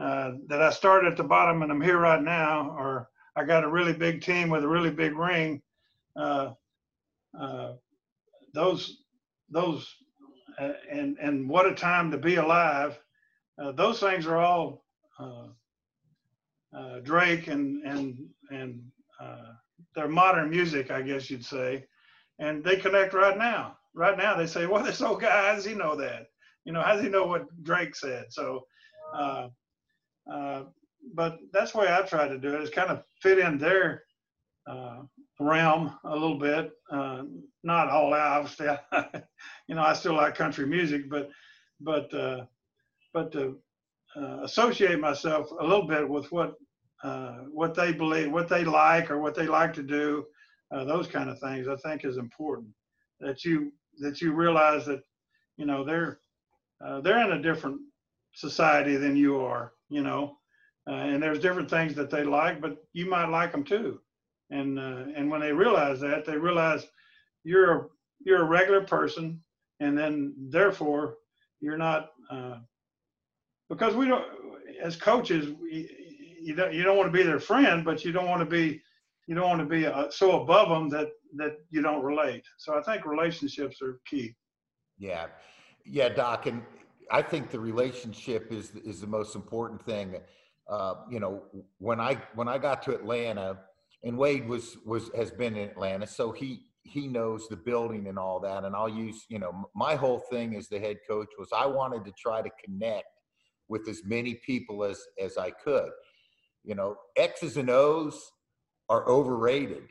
uh, 0.01 0.33
that 0.49 0.61
I 0.61 0.71
started 0.71 1.11
at 1.13 1.17
the 1.17 1.25
bottom 1.25 1.63
and 1.63 1.71
I'm 1.71 1.81
here 1.81 1.99
right 1.99 2.23
now, 2.23 2.75
or 2.77 3.09
I 3.37 3.45
got 3.45 3.65
a 3.65 3.69
really 3.69 3.93
big 3.93 4.23
team 4.23 4.51
with 4.51 4.65
a 4.65 4.69
really 4.69 4.91
big 4.91 5.17
ring. 5.17 5.63
Uh, 6.17 6.53
uh, 7.39 7.73
those 8.53 9.03
those 9.51 9.95
uh, 10.59 10.73
and 10.91 11.17
and 11.19 11.49
what 11.49 11.67
a 11.67 11.75
time 11.75 12.11
to 12.11 12.19
be 12.19 12.37
alive. 12.37 12.99
Uh, 13.61 13.73
those 13.73 14.01
things 14.01 14.27
are 14.27 14.39
all 14.39 14.85
uh, 15.19 15.49
Drake 17.03 17.47
and 17.49 17.83
and 17.85 18.19
and 18.51 18.83
their 19.95 20.09
modern 20.09 20.51
music, 20.51 20.91
I 20.91 21.03
guess 21.03 21.31
you'd 21.31 21.45
say, 21.45 21.85
and 22.41 22.65
they 22.65 22.77
connect 22.77 23.15
right 23.15 23.39
now. 23.39 23.77
Right 23.95 24.19
now, 24.19 24.37
they 24.37 24.47
say, 24.47 24.67
"Well, 24.67 24.83
this 24.83 25.01
old 25.01 25.21
guy, 25.21 25.55
does 25.55 25.65
he 25.65 25.75
know 25.75 25.95
that?" 25.97 26.27
You 26.65 26.73
know, 26.73 26.83
how 26.83 26.95
does 26.95 27.03
he 27.03 27.09
know 27.09 27.27
what 27.27 27.47
Drake 27.63 27.95
said? 27.95 28.27
So, 28.31 28.67
uh, 29.15 29.49
uh, 30.33 30.65
but 31.15 31.39
that's 31.53 31.73
the 31.73 31.79
way 31.79 31.93
I 31.93 32.03
try 32.03 32.29
to 32.29 32.39
do 32.39 32.55
it 32.55 32.63
is 32.63 32.71
kind 32.71 32.91
of 32.91 33.03
fit 33.21 33.39
in 33.39 33.59
their 33.59 34.05
uh, 34.67 35.03
realm 35.39 35.95
a 36.05 36.13
little 36.13 36.39
bit. 36.39 36.71
Uh, 36.91 37.25
not 37.63 37.91
all 37.91 38.15
out, 38.15 38.41
obviously. 38.41 38.69
you 39.69 39.75
know, 39.75 39.83
I 39.83 39.93
still 39.93 40.15
like 40.15 40.35
country 40.35 40.67
music, 40.67 41.11
but 41.11 41.29
but 41.81 42.13
uh, 42.15 42.47
but 43.13 43.31
to 43.33 43.59
uh, 44.17 44.39
associate 44.43 44.99
myself 44.99 45.51
a 45.61 45.65
little 45.65 45.87
bit 45.87 46.09
with 46.09 46.31
what 46.33 46.55
what 47.51 47.75
they 47.75 47.93
believe, 47.93 48.33
what 48.33 48.49
they 48.49 48.65
like, 48.65 49.11
or 49.11 49.21
what 49.21 49.35
they 49.35 49.47
like 49.47 49.75
to 49.75 49.83
do, 49.83 50.25
those 50.71 51.07
kind 51.07 51.29
of 51.29 51.39
things, 51.39 51.69
I 51.69 51.77
think 51.77 52.05
is 52.05 52.17
important. 52.17 52.71
That 53.21 53.45
you 53.45 53.73
that 53.99 54.23
you 54.23 54.33
realize 54.33 54.87
that 54.87 55.03
you 55.59 55.67
know 55.67 55.85
they're 55.85 56.21
uh, 56.85 57.01
they're 57.01 57.25
in 57.25 57.39
a 57.39 57.43
different 57.43 57.81
society 58.35 58.97
than 58.97 59.17
you 59.17 59.41
are, 59.41 59.73
you 59.89 60.03
know, 60.03 60.37
uh, 60.89 60.95
and 60.95 61.23
there's 61.23 61.39
different 61.39 61.71
things 61.71 61.95
that 61.95 62.11
they 62.11 62.25
like, 62.25 62.61
but 62.61 62.77
you 62.93 63.09
might 63.09 63.29
like 63.29 63.53
them 63.53 63.65
too. 63.65 64.01
And 64.51 64.79
uh, 64.79 65.05
and 65.17 65.31
when 65.31 65.41
they 65.41 65.53
realize 65.53 66.01
that, 66.01 66.27
they 66.27 66.37
realize 66.37 66.87
you're 67.43 67.73
a, 67.73 67.87
you're 68.25 68.43
a 68.43 68.49
regular 68.49 68.83
person, 68.83 69.43
and 69.81 69.97
then 69.97 70.35
therefore 70.51 71.17
you're 71.61 71.79
not 71.79 72.11
uh, 72.31 72.59
because 73.71 73.95
we 73.95 74.07
don't 74.07 74.25
as 74.83 74.97
coaches 74.97 75.55
we, 75.61 75.89
you 76.43 76.55
don't 76.55 76.75
you 76.75 76.83
don't 76.83 76.99
want 76.99 77.11
to 77.11 77.17
be 77.17 77.25
their 77.25 77.41
friend, 77.41 77.85
but 77.85 78.05
you 78.05 78.13
don't 78.13 78.29
want 78.29 78.41
to 78.41 78.47
be 78.47 78.83
you 79.27 79.35
don't 79.35 79.49
want 79.49 79.61
to 79.61 79.67
be 79.67 79.87
uh, 79.87 80.11
so 80.11 80.43
above 80.43 80.69
them 80.69 80.91
that 80.91 81.09
that 81.37 81.57
you 81.71 81.81
don't 81.81 82.03
relate. 82.03 82.45
So 82.59 82.79
I 82.79 82.83
think 82.83 83.07
relationships 83.07 83.81
are 83.81 84.01
key. 84.07 84.35
Yeah, 84.99 85.27
yeah, 85.85 86.09
Doc, 86.09 86.47
and 86.47 86.63
I 87.11 87.23
think 87.23 87.51
the 87.51 87.61
relationship 87.61 88.53
is 88.53 88.73
is 88.85 89.01
the 89.01 89.07
most 89.07 89.35
important 89.35 89.85
thing. 89.85 90.17
Uh, 90.69 90.95
you 91.11 91.21
know, 91.21 91.43
when 91.79 92.01
I 92.01 92.21
when 92.35 92.49
I 92.49 92.59
got 92.59 92.83
to 92.85 92.95
Atlanta, 92.95 93.59
and 94.03 94.17
Wade 94.17 94.49
was 94.49 94.77
was 94.85 95.11
has 95.15 95.31
been 95.31 95.57
in 95.57 95.69
Atlanta, 95.69 96.07
so 96.07 96.33
he 96.33 96.63
he 96.83 97.09
knows 97.09 97.49
the 97.49 97.57
building 97.57 98.07
and 98.09 98.19
all 98.19 98.41
that. 98.41 98.65
And 98.65 98.77
I'll 98.77 98.89
use, 98.89 99.25
you 99.29 99.39
know, 99.39 99.69
my 99.75 99.95
whole 99.95 100.21
thing 100.31 100.55
as 100.55 100.69
the 100.69 100.79
head 100.79 100.99
coach 101.09 101.29
was 101.39 101.49
I 101.55 101.67
wanted 101.67 102.05
to 102.05 102.13
try 102.13 102.43
to 102.43 102.51
connect 102.63 103.07
with 103.69 103.89
as 103.89 104.03
many 104.05 104.35
people 104.35 104.85
as 104.85 105.01
as 105.23 105.37
I 105.37 105.51
could. 105.51 105.91
You 106.63 106.75
know, 106.75 106.97
X's 107.17 107.57
and 107.57 107.71
O's 107.71 108.33
are 108.89 109.09
overrated. 109.09 109.85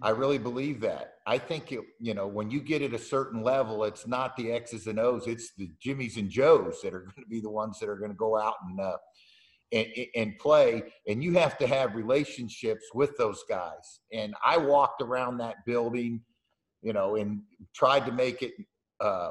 I 0.00 0.10
really 0.10 0.38
believe 0.38 0.80
that. 0.80 1.14
I 1.26 1.38
think 1.38 1.72
it, 1.72 1.80
you 2.00 2.14
know, 2.14 2.26
when 2.26 2.50
you 2.50 2.60
get 2.60 2.82
at 2.82 2.94
a 2.94 2.98
certain 2.98 3.42
level, 3.42 3.84
it's 3.84 4.06
not 4.06 4.36
the 4.36 4.52
X's 4.52 4.86
and 4.86 4.98
O's, 4.98 5.26
it's 5.26 5.52
the 5.56 5.70
Jimmys 5.84 6.16
and 6.16 6.30
Joes 6.30 6.80
that 6.82 6.94
are 6.94 7.00
going 7.16 7.22
to 7.22 7.28
be 7.28 7.40
the 7.40 7.50
ones 7.50 7.78
that 7.80 7.88
are 7.88 7.96
going 7.96 8.10
to 8.10 8.16
go 8.16 8.38
out 8.38 8.54
and 8.68 8.80
uh, 8.80 8.96
and, 9.72 9.86
and 10.14 10.38
play, 10.38 10.82
and 11.08 11.24
you 11.24 11.32
have 11.32 11.56
to 11.58 11.66
have 11.66 11.94
relationships 11.94 12.84
with 12.92 13.16
those 13.16 13.42
guys. 13.48 14.00
And 14.12 14.34
I 14.44 14.58
walked 14.58 15.00
around 15.00 15.38
that 15.38 15.64
building, 15.64 16.20
you 16.82 16.92
know, 16.92 17.16
and 17.16 17.40
tried 17.74 18.04
to 18.04 18.12
make 18.12 18.42
it 18.42 18.52
uh, 19.00 19.30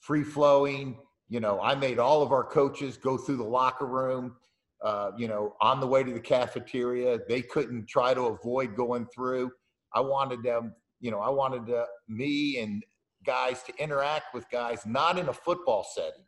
free 0.00 0.24
flowing. 0.24 0.96
You 1.28 1.40
know, 1.40 1.60
I 1.60 1.74
made 1.74 1.98
all 1.98 2.22
of 2.22 2.32
our 2.32 2.44
coaches 2.44 2.96
go 2.96 3.18
through 3.18 3.36
the 3.36 3.44
locker 3.44 3.86
room. 3.86 4.36
Uh, 4.82 5.12
you 5.16 5.28
know, 5.28 5.54
on 5.60 5.80
the 5.80 5.86
way 5.86 6.02
to 6.02 6.12
the 6.12 6.20
cafeteria, 6.20 7.18
they 7.28 7.40
couldn't 7.40 7.86
try 7.86 8.12
to 8.12 8.22
avoid 8.22 8.76
going 8.76 9.06
through. 9.14 9.50
I 9.94 10.00
wanted 10.00 10.42
them, 10.42 10.74
you 11.00 11.10
know, 11.10 11.20
I 11.20 11.30
wanted 11.30 11.72
uh, 11.72 11.86
me 12.08 12.58
and 12.58 12.84
guys 13.24 13.62
to 13.64 13.72
interact 13.82 14.34
with 14.34 14.48
guys 14.50 14.84
not 14.84 15.18
in 15.18 15.28
a 15.28 15.32
football 15.32 15.86
setting 15.94 16.24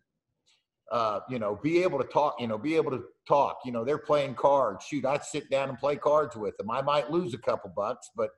uh, 0.90 1.20
you 1.28 1.38
know, 1.38 1.58
be 1.62 1.82
able 1.82 1.98
to 1.98 2.04
talk, 2.04 2.36
you 2.38 2.46
know, 2.46 2.58
be 2.58 2.76
able 2.76 2.92
to 2.92 3.02
talk. 3.26 3.58
You 3.64 3.72
know, 3.72 3.84
they're 3.84 3.98
playing 3.98 4.34
cards. 4.34 4.84
Shoot, 4.84 5.04
I'd 5.04 5.24
sit 5.24 5.50
down 5.50 5.68
and 5.68 5.78
play 5.78 5.96
cards 5.96 6.36
with 6.36 6.56
them. 6.56 6.70
I 6.70 6.80
might 6.82 7.10
lose 7.10 7.34
a 7.34 7.38
couple 7.38 7.70
bucks, 7.74 8.10
but 8.16 8.30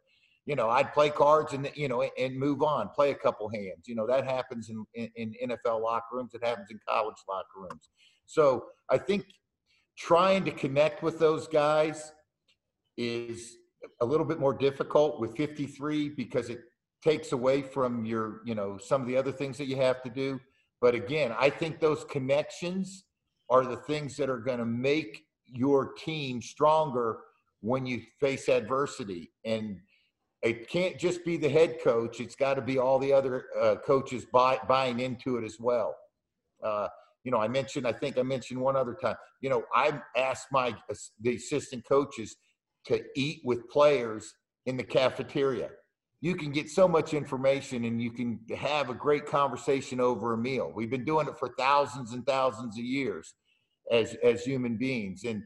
you 0.47 0.57
know, 0.57 0.71
I'd 0.71 0.95
play 0.95 1.11
cards 1.11 1.53
and 1.53 1.71
you 1.75 1.89
know 1.89 2.03
and 2.03 2.39
move 2.39 2.63
on, 2.63 2.89
play 2.89 3.11
a 3.11 3.15
couple 3.15 3.51
hands. 3.51 3.87
You 3.87 3.95
know, 3.95 4.07
that 4.07 4.25
happens 4.25 4.71
in, 4.71 4.83
in, 4.95 5.11
in 5.15 5.51
NFL 5.51 5.83
locker 5.83 6.17
rooms. 6.17 6.33
It 6.33 6.43
happens 6.43 6.69
in 6.71 6.81
college 6.89 7.17
locker 7.29 7.61
rooms. 7.61 7.91
So 8.25 8.65
I 8.89 8.97
think 8.97 9.27
trying 9.99 10.45
to 10.47 10.51
connect 10.51 11.03
with 11.03 11.19
those 11.19 11.49
guys 11.49 12.13
is 12.97 13.58
a 14.01 14.07
little 14.07 14.27
bit 14.27 14.39
more 14.39 14.55
difficult 14.55 15.21
with 15.21 15.37
53 15.37 16.11
because 16.11 16.49
it 16.51 16.61
takes 17.03 17.33
away 17.33 17.63
from 17.63 18.05
your, 18.05 18.41
you 18.45 18.55
know, 18.55 18.79
some 18.79 19.01
of 19.01 19.07
the 19.07 19.17
other 19.17 19.33
things 19.33 19.57
that 19.59 19.67
you 19.67 19.77
have 19.77 20.03
to 20.03 20.11
do. 20.11 20.41
But 20.81 20.95
again, 20.95 21.35
I 21.39 21.51
think 21.51 21.81
those 21.81 22.05
connections 22.05 23.05
are 23.51 23.65
the 23.65 23.77
things 23.77 24.17
that 24.17 24.29
are 24.29 24.39
going 24.39 24.59
to 24.59 24.67
make 24.67 25.25
your 25.47 25.93
team 25.95 26.43
stronger 26.43 27.19
when 27.61 27.87
you 27.87 28.03
face 28.21 28.49
adversity. 28.49 29.31
And 29.45 29.79
it 30.43 30.69
can't 30.69 30.99
just 30.99 31.25
be 31.25 31.37
the 31.37 31.49
head 31.49 31.79
coach, 31.83 32.21
it's 32.21 32.37
got 32.37 32.55
to 32.55 32.63
be 32.63 32.79
all 32.79 32.99
the 32.99 33.13
other 33.13 33.47
uh, 33.61 33.77
coaches 33.85 34.25
buy, 34.33 34.59
buying 34.69 35.01
into 35.01 35.37
it 35.37 35.45
as 35.45 35.59
well. 35.59 35.97
Uh, 36.63 36.89
you 37.25 37.33
know, 37.33 37.39
I 37.39 37.49
mentioned, 37.49 37.87
I 37.87 37.93
think 37.93 38.17
I 38.19 38.23
mentioned 38.23 38.61
one 38.61 38.77
other 38.77 38.95
time, 38.95 39.17
you 39.41 39.51
know, 39.51 39.65
I 39.75 40.01
asked 40.17 40.49
my 40.53 40.75
the 41.21 41.35
assistant 41.37 41.85
coaches 41.87 42.37
to 42.89 43.03
eat 43.17 43.41
with 43.45 43.69
players 43.71 44.35
in 44.67 44.77
the 44.77 44.85
cafeteria 44.85 45.71
you 46.21 46.35
can 46.35 46.51
get 46.51 46.69
so 46.69 46.89
much 46.89 47.15
information 47.15 47.85
and 47.85 48.03
you 48.03 48.11
can 48.11 48.41
have 48.57 48.91
a 48.91 48.95
great 48.95 49.27
conversation 49.27 50.01
over 50.01 50.35
a 50.35 50.39
meal. 50.39 50.73
We've 50.75 50.91
been 50.91 51.05
doing 51.05 51.29
it 51.29 51.39
for 51.39 51.55
thousands 51.57 52.13
and 52.13 52.27
thousands 52.27 52.77
of 52.77 52.85
years 52.85 53.35
as 53.93 54.17
as 54.25 54.43
human 54.43 54.77
beings. 54.77 55.23
And 55.25 55.43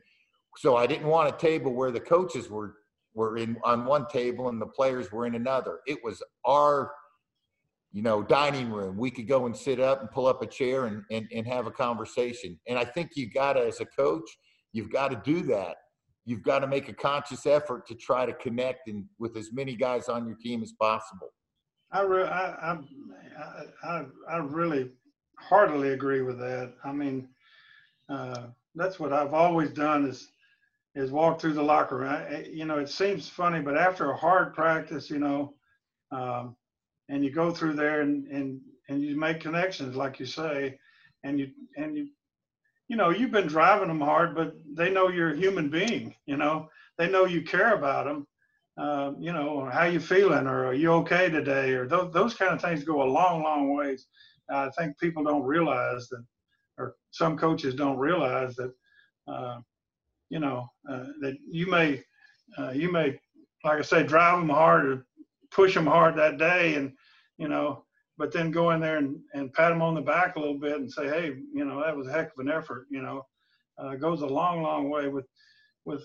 so 0.56 0.76
I 0.76 0.86
didn't 0.86 1.08
want 1.08 1.28
a 1.28 1.36
table 1.36 1.74
where 1.74 1.90
the 1.90 2.00
coaches 2.00 2.48
were 2.48 2.74
were 3.14 3.36
in 3.36 3.58
on 3.64 3.84
one 3.84 4.06
table 4.08 4.48
and 4.48 4.60
the 4.60 4.66
players 4.66 5.12
were 5.12 5.26
in 5.26 5.34
another. 5.34 5.80
It 5.86 5.98
was 6.02 6.22
our 6.46 6.92
you 7.92 8.00
know 8.00 8.22
dining 8.22 8.70
room. 8.70 8.96
We 8.96 9.10
could 9.10 9.28
go 9.28 9.44
and 9.44 9.54
sit 9.54 9.78
up 9.78 10.00
and 10.00 10.10
pull 10.10 10.26
up 10.26 10.42
a 10.42 10.46
chair 10.46 10.86
and 10.86 11.04
and, 11.10 11.28
and 11.34 11.46
have 11.46 11.66
a 11.66 11.70
conversation. 11.70 12.58
And 12.66 12.78
I 12.78 12.84
think 12.84 13.10
you 13.14 13.28
gotta 13.28 13.60
as 13.60 13.80
a 13.80 13.86
coach, 13.86 14.28
you've 14.72 14.90
got 14.90 15.10
to 15.10 15.20
do 15.22 15.42
that 15.48 15.76
you've 16.24 16.42
got 16.42 16.60
to 16.60 16.66
make 16.66 16.88
a 16.88 16.92
conscious 16.92 17.46
effort 17.46 17.86
to 17.88 17.94
try 17.94 18.26
to 18.26 18.32
connect 18.34 18.88
and 18.88 19.04
with 19.18 19.36
as 19.36 19.52
many 19.52 19.74
guys 19.74 20.08
on 20.08 20.26
your 20.26 20.36
team 20.36 20.62
as 20.62 20.72
possible. 20.72 21.32
I, 21.90 22.02
re- 22.02 22.24
I, 22.24 22.72
I, 22.72 22.78
I, 23.84 24.04
I 24.28 24.36
really 24.38 24.90
heartily 25.38 25.90
agree 25.90 26.22
with 26.22 26.38
that. 26.38 26.72
I 26.84 26.92
mean, 26.92 27.28
uh, 28.08 28.46
that's 28.74 28.98
what 28.98 29.12
I've 29.12 29.34
always 29.34 29.70
done 29.70 30.06
is 30.06 30.28
is 30.94 31.10
walk 31.10 31.40
through 31.40 31.54
the 31.54 31.62
locker 31.62 31.96
room. 31.96 32.10
I, 32.10 32.44
you 32.52 32.66
know, 32.66 32.78
it 32.78 32.90
seems 32.90 33.26
funny, 33.26 33.60
but 33.60 33.78
after 33.78 34.10
a 34.10 34.16
hard 34.16 34.52
practice, 34.52 35.08
you 35.08 35.18
know, 35.18 35.54
um, 36.10 36.54
and 37.08 37.24
you 37.24 37.30
go 37.30 37.50
through 37.50 37.74
there 37.74 38.02
and, 38.02 38.26
and 38.26 38.60
and 38.88 39.00
you 39.00 39.16
make 39.16 39.40
connections, 39.40 39.96
like 39.96 40.20
you 40.20 40.26
say, 40.26 40.78
and 41.24 41.38
you 41.38 41.50
and 41.76 41.96
you 41.96 42.08
you 42.92 42.98
know, 42.98 43.08
you've 43.08 43.30
been 43.30 43.46
driving 43.46 43.88
them 43.88 44.02
hard, 44.02 44.34
but 44.34 44.52
they 44.74 44.90
know 44.90 45.08
you're 45.08 45.32
a 45.32 45.36
human 45.38 45.70
being. 45.70 46.14
You 46.26 46.36
know, 46.36 46.68
they 46.98 47.08
know 47.08 47.24
you 47.24 47.40
care 47.40 47.74
about 47.74 48.04
them. 48.04 48.26
Uh, 48.76 49.12
you 49.18 49.32
know, 49.32 49.66
how 49.72 49.84
you 49.84 49.98
feeling, 49.98 50.46
or 50.46 50.66
are 50.66 50.74
you 50.74 50.92
okay 50.92 51.30
today, 51.30 51.72
or 51.72 51.88
those 51.88 52.12
those 52.12 52.34
kind 52.34 52.52
of 52.52 52.60
things 52.60 52.84
go 52.84 53.02
a 53.02 53.04
long, 53.04 53.42
long 53.42 53.74
ways. 53.74 54.08
I 54.50 54.68
think 54.76 54.98
people 54.98 55.24
don't 55.24 55.42
realize 55.42 56.06
that, 56.10 56.22
or 56.76 56.96
some 57.12 57.38
coaches 57.38 57.74
don't 57.74 57.96
realize 57.96 58.56
that. 58.56 58.74
Uh, 59.26 59.60
you 60.28 60.38
know, 60.38 60.68
uh, 60.90 61.06
that 61.22 61.36
you 61.50 61.70
may, 61.70 62.02
uh, 62.58 62.72
you 62.72 62.92
may, 62.92 63.18
like 63.64 63.78
I 63.78 63.82
say, 63.82 64.02
drive 64.02 64.38
them 64.38 64.50
hard 64.50 64.84
or 64.84 65.06
push 65.50 65.72
them 65.72 65.86
hard 65.86 66.14
that 66.16 66.36
day, 66.36 66.74
and 66.74 66.92
you 67.38 67.48
know, 67.48 67.86
but 68.18 68.32
then 68.32 68.50
go 68.50 68.70
in 68.70 68.80
there 68.80 68.98
and, 68.98 69.18
and 69.34 69.52
pat 69.52 69.70
them 69.70 69.82
on 69.82 69.94
the 69.94 70.00
back 70.00 70.36
a 70.36 70.38
little 70.38 70.58
bit 70.58 70.76
and 70.76 70.90
say, 70.90 71.08
hey, 71.08 71.36
you 71.52 71.64
know, 71.64 71.82
that 71.82 71.96
was 71.96 72.06
a 72.06 72.12
heck 72.12 72.26
of 72.26 72.38
an 72.38 72.50
effort. 72.50 72.86
You 72.90 73.02
know, 73.02 73.26
uh, 73.78 73.94
goes 73.96 74.22
a 74.22 74.26
long, 74.26 74.62
long 74.62 74.90
way 74.90 75.08
with 75.08 75.26
with 75.84 76.04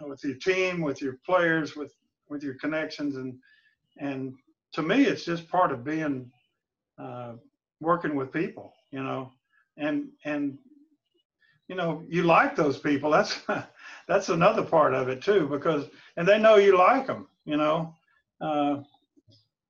with 0.00 0.24
your 0.24 0.36
team, 0.36 0.80
with 0.80 1.00
your 1.00 1.18
players, 1.24 1.76
with 1.76 1.92
with 2.28 2.42
your 2.42 2.54
connections, 2.54 3.16
and 3.16 3.34
and 3.98 4.34
to 4.72 4.82
me, 4.82 5.04
it's 5.04 5.24
just 5.24 5.48
part 5.48 5.70
of 5.70 5.84
being 5.84 6.30
uh, 6.98 7.34
working 7.80 8.16
with 8.16 8.32
people. 8.32 8.72
You 8.90 9.02
know, 9.02 9.30
and 9.76 10.08
and 10.24 10.58
you 11.68 11.76
know 11.76 12.04
you 12.08 12.22
like 12.22 12.56
those 12.56 12.78
people. 12.78 13.10
That's 13.10 13.40
that's 14.08 14.30
another 14.30 14.62
part 14.62 14.94
of 14.94 15.08
it 15.08 15.22
too, 15.22 15.46
because 15.48 15.86
and 16.16 16.26
they 16.26 16.38
know 16.38 16.56
you 16.56 16.78
like 16.78 17.06
them. 17.06 17.28
You 17.44 17.58
know. 17.58 17.94
Uh, 18.40 18.82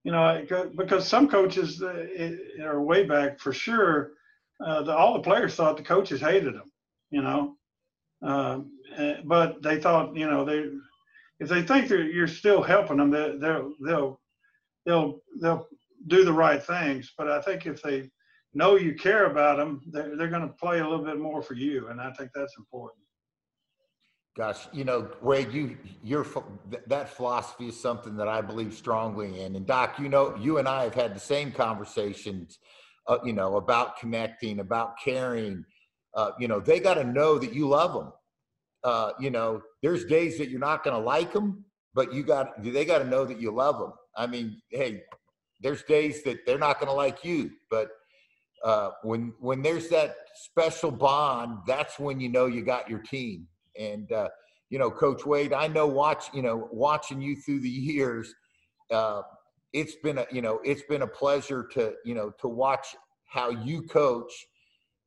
you 0.04 0.12
know, 0.12 0.44
because 0.76 1.08
some 1.08 1.28
coaches 1.28 1.82
uh, 1.82 2.06
are 2.62 2.82
way 2.82 3.04
back 3.04 3.40
for 3.40 3.52
sure. 3.52 4.12
Uh, 4.64 4.82
the, 4.82 4.94
all 4.94 5.14
the 5.14 5.20
players 5.20 5.54
thought 5.54 5.76
the 5.76 5.82
coaches 5.82 6.20
hated 6.20 6.54
them, 6.54 6.70
you 7.10 7.22
know, 7.22 7.56
um, 8.22 8.70
eh, 8.96 9.16
but 9.24 9.62
they 9.62 9.80
thought, 9.80 10.14
you 10.14 10.28
know, 10.28 10.44
they 10.44 10.66
if 11.40 11.48
they 11.48 11.62
think 11.62 11.88
that 11.88 12.12
you're 12.12 12.28
still 12.28 12.62
helping 12.62 12.98
them, 12.98 13.10
they, 13.10 13.36
they'll 13.38 13.72
they'll 13.84 14.20
they'll 14.86 15.20
they'll 15.40 15.66
do 16.06 16.24
the 16.24 16.32
right 16.32 16.62
things. 16.62 17.12
But 17.16 17.30
I 17.30 17.40
think 17.40 17.66
if 17.66 17.82
they 17.82 18.10
know 18.52 18.76
you 18.76 18.94
care 18.94 19.26
about 19.26 19.56
them, 19.56 19.82
they're, 19.90 20.16
they're 20.16 20.28
going 20.28 20.46
to 20.46 20.54
play 20.54 20.78
a 20.78 20.88
little 20.88 21.04
bit 21.04 21.18
more 21.18 21.42
for 21.42 21.54
you, 21.54 21.88
and 21.88 22.00
I 22.00 22.12
think 22.12 22.30
that's 22.34 22.56
important. 22.58 23.03
Gosh, 24.36 24.66
you 24.72 24.82
know, 24.82 25.08
Wade, 25.22 25.52
you 25.52 25.78
your 26.02 26.26
that 26.88 27.08
philosophy 27.08 27.68
is 27.68 27.80
something 27.80 28.16
that 28.16 28.26
I 28.26 28.40
believe 28.40 28.74
strongly 28.74 29.42
in. 29.42 29.54
And 29.54 29.64
Doc, 29.64 30.00
you 30.00 30.08
know, 30.08 30.36
you 30.40 30.58
and 30.58 30.66
I 30.66 30.82
have 30.82 30.94
had 30.94 31.14
the 31.14 31.20
same 31.20 31.52
conversations, 31.52 32.58
uh, 33.06 33.18
you 33.24 33.32
know, 33.32 33.56
about 33.56 33.96
connecting, 33.96 34.58
about 34.58 34.94
caring. 34.98 35.64
Uh, 36.14 36.32
you 36.40 36.48
know, 36.48 36.58
they 36.58 36.80
got 36.80 36.94
to 36.94 37.04
know 37.04 37.38
that 37.38 37.54
you 37.54 37.68
love 37.68 37.92
them. 37.92 38.12
Uh, 38.82 39.12
you 39.20 39.30
know, 39.30 39.62
there's 39.82 40.04
days 40.04 40.36
that 40.38 40.50
you're 40.50 40.58
not 40.58 40.82
going 40.82 40.96
to 40.96 41.02
like 41.02 41.32
them, 41.32 41.64
but 41.94 42.12
you 42.12 42.24
got 42.24 42.60
they 42.60 42.84
got 42.84 42.98
to 42.98 43.04
know 43.04 43.24
that 43.24 43.40
you 43.40 43.52
love 43.52 43.78
them. 43.78 43.92
I 44.16 44.26
mean, 44.26 44.60
hey, 44.70 45.04
there's 45.60 45.84
days 45.84 46.24
that 46.24 46.44
they're 46.44 46.58
not 46.58 46.80
going 46.80 46.88
to 46.88 46.96
like 46.96 47.24
you, 47.24 47.52
but 47.70 47.90
uh, 48.64 48.90
when 49.04 49.32
when 49.38 49.62
there's 49.62 49.88
that 49.90 50.16
special 50.34 50.90
bond, 50.90 51.58
that's 51.68 52.00
when 52.00 52.18
you 52.18 52.28
know 52.28 52.46
you 52.46 52.64
got 52.64 52.90
your 52.90 52.98
team 52.98 53.46
and 53.78 54.10
uh, 54.12 54.28
you 54.70 54.78
know, 54.78 54.90
Coach 54.90 55.24
Wade, 55.24 55.52
I 55.52 55.66
know 55.68 55.86
watch 55.86 56.26
you 56.32 56.42
know 56.42 56.68
watching 56.72 57.20
you 57.20 57.36
through 57.36 57.60
the 57.60 57.68
years. 57.68 58.34
Uh, 58.90 59.22
it's 59.72 59.96
been 59.96 60.18
a 60.18 60.26
you 60.30 60.42
know 60.42 60.60
it's 60.64 60.82
been 60.82 61.02
a 61.02 61.06
pleasure 61.06 61.64
to 61.72 61.94
you 62.04 62.14
know 62.14 62.30
to 62.40 62.48
watch 62.48 62.94
how 63.26 63.50
you 63.50 63.82
coach 63.82 64.32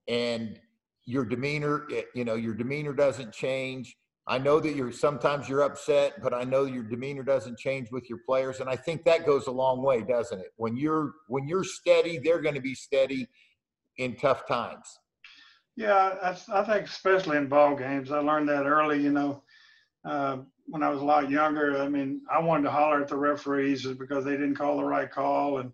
and 0.08 0.60
your 1.06 1.26
demeanor 1.26 1.88
eh, 1.94 2.04
you 2.14 2.26
know 2.26 2.36
your 2.36 2.54
demeanor 2.54 2.94
doesn't 2.94 3.34
change. 3.34 3.96
I 4.30 4.38
know 4.38 4.60
that 4.60 4.76
you're 4.76 4.92
sometimes 4.92 5.48
you're 5.48 5.62
upset 5.62 6.22
but 6.22 6.34
i 6.34 6.44
know 6.44 6.66
your 6.66 6.84
demeanor 6.84 7.24
doesn't 7.24 7.58
change 7.58 7.92
with 7.92 8.10
your 8.10 8.20
players. 8.26 8.60
And 8.60 8.70
i 8.70 8.76
think 8.76 9.06
that 9.06 9.26
goes 9.26 9.48
a 9.48 9.52
long 9.52 9.82
way 9.82 10.02
doesn't 10.02 10.40
it? 10.40 10.52
When 10.58 10.76
you're 10.76 11.14
when 11.30 11.48
you're 11.48 11.64
steady 11.64 12.20
they're 12.20 12.42
going 12.42 12.56
to 12.56 12.62
be 12.62 12.76
steady 12.76 13.28
in 13.98 14.18
tough 14.18 14.46
times 14.46 15.00
yeah, 15.78 16.16
I, 16.24 16.60
I 16.60 16.64
think 16.64 16.88
especially 16.88 17.38
in 17.38 17.48
ball 17.48 17.76
games, 17.76 18.12
I 18.12 18.18
learned 18.18 18.50
that 18.50 18.66
early. 18.66 19.00
You 19.00 19.12
know, 19.12 19.44
uh, 20.04 20.38
when 20.66 20.82
I 20.82 20.90
was 20.90 21.02
a 21.02 21.06
lot 21.06 21.30
younger, 21.30 21.78
I 21.78 21.88
mean, 21.88 22.22
I 22.34 22.40
wanted 22.40 22.64
to 22.64 22.72
holler 22.72 23.00
at 23.00 23.08
the 23.08 23.16
referees 23.16 23.86
because 23.86 24.26
they 24.26 24.32
didn't 24.32 24.56
call 24.56 24.78
the 24.78 24.84
right 24.84 25.10
call, 25.10 25.60
and 25.60 25.72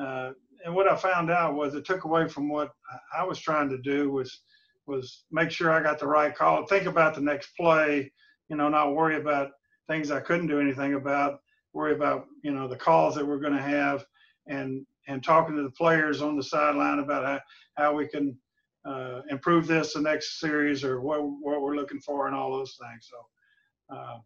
uh, 0.00 0.30
and 0.64 0.72
what 0.72 0.88
I 0.88 0.96
found 0.96 1.32
out 1.32 1.56
was 1.56 1.74
it 1.74 1.84
took 1.84 2.04
away 2.04 2.28
from 2.28 2.48
what 2.48 2.70
I 3.14 3.24
was 3.24 3.40
trying 3.40 3.68
to 3.70 3.78
do 3.78 4.10
was 4.10 4.40
was 4.86 5.24
make 5.32 5.50
sure 5.50 5.72
I 5.72 5.82
got 5.82 5.98
the 5.98 6.06
right 6.06 6.34
call, 6.34 6.64
think 6.66 6.86
about 6.86 7.16
the 7.16 7.20
next 7.20 7.56
play, 7.56 8.12
you 8.48 8.56
know, 8.56 8.68
not 8.68 8.94
worry 8.94 9.16
about 9.16 9.50
things 9.88 10.12
I 10.12 10.20
couldn't 10.20 10.46
do 10.46 10.60
anything 10.60 10.94
about, 10.94 11.40
worry 11.72 11.94
about 11.94 12.26
you 12.44 12.52
know 12.52 12.68
the 12.68 12.76
calls 12.76 13.16
that 13.16 13.26
we're 13.26 13.40
going 13.40 13.56
to 13.56 13.60
have, 13.60 14.04
and 14.46 14.86
and 15.08 15.24
talking 15.24 15.56
to 15.56 15.62
the 15.64 15.70
players 15.70 16.22
on 16.22 16.36
the 16.36 16.42
sideline 16.42 17.00
about 17.00 17.24
how, 17.24 17.40
how 17.76 17.94
we 17.94 18.06
can 18.06 18.38
uh, 18.84 19.22
improve 19.30 19.66
this 19.66 19.94
the 19.94 20.00
next 20.00 20.40
series 20.40 20.84
or 20.84 21.00
what 21.00 21.22
what 21.22 21.62
we're 21.62 21.76
looking 21.76 22.00
for 22.00 22.26
and 22.26 22.36
all 22.36 22.52
those 22.52 22.78
things. 22.80 23.10
So, 23.10 23.96
uh, 23.96 24.18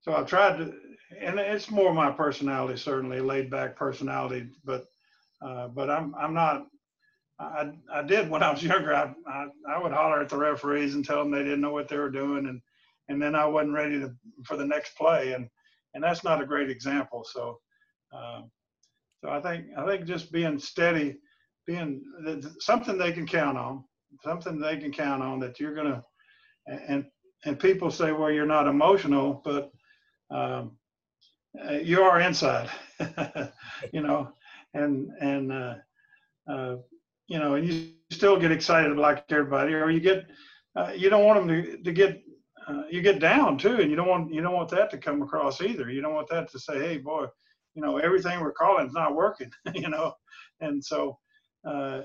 so 0.00 0.14
I've 0.14 0.26
tried 0.26 0.58
to, 0.58 0.74
and 1.20 1.38
it's 1.38 1.70
more 1.70 1.92
my 1.94 2.10
personality, 2.10 2.78
certainly 2.78 3.20
laid 3.20 3.50
back 3.50 3.76
personality, 3.76 4.48
but 4.64 4.86
uh, 5.42 5.68
but 5.68 5.90
I'm 5.90 6.14
I'm 6.14 6.34
not. 6.34 6.66
I, 7.40 7.70
I 7.92 8.02
did 8.02 8.28
when 8.28 8.42
I 8.42 8.50
was 8.50 8.62
younger. 8.64 8.94
I, 8.94 9.14
I 9.28 9.46
I 9.68 9.80
would 9.80 9.92
holler 9.92 10.20
at 10.20 10.28
the 10.28 10.36
referees 10.36 10.94
and 10.94 11.04
tell 11.04 11.18
them 11.18 11.30
they 11.30 11.44
didn't 11.44 11.60
know 11.60 11.72
what 11.72 11.88
they 11.88 11.98
were 11.98 12.10
doing, 12.10 12.46
and 12.46 12.60
and 13.08 13.22
then 13.22 13.34
I 13.34 13.46
wasn't 13.46 13.74
ready 13.74 14.00
to 14.00 14.12
for 14.44 14.56
the 14.56 14.66
next 14.66 14.96
play, 14.96 15.32
and 15.34 15.48
and 15.94 16.02
that's 16.02 16.24
not 16.24 16.42
a 16.42 16.46
great 16.46 16.68
example. 16.68 17.24
So, 17.24 17.60
uh, 18.12 18.42
so 19.22 19.30
I 19.30 19.40
think 19.40 19.66
I 19.76 19.86
think 19.86 20.04
just 20.04 20.32
being 20.32 20.58
steady 20.58 21.18
being 21.68 22.02
something 22.60 22.96
they 22.96 23.12
can 23.12 23.26
count 23.26 23.58
on, 23.58 23.84
something 24.24 24.58
they 24.58 24.78
can 24.78 24.90
count 24.90 25.22
on 25.22 25.38
that 25.38 25.60
you're 25.60 25.74
gonna, 25.74 26.02
and 26.66 27.04
and 27.44 27.60
people 27.60 27.90
say, 27.90 28.10
well, 28.10 28.30
you're 28.30 28.46
not 28.46 28.66
emotional, 28.66 29.42
but 29.44 29.70
um, 30.30 30.72
uh, 31.62 31.74
you 31.74 32.02
are 32.02 32.20
inside, 32.20 32.70
you 33.92 34.00
know, 34.00 34.32
and 34.72 35.10
and 35.20 35.52
uh, 35.52 35.74
uh, 36.50 36.76
you 37.28 37.38
know, 37.38 37.54
and 37.54 37.68
you 37.68 37.92
still 38.10 38.40
get 38.40 38.50
excited 38.50 38.96
like 38.96 39.24
everybody, 39.30 39.74
or 39.74 39.90
you 39.90 40.00
get, 40.00 40.26
uh, 40.74 40.92
you 40.96 41.10
don't 41.10 41.26
want 41.26 41.38
them 41.38 41.48
to, 41.48 41.76
to 41.82 41.92
get, 41.92 42.22
uh, 42.66 42.84
you 42.90 43.02
get 43.02 43.20
down 43.20 43.58
too, 43.58 43.76
and 43.80 43.90
you 43.90 43.96
don't 43.96 44.08
want 44.08 44.32
you 44.32 44.40
don't 44.40 44.54
want 44.54 44.70
that 44.70 44.90
to 44.90 44.96
come 44.96 45.20
across 45.20 45.60
either. 45.60 45.90
You 45.90 46.00
don't 46.00 46.14
want 46.14 46.28
that 46.30 46.50
to 46.50 46.58
say, 46.58 46.78
hey, 46.78 46.96
boy, 46.96 47.26
you 47.74 47.82
know, 47.82 47.98
everything 47.98 48.40
we're 48.40 48.52
calling 48.52 48.86
is 48.86 48.94
not 48.94 49.14
working, 49.14 49.50
you 49.74 49.90
know, 49.90 50.14
and 50.60 50.82
so 50.82 51.18
uh, 51.68 52.02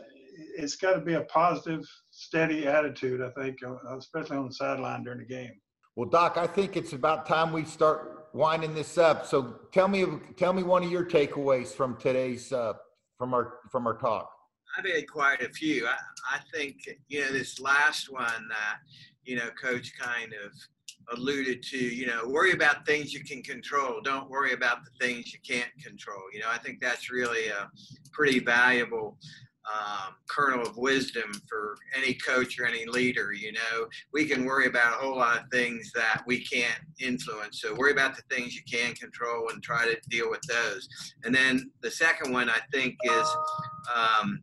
it's 0.58 0.76
got 0.76 0.94
to 0.94 1.00
be 1.00 1.14
a 1.14 1.22
positive, 1.22 1.88
steady 2.12 2.68
attitude. 2.68 3.22
I 3.22 3.30
think, 3.42 3.58
uh, 3.66 3.98
especially 3.98 4.38
on 4.38 4.48
the 4.48 4.54
sideline 4.54 5.04
during 5.04 5.20
the 5.20 5.26
game. 5.26 5.52
Well, 5.96 6.10
Doc, 6.10 6.38
I 6.38 6.48
think 6.48 6.76
it's 6.76 6.94
about 6.94 7.28
time 7.28 7.54
we 7.54 7.66
start 7.66 8.30
winding 8.34 8.74
this 8.74 8.98
up. 8.98 9.26
So 9.26 9.60
tell 9.72 9.88
me, 9.88 10.06
tell 10.38 10.54
me 10.54 10.64
one 10.64 10.84
of 10.84 10.92
your 10.92 11.06
takeaways 11.06 11.68
from 11.68 11.98
today's 11.98 12.52
uh, 12.52 12.74
from 13.18 13.34
our 13.34 13.60
from 13.72 13.88
our 13.88 13.98
talk. 13.98 14.30
I've 14.78 14.86
had 14.86 15.08
quite 15.08 15.42
a 15.42 15.50
few. 15.50 15.86
I, 15.86 15.96
I 16.32 16.40
think 16.54 16.78
you 17.08 17.22
know 17.22 17.32
this 17.32 17.60
last 17.60 18.12
one 18.12 18.48
that 18.50 18.80
you 19.24 19.36
know 19.36 19.50
Coach 19.62 19.94
kind 20.00 20.34
of 20.34 20.52
alluded 21.16 21.62
to. 21.62 21.78
You 21.78 22.08
know, 22.08 22.28
worry 22.28 22.54
about 22.54 22.88
things 22.88 23.14
you 23.14 23.24
can 23.24 23.44
control. 23.44 24.02
Don't 24.04 24.30
worry 24.32 24.54
about 24.54 24.80
the 24.84 24.92
things 25.00 25.32
you 25.32 25.40
can't 25.48 25.72
control. 25.84 26.24
You 26.34 26.40
know, 26.40 26.50
I 26.50 26.58
think 26.58 26.82
that's 26.82 27.12
really 27.12 27.48
a 27.50 27.70
pretty 28.12 28.40
valuable 28.40 29.20
um, 29.72 30.16
kernel 30.28 30.68
of 30.68 30.78
wisdom 30.78 31.32
for 31.48 31.78
any 31.96 32.14
coach 32.16 32.60
or 32.60 32.66
any 32.66 32.86
leader. 32.86 33.34
You 33.34 33.54
know, 33.54 33.88
we 34.12 34.26
can 34.26 34.46
worry 34.46 34.68
about 34.68 34.94
a 34.94 35.06
whole 35.06 35.18
lot 35.18 35.38
of 35.38 35.44
things 35.52 35.92
that 35.96 36.24
we 36.28 36.44
can't 36.44 36.80
influence. 37.00 37.62
So 37.62 37.76
worry 37.76 37.92
about 37.92 38.16
the 38.16 38.24
things 38.30 38.56
you 38.56 38.62
can 38.70 38.94
control 38.96 39.50
and 39.50 39.64
try 39.64 39.86
to 39.86 39.98
deal 40.10 40.30
with 40.30 40.42
those. 40.50 40.88
And 41.24 41.34
then 41.34 41.72
the 41.82 41.92
second 41.92 42.34
one 42.34 42.50
I 42.50 42.60
think 42.72 42.96
is, 43.04 43.28
um, 43.96 44.42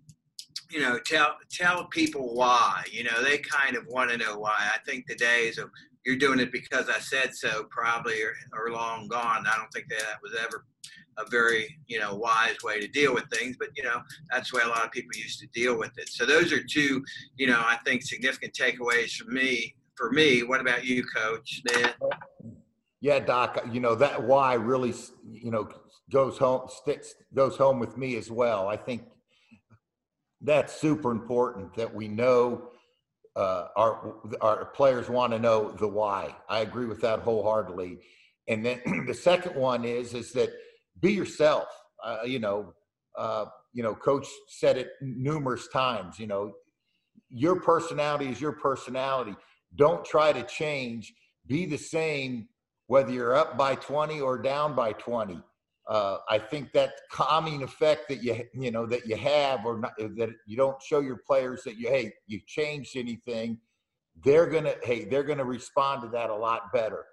you 0.70 0.80
know, 0.80 0.98
tell 1.04 1.36
tell 1.50 1.86
people 1.86 2.34
why. 2.34 2.84
You 2.90 3.04
know, 3.04 3.22
they 3.22 3.38
kind 3.38 3.76
of 3.76 3.86
want 3.88 4.10
to 4.10 4.16
know 4.16 4.38
why. 4.38 4.56
I 4.58 4.78
think 4.86 5.06
the 5.06 5.16
days 5.16 5.58
of 5.58 5.70
you're 6.04 6.16
doing 6.16 6.40
it 6.40 6.52
because 6.52 6.88
I 6.88 6.98
said 6.98 7.34
so 7.34 7.64
probably 7.70 8.22
are 8.22 8.70
long 8.70 9.08
gone. 9.08 9.46
I 9.46 9.56
don't 9.56 9.70
think 9.72 9.88
that 9.90 10.18
was 10.22 10.32
ever 10.42 10.64
a 11.18 11.28
very 11.28 11.78
you 11.86 11.98
know 11.98 12.14
wise 12.14 12.56
way 12.64 12.80
to 12.80 12.88
deal 12.88 13.12
with 13.12 13.24
things 13.32 13.56
but 13.58 13.68
you 13.76 13.82
know 13.82 14.00
that's 14.30 14.50
the 14.50 14.58
way 14.58 14.62
a 14.64 14.68
lot 14.68 14.84
of 14.84 14.92
people 14.92 15.10
used 15.14 15.40
to 15.40 15.46
deal 15.48 15.78
with 15.78 15.90
it. 15.98 16.08
So 16.08 16.24
those 16.24 16.52
are 16.52 16.62
two 16.62 17.04
you 17.36 17.46
know 17.46 17.60
i 17.66 17.76
think 17.84 18.02
significant 18.02 18.54
takeaways 18.54 19.12
for 19.12 19.30
me 19.30 19.74
for 19.96 20.10
me. 20.10 20.42
What 20.42 20.60
about 20.60 20.84
you 20.84 21.04
coach? 21.04 21.62
Then 21.66 21.92
yeah 23.02 23.18
doc 23.18 23.64
you 23.70 23.80
know 23.80 23.94
that 23.94 24.22
why 24.22 24.54
really 24.54 24.94
you 25.30 25.50
know 25.50 25.68
goes 26.10 26.36
home 26.36 26.68
sticks 26.68 27.14
goes 27.34 27.56
home 27.56 27.78
with 27.78 27.96
me 27.98 28.16
as 28.16 28.30
well. 28.30 28.68
I 28.68 28.76
think 28.76 29.02
that's 30.40 30.72
super 30.72 31.10
important 31.10 31.74
that 31.74 31.94
we 31.94 32.08
know 32.08 32.69
uh, 33.36 33.68
our 33.76 34.16
our 34.40 34.64
players 34.66 35.08
want 35.08 35.32
to 35.32 35.38
know 35.38 35.70
the 35.72 35.86
why 35.86 36.34
i 36.48 36.60
agree 36.60 36.86
with 36.86 37.00
that 37.00 37.20
wholeheartedly 37.20 37.98
and 38.48 38.66
then 38.66 38.80
the 39.06 39.14
second 39.14 39.54
one 39.54 39.84
is 39.84 40.14
is 40.14 40.32
that 40.32 40.50
be 41.00 41.12
yourself. 41.12 41.68
Uh, 42.04 42.18
you 42.24 42.38
know, 42.38 42.74
uh, 43.16 43.46
you 43.72 43.82
know, 43.82 43.94
coach 43.94 44.26
said 44.48 44.76
it 44.76 44.90
numerous 45.00 45.68
times. 45.68 46.18
You 46.18 46.26
know, 46.26 46.52
your 47.28 47.60
personality 47.60 48.28
is 48.28 48.40
your 48.40 48.52
personality. 48.52 49.34
Don't 49.76 50.04
try 50.04 50.32
to 50.32 50.42
change. 50.42 51.12
Be 51.46 51.66
the 51.66 51.78
same 51.78 52.48
whether 52.86 53.12
you're 53.12 53.36
up 53.36 53.56
by 53.56 53.76
20 53.76 54.20
or 54.20 54.36
down 54.36 54.74
by 54.74 54.92
20. 54.92 55.40
Uh, 55.90 56.18
I 56.28 56.38
think 56.38 56.72
that 56.72 56.92
calming 57.10 57.62
effect 57.62 58.08
that 58.08 58.22
you 58.22 58.44
you 58.54 58.70
know 58.70 58.86
that 58.86 59.06
you 59.06 59.16
have, 59.16 59.66
or 59.66 59.78
not, 59.78 59.92
that 59.98 60.30
you 60.46 60.56
don't 60.56 60.80
show 60.80 61.00
your 61.00 61.20
players 61.26 61.62
that 61.64 61.76
you 61.76 61.88
hey 61.88 62.12
you 62.26 62.40
changed 62.46 62.96
anything, 62.96 63.58
they're 64.24 64.46
gonna 64.46 64.74
hey 64.84 65.04
they're 65.04 65.24
gonna 65.24 65.44
respond 65.44 66.02
to 66.02 66.08
that 66.10 66.30
a 66.30 66.34
lot 66.34 66.72
better. 66.72 67.04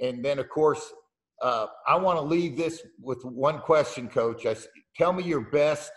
And 0.00 0.22
then 0.24 0.38
of 0.38 0.48
course 0.50 0.92
uh, 1.40 1.66
I 1.86 1.96
want 1.96 2.18
to 2.18 2.22
leave 2.22 2.56
this 2.56 2.82
with 3.00 3.24
one 3.24 3.60
question, 3.60 4.08
Coach. 4.08 4.44
I, 4.46 4.54
tell 4.96 5.12
me 5.12 5.22
your 5.22 5.40
best, 5.40 5.90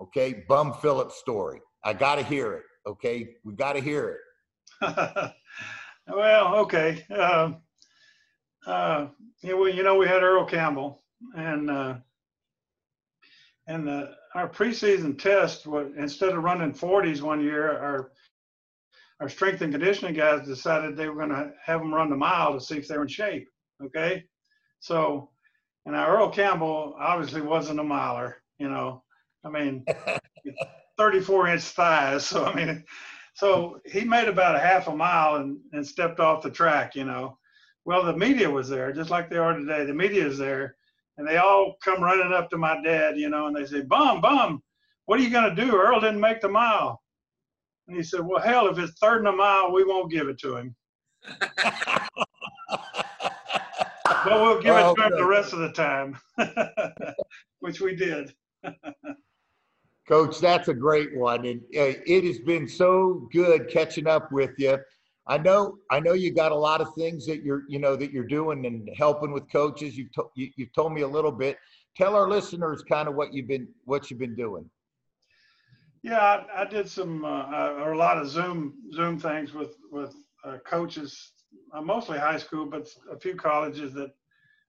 okay, 0.00 0.44
Bum 0.48 0.74
Phillips 0.80 1.16
story. 1.16 1.60
I 1.84 1.92
got 1.94 2.16
to 2.16 2.22
hear 2.22 2.52
it. 2.54 2.62
Okay, 2.86 3.28
we 3.44 3.54
got 3.54 3.72
to 3.72 3.80
hear 3.80 4.16
it. 4.80 5.32
well, 6.08 6.56
okay. 6.56 7.04
Uh, 7.10 7.52
uh, 8.66 9.08
you 9.42 9.82
know, 9.82 9.96
we 9.96 10.06
had 10.06 10.22
Earl 10.22 10.44
Campbell, 10.44 11.02
and 11.36 11.70
uh, 11.70 11.94
and 13.66 13.88
uh, 13.88 14.06
our 14.34 14.48
preseason 14.48 15.18
test 15.18 15.66
was 15.66 15.90
instead 15.96 16.30
of 16.30 16.42
running 16.42 16.72
40s 16.72 17.20
one 17.20 17.42
year, 17.42 17.70
our 17.70 18.12
our 19.20 19.28
strength 19.28 19.62
and 19.62 19.72
conditioning 19.72 20.14
guys 20.14 20.46
decided 20.46 20.96
they 20.96 21.08
were 21.08 21.26
going 21.26 21.30
to 21.30 21.52
have 21.64 21.80
them 21.80 21.92
run 21.92 22.08
the 22.08 22.16
mile 22.16 22.54
to 22.54 22.60
see 22.60 22.76
if 22.76 22.86
they 22.86 22.96
were 22.96 23.02
in 23.02 23.08
shape. 23.08 23.48
Okay, 23.84 24.24
so, 24.80 25.30
and 25.86 25.96
our 25.96 26.16
Earl 26.16 26.30
Campbell 26.30 26.94
obviously 26.98 27.40
wasn't 27.40 27.80
a 27.80 27.84
miler, 27.84 28.36
you 28.58 28.68
know. 28.68 29.02
I 29.44 29.50
mean, 29.50 29.84
34 30.98 31.48
inch 31.48 31.62
thighs. 31.62 32.26
So, 32.26 32.44
I 32.44 32.54
mean, 32.54 32.84
so 33.34 33.80
he 33.84 34.04
made 34.04 34.28
about 34.28 34.56
a 34.56 34.60
half 34.60 34.88
a 34.88 34.94
mile 34.96 35.36
and, 35.36 35.58
and 35.72 35.86
stepped 35.86 36.20
off 36.20 36.42
the 36.42 36.50
track, 36.50 36.94
you 36.94 37.04
know. 37.04 37.38
Well, 37.84 38.04
the 38.04 38.16
media 38.16 38.50
was 38.50 38.68
there, 38.68 38.92
just 38.92 39.10
like 39.10 39.30
they 39.30 39.36
are 39.36 39.56
today. 39.56 39.84
The 39.84 39.94
media 39.94 40.26
is 40.26 40.38
there, 40.38 40.76
and 41.18 41.26
they 41.26 41.36
all 41.36 41.74
come 41.82 42.02
running 42.02 42.32
up 42.32 42.48
to 42.50 42.56
my 42.56 42.80
dad, 42.80 43.18
you 43.18 43.28
know, 43.28 43.48
and 43.48 43.56
they 43.56 43.66
say, 43.66 43.82
Bum, 43.82 44.20
Bum, 44.20 44.62
what 45.06 45.18
are 45.18 45.22
you 45.22 45.30
going 45.30 45.54
to 45.54 45.64
do? 45.64 45.76
Earl 45.76 46.00
didn't 46.00 46.20
make 46.20 46.40
the 46.40 46.48
mile. 46.48 47.02
And 47.88 47.96
he 47.96 48.02
said, 48.02 48.20
Well, 48.20 48.40
hell, 48.40 48.68
if 48.68 48.78
it's 48.78 48.98
third 48.98 49.18
and 49.18 49.28
a 49.28 49.32
mile, 49.32 49.72
we 49.72 49.84
won't 49.84 50.10
give 50.10 50.28
it 50.28 50.38
to 50.40 50.56
him. 50.56 50.76
but 51.58 52.08
we'll 54.26 54.62
give 54.62 54.76
it 54.76 54.94
to 54.94 55.02
him 55.02 55.16
the 55.16 55.26
rest 55.26 55.52
of 55.52 55.58
the 55.58 55.72
time, 55.72 56.16
which 57.60 57.80
we 57.80 57.96
did. 57.96 58.32
Coach, 60.06 60.38
that's 60.38 60.68
a 60.68 60.74
great 60.74 61.16
one, 61.16 61.44
and 61.44 61.60
uh, 61.76 62.00
it 62.06 62.24
has 62.24 62.38
been 62.38 62.66
so 62.68 63.28
good 63.32 63.68
catching 63.68 64.06
up 64.06 64.30
with 64.32 64.52
you. 64.56 64.78
I 65.28 65.36
know, 65.36 65.76
I 65.90 66.00
know 66.00 66.14
you 66.14 66.32
got 66.32 66.52
a 66.52 66.56
lot 66.56 66.80
of 66.80 66.94
things 66.94 67.26
that 67.26 67.42
you're, 67.42 67.62
you 67.68 67.78
know, 67.78 67.96
that 67.96 68.12
you're 68.12 68.24
doing 68.24 68.64
and 68.64 68.88
helping 68.96 69.30
with 69.30 69.50
coaches. 69.52 69.96
You've 69.96 70.12
to, 70.12 70.24
you, 70.34 70.50
you've 70.56 70.72
told 70.72 70.94
me 70.94 71.02
a 71.02 71.08
little 71.08 71.32
bit. 71.32 71.58
Tell 71.96 72.14
our 72.14 72.28
listeners 72.28 72.82
kind 72.82 73.08
of 73.08 73.14
what 73.14 73.34
you've 73.34 73.48
been 73.48 73.68
what 73.84 74.10
you've 74.10 74.18
been 74.18 74.36
doing. 74.36 74.68
Yeah, 76.02 76.18
I, 76.18 76.62
I 76.62 76.64
did 76.64 76.88
some 76.88 77.24
uh, 77.24 77.92
a 77.92 77.94
lot 77.94 78.16
of 78.16 78.28
Zoom 78.28 78.74
Zoom 78.94 79.18
things 79.18 79.52
with 79.52 79.76
with 79.90 80.14
uh, 80.44 80.58
coaches 80.66 81.32
uh, 81.74 81.82
mostly 81.82 82.18
high 82.18 82.38
school, 82.38 82.64
but 82.64 82.88
a 83.10 83.18
few 83.18 83.34
colleges 83.34 83.92
that 83.94 84.10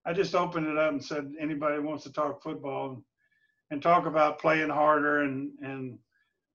I 0.05 0.11
just 0.11 0.35
opened 0.35 0.67
it 0.67 0.77
up 0.77 0.91
and 0.91 1.03
said 1.03 1.31
anybody 1.39 1.79
wants 1.79 2.03
to 2.03 2.11
talk 2.11 2.43
football 2.43 2.89
and, 2.89 3.03
and 3.71 3.81
talk 3.81 4.07
about 4.07 4.39
playing 4.39 4.69
harder 4.69 5.21
and 5.21 5.51
and 5.61 5.99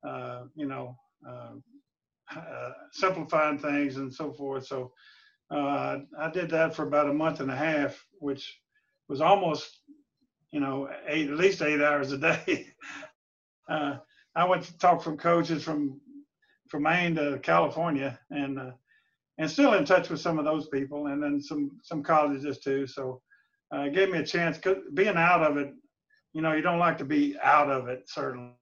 uh, 0.07 0.43
you 0.55 0.67
know 0.67 0.97
uh, 2.35 2.70
simplifying 2.93 3.59
things 3.59 3.97
and 3.97 4.12
so 4.12 4.33
forth. 4.33 4.66
So 4.66 4.93
uh, 5.51 5.99
I 6.18 6.31
did 6.31 6.51
that 6.51 6.75
for 6.75 6.87
about 6.87 7.09
a 7.09 7.14
month 7.14 7.41
and 7.41 7.51
a 7.51 7.57
half, 7.57 8.03
which 8.18 8.61
was 9.09 9.20
almost 9.20 9.81
you 10.51 10.61
know 10.61 10.89
eight 11.07 11.31
at 11.31 11.37
least 11.37 11.62
eight 11.62 11.81
hours 11.81 12.12
a 12.12 12.18
day. 12.18 12.68
Uh, 13.66 13.97
I 14.37 14.45
went 14.45 14.62
to 14.64 14.77
talk 14.77 15.01
from 15.01 15.16
coaches 15.16 15.64
from 15.64 15.99
from 16.68 16.83
Maine 16.83 17.14
to 17.14 17.39
California 17.43 18.18
and 18.31 18.59
uh, 18.59 18.72
and 19.39 19.51
still 19.51 19.75
in 19.75 19.85
touch 19.85 20.11
with 20.11 20.20
some 20.20 20.39
of 20.39 20.45
those 20.45 20.68
people 20.68 21.07
and 21.07 21.22
then 21.22 21.41
some 21.41 21.70
some 21.83 22.03
colleges 22.03 22.59
too 22.59 22.87
so 22.87 23.20
uh, 23.75 23.83
it 23.83 23.95
gave 23.95 24.11
me 24.11 24.18
a 24.18 24.27
chance 24.27 24.59
being 24.95 25.16
out 25.16 25.43
of 25.43 25.57
it 25.57 25.72
you 26.33 26.43
know 26.43 26.53
you 26.53 26.62
don't 26.62 26.79
like 26.79 26.99
to 26.99 27.05
be 27.05 27.37
out 27.43 27.70
of 27.70 27.89
it 27.89 28.03
certainly 28.07 28.55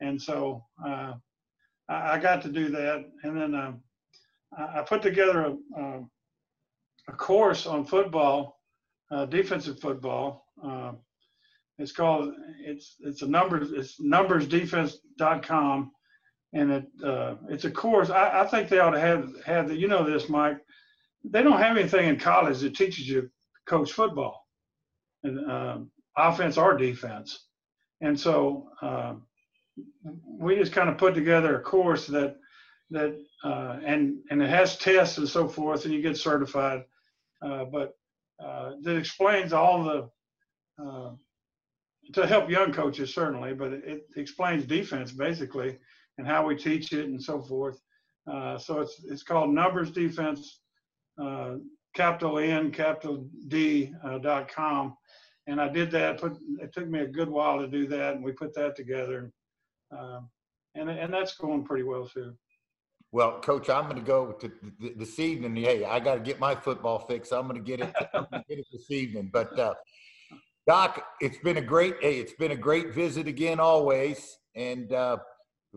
and 0.00 0.20
so 0.20 0.62
I, 1.88 2.12
I 2.12 2.18
got 2.18 2.42
to 2.42 2.48
do 2.48 2.68
that. 2.70 3.04
And 3.22 3.40
then 3.40 3.54
um, 3.54 3.80
I, 4.56 4.82
put 4.82 5.02
together 5.02 5.46
a, 5.46 5.80
um, 5.80 6.10
a 7.08 7.12
course 7.12 7.66
on 7.66 7.84
football, 7.84 8.60
uh, 9.10 9.26
defensive 9.26 9.80
football. 9.80 10.46
Uh, 10.62 10.92
it's 11.78 11.92
called 11.92 12.32
it's 12.60 12.96
it's 13.00 13.22
a 13.22 13.26
numbers 13.26 13.72
it's 13.72 14.00
numbersdefense.com 14.00 15.90
and 16.52 16.70
it 16.70 16.84
uh, 17.04 17.34
it's 17.48 17.64
a 17.64 17.70
course 17.70 18.10
I, 18.10 18.42
I 18.42 18.46
think 18.46 18.68
they 18.68 18.78
ought 18.78 18.90
to 18.90 19.00
have 19.00 19.32
have 19.44 19.68
the 19.68 19.76
you 19.76 19.88
know 19.88 20.04
this 20.04 20.28
mike 20.28 20.58
they 21.24 21.42
don't 21.42 21.58
have 21.60 21.76
anything 21.76 22.08
in 22.08 22.18
college 22.18 22.60
that 22.60 22.76
teaches 22.76 23.08
you 23.08 23.30
coach 23.66 23.92
football 23.92 24.46
and 25.24 25.50
um, 25.50 25.90
offense 26.16 26.58
or 26.58 26.76
defense 26.76 27.46
and 28.00 28.18
so 28.18 28.68
uh, 28.82 29.14
we 30.26 30.56
just 30.56 30.72
kind 30.72 30.88
of 30.88 30.98
put 30.98 31.14
together 31.14 31.56
a 31.56 31.62
course 31.62 32.06
that 32.06 32.36
that 32.90 33.16
uh, 33.44 33.78
and 33.84 34.18
and 34.30 34.42
it 34.42 34.50
has 34.50 34.76
tests 34.76 35.18
and 35.18 35.28
so 35.28 35.48
forth 35.48 35.84
and 35.84 35.94
you 35.94 36.02
get 36.02 36.16
certified 36.16 36.82
uh, 37.42 37.64
but 37.64 37.94
uh, 38.42 38.72
that 38.82 38.96
explains 38.96 39.52
all 39.52 39.84
the 39.84 40.10
uh, 40.82 41.10
to 42.12 42.26
help 42.26 42.50
young 42.50 42.72
coaches 42.72 43.14
certainly, 43.14 43.54
but 43.54 43.72
it, 43.72 43.84
it 43.84 44.06
explains 44.16 44.64
defense 44.64 45.12
basically 45.12 45.78
and 46.18 46.26
how 46.26 46.46
we 46.46 46.56
teach 46.56 46.92
it 46.92 47.06
and 47.06 47.22
so 47.22 47.40
forth. 47.42 47.80
Uh, 48.30 48.58
so 48.58 48.80
it's 48.80 49.02
it's 49.04 49.22
called 49.22 49.50
Numbers 49.50 49.90
Defense, 49.90 50.60
uh, 51.20 51.54
capital 51.94 52.38
N, 52.38 52.70
capital 52.70 53.28
D 53.48 53.92
dot 54.22 54.48
com, 54.48 54.96
and 55.48 55.60
I 55.60 55.68
did 55.68 55.90
that. 55.92 56.20
Put 56.20 56.38
it 56.60 56.72
took 56.72 56.88
me 56.88 57.00
a 57.00 57.06
good 57.06 57.28
while 57.28 57.58
to 57.58 57.66
do 57.66 57.86
that, 57.88 58.14
and 58.14 58.24
we 58.24 58.32
put 58.32 58.54
that 58.54 58.76
together, 58.76 59.32
um, 59.96 60.28
and 60.74 60.90
and 60.90 61.12
that's 61.12 61.36
going 61.36 61.64
pretty 61.64 61.84
well 61.84 62.06
too. 62.06 62.34
Well, 63.12 63.40
coach, 63.40 63.68
I'm 63.68 63.84
going 63.84 63.96
to 63.96 64.02
go 64.02 64.32
to 64.32 64.50
th- 64.80 64.94
this 64.96 65.18
evening. 65.18 65.54
Hey, 65.56 65.84
I 65.84 66.00
got 66.00 66.14
to 66.14 66.20
get 66.20 66.40
my 66.40 66.54
football 66.54 66.98
fix. 66.98 67.30
I'm 67.30 67.46
going 67.46 67.62
to 67.62 67.64
get 67.64 67.80
it, 67.80 67.94
get 68.48 68.58
it 68.58 68.66
this 68.72 68.90
evening. 68.90 69.28
But 69.30 69.58
uh, 69.58 69.74
Doc, 70.66 71.04
it's 71.20 71.36
been 71.38 71.58
a 71.58 71.62
great 71.62 71.96
hey, 72.00 72.18
it's 72.18 72.32
been 72.32 72.52
a 72.52 72.56
great 72.56 72.94
visit 72.94 73.26
again 73.26 73.60
always. 73.60 74.38
And 74.54 74.92
uh, 74.92 75.18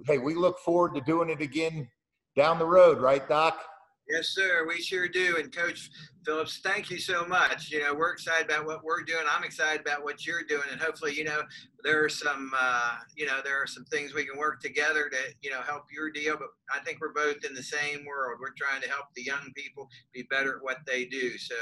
hey, 0.05 0.18
we 0.18 0.34
look 0.34 0.59
forward 0.59 0.95
to 0.95 1.01
doing 1.01 1.30
it 1.30 1.41
again 1.41 1.89
down 2.36 2.59
the 2.59 2.66
road, 2.66 2.99
right, 2.99 3.28
Doc? 3.28 3.61
Yes, 4.08 4.30
sir. 4.30 4.66
We 4.68 4.82
sure 4.82 5.08
do. 5.08 5.38
And 5.38 5.56
Coach 5.56 5.89
Phillips, 6.26 6.60
thank 6.64 6.91
you 6.91 6.99
so 6.99 7.26
much. 7.26 7.72
You 7.72 7.82
know, 7.82 7.95
we're 7.95 8.12
excited 8.12 8.45
about 8.45 8.66
what 8.66 8.84
we're 8.84 9.03
doing. 9.03 9.24
I'm 9.28 9.43
excited 9.43 9.82
about 9.82 10.03
what 10.03 10.26
you're 10.26 10.43
doing, 10.43 10.68
and 10.72 10.80
hopefully, 10.80 11.14
you 11.16 11.24
know, 11.24 11.41
there 11.84 12.03
are 12.03 12.10
some, 12.10 12.51
uh, 12.56 12.97
you 13.16 13.26
know, 13.26 13.41
there 13.43 13.62
are 13.62 13.68
some 13.68 13.84
things 13.86 14.14
we 14.14 14.26
can 14.26 14.38
work 14.38 14.62
together 14.62 15.10
to, 15.10 15.18
you 15.41 15.49
know, 15.49 15.62
help 15.62 15.86
your 15.91 16.12
deal. 16.12 16.38
But 16.38 16.49
I 16.74 16.84
think 16.84 16.99
we're 17.01 17.14
both 17.14 17.43
in 17.45 17.56
the 17.56 17.64
same 17.64 18.06
world. 18.06 18.39
We're 18.39 18.53
trying 18.58 18.82
to 18.84 18.89
help 18.89 19.06
the 19.16 19.24
young 19.24 19.51
people 19.56 19.89
be 20.14 20.24
better 20.30 20.58
at 20.58 20.64
what 20.64 20.78
they 20.86 21.06
do. 21.06 21.38
So 21.38 21.56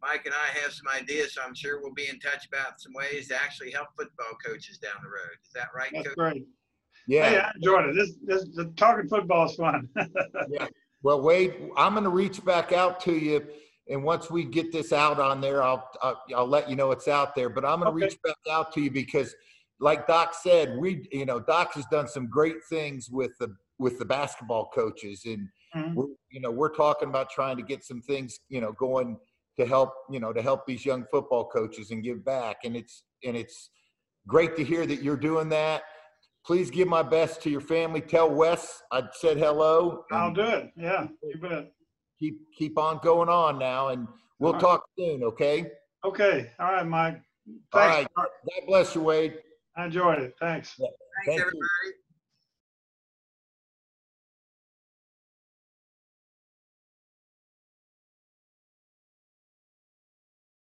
Mike 0.00 0.24
and 0.24 0.34
I 0.34 0.58
have 0.60 0.72
some 0.72 0.86
ideas. 0.88 1.34
So 1.34 1.42
I'm 1.44 1.54
sure 1.54 1.80
we'll 1.80 1.94
be 1.94 2.08
in 2.08 2.20
touch 2.20 2.46
about 2.46 2.80
some 2.80 2.92
ways 2.94 3.28
to 3.28 3.36
actually 3.36 3.72
help 3.72 3.88
football 3.96 4.36
coaches 4.44 4.78
down 4.78 4.96
the 5.02 5.08
road. 5.08 5.36
Is 5.44 5.52
that 5.54 5.68
right, 5.74 5.90
That's 5.92 6.08
Coach? 6.08 6.16
great. 6.16 6.46
Yeah. 7.08 7.28
Hey, 7.30 7.38
I 7.38 7.50
enjoyed 7.56 7.86
it. 7.86 7.94
This 7.96 8.14
this 8.22 8.44
the 8.54 8.66
talking 8.76 9.08
football 9.08 9.46
is 9.46 9.56
fun. 9.56 9.88
yeah. 10.50 10.66
Well, 11.02 11.22
Wade, 11.22 11.70
I'm 11.76 11.92
going 11.92 12.04
to 12.04 12.10
reach 12.10 12.44
back 12.44 12.72
out 12.72 13.00
to 13.00 13.12
you, 13.12 13.46
and 13.88 14.02
once 14.02 14.30
we 14.30 14.44
get 14.44 14.72
this 14.72 14.92
out 14.92 15.20
on 15.20 15.40
there, 15.40 15.62
I'll 15.62 15.88
I'll, 16.02 16.22
I'll 16.36 16.46
let 16.46 16.68
you 16.68 16.76
know 16.76 16.90
it's 16.90 17.08
out 17.08 17.34
there. 17.34 17.48
But 17.48 17.64
I'm 17.64 17.80
going 17.80 17.92
to 17.92 17.96
Okay. 17.96 18.06
reach 18.06 18.22
back 18.22 18.36
out 18.50 18.72
to 18.74 18.80
you 18.80 18.90
because, 18.90 19.34
like 19.78 20.06
Doc 20.06 20.34
said, 20.34 20.76
we 20.76 21.08
you 21.12 21.24
know 21.24 21.38
Doc 21.38 21.74
has 21.74 21.86
done 21.86 22.08
some 22.08 22.26
great 22.28 22.64
things 22.68 23.08
with 23.10 23.30
the 23.38 23.54
with 23.78 23.98
the 23.98 24.04
basketball 24.04 24.70
coaches, 24.74 25.22
and 25.24 25.48
Mhm. 25.74 25.94
we're, 25.94 26.06
you 26.30 26.40
know 26.40 26.50
we're 26.50 26.74
talking 26.74 27.08
about 27.08 27.30
trying 27.30 27.56
to 27.56 27.62
get 27.62 27.84
some 27.84 28.02
things 28.02 28.40
you 28.48 28.60
know 28.60 28.72
going 28.72 29.18
to 29.56 29.66
help 29.66 29.92
you 30.10 30.18
know 30.18 30.32
to 30.32 30.42
help 30.42 30.66
these 30.66 30.84
young 30.84 31.04
football 31.12 31.48
coaches 31.48 31.92
and 31.92 32.02
give 32.02 32.24
back, 32.24 32.64
and 32.64 32.76
it's 32.76 33.04
and 33.24 33.36
it's 33.36 33.70
great 34.26 34.56
to 34.56 34.64
hear 34.64 34.84
that 34.84 35.00
you're 35.02 35.16
doing 35.16 35.48
that. 35.50 35.84
Please 36.48 36.70
give 36.70 36.88
my 36.88 37.02
best 37.02 37.42
to 37.42 37.50
your 37.50 37.60
family. 37.60 38.00
Tell 38.00 38.30
Wes 38.30 38.82
I 38.90 39.02
said 39.12 39.36
hello. 39.36 40.04
I'll 40.10 40.32
do 40.32 40.40
it. 40.40 40.70
Yeah, 40.78 41.06
you 41.22 41.38
bet. 41.38 41.70
keep 42.18 42.38
keep 42.56 42.78
on 42.78 43.00
going 43.02 43.28
on 43.28 43.58
now 43.58 43.88
and 43.88 44.08
we'll 44.38 44.54
All 44.54 44.58
right. 44.58 44.60
talk 44.62 44.84
soon 44.98 45.22
okay 45.24 45.66
Okay. 46.06 46.50
All 46.58 46.72
right, 46.72 46.86
Mike. 46.86 47.20
all 47.74 47.80
Thanks. 47.82 47.96
right 47.96 48.08
god 48.16 48.26
bless 48.66 48.94
you 48.94 49.02
wade 49.02 49.34
I 49.76 49.84
enjoyed 49.84 50.20
it. 50.20 50.32
Thanks. 50.40 50.74
Thanks, 50.78 50.90
Thank 51.26 51.38
you. 51.38 51.44
everybody. 51.44 52.07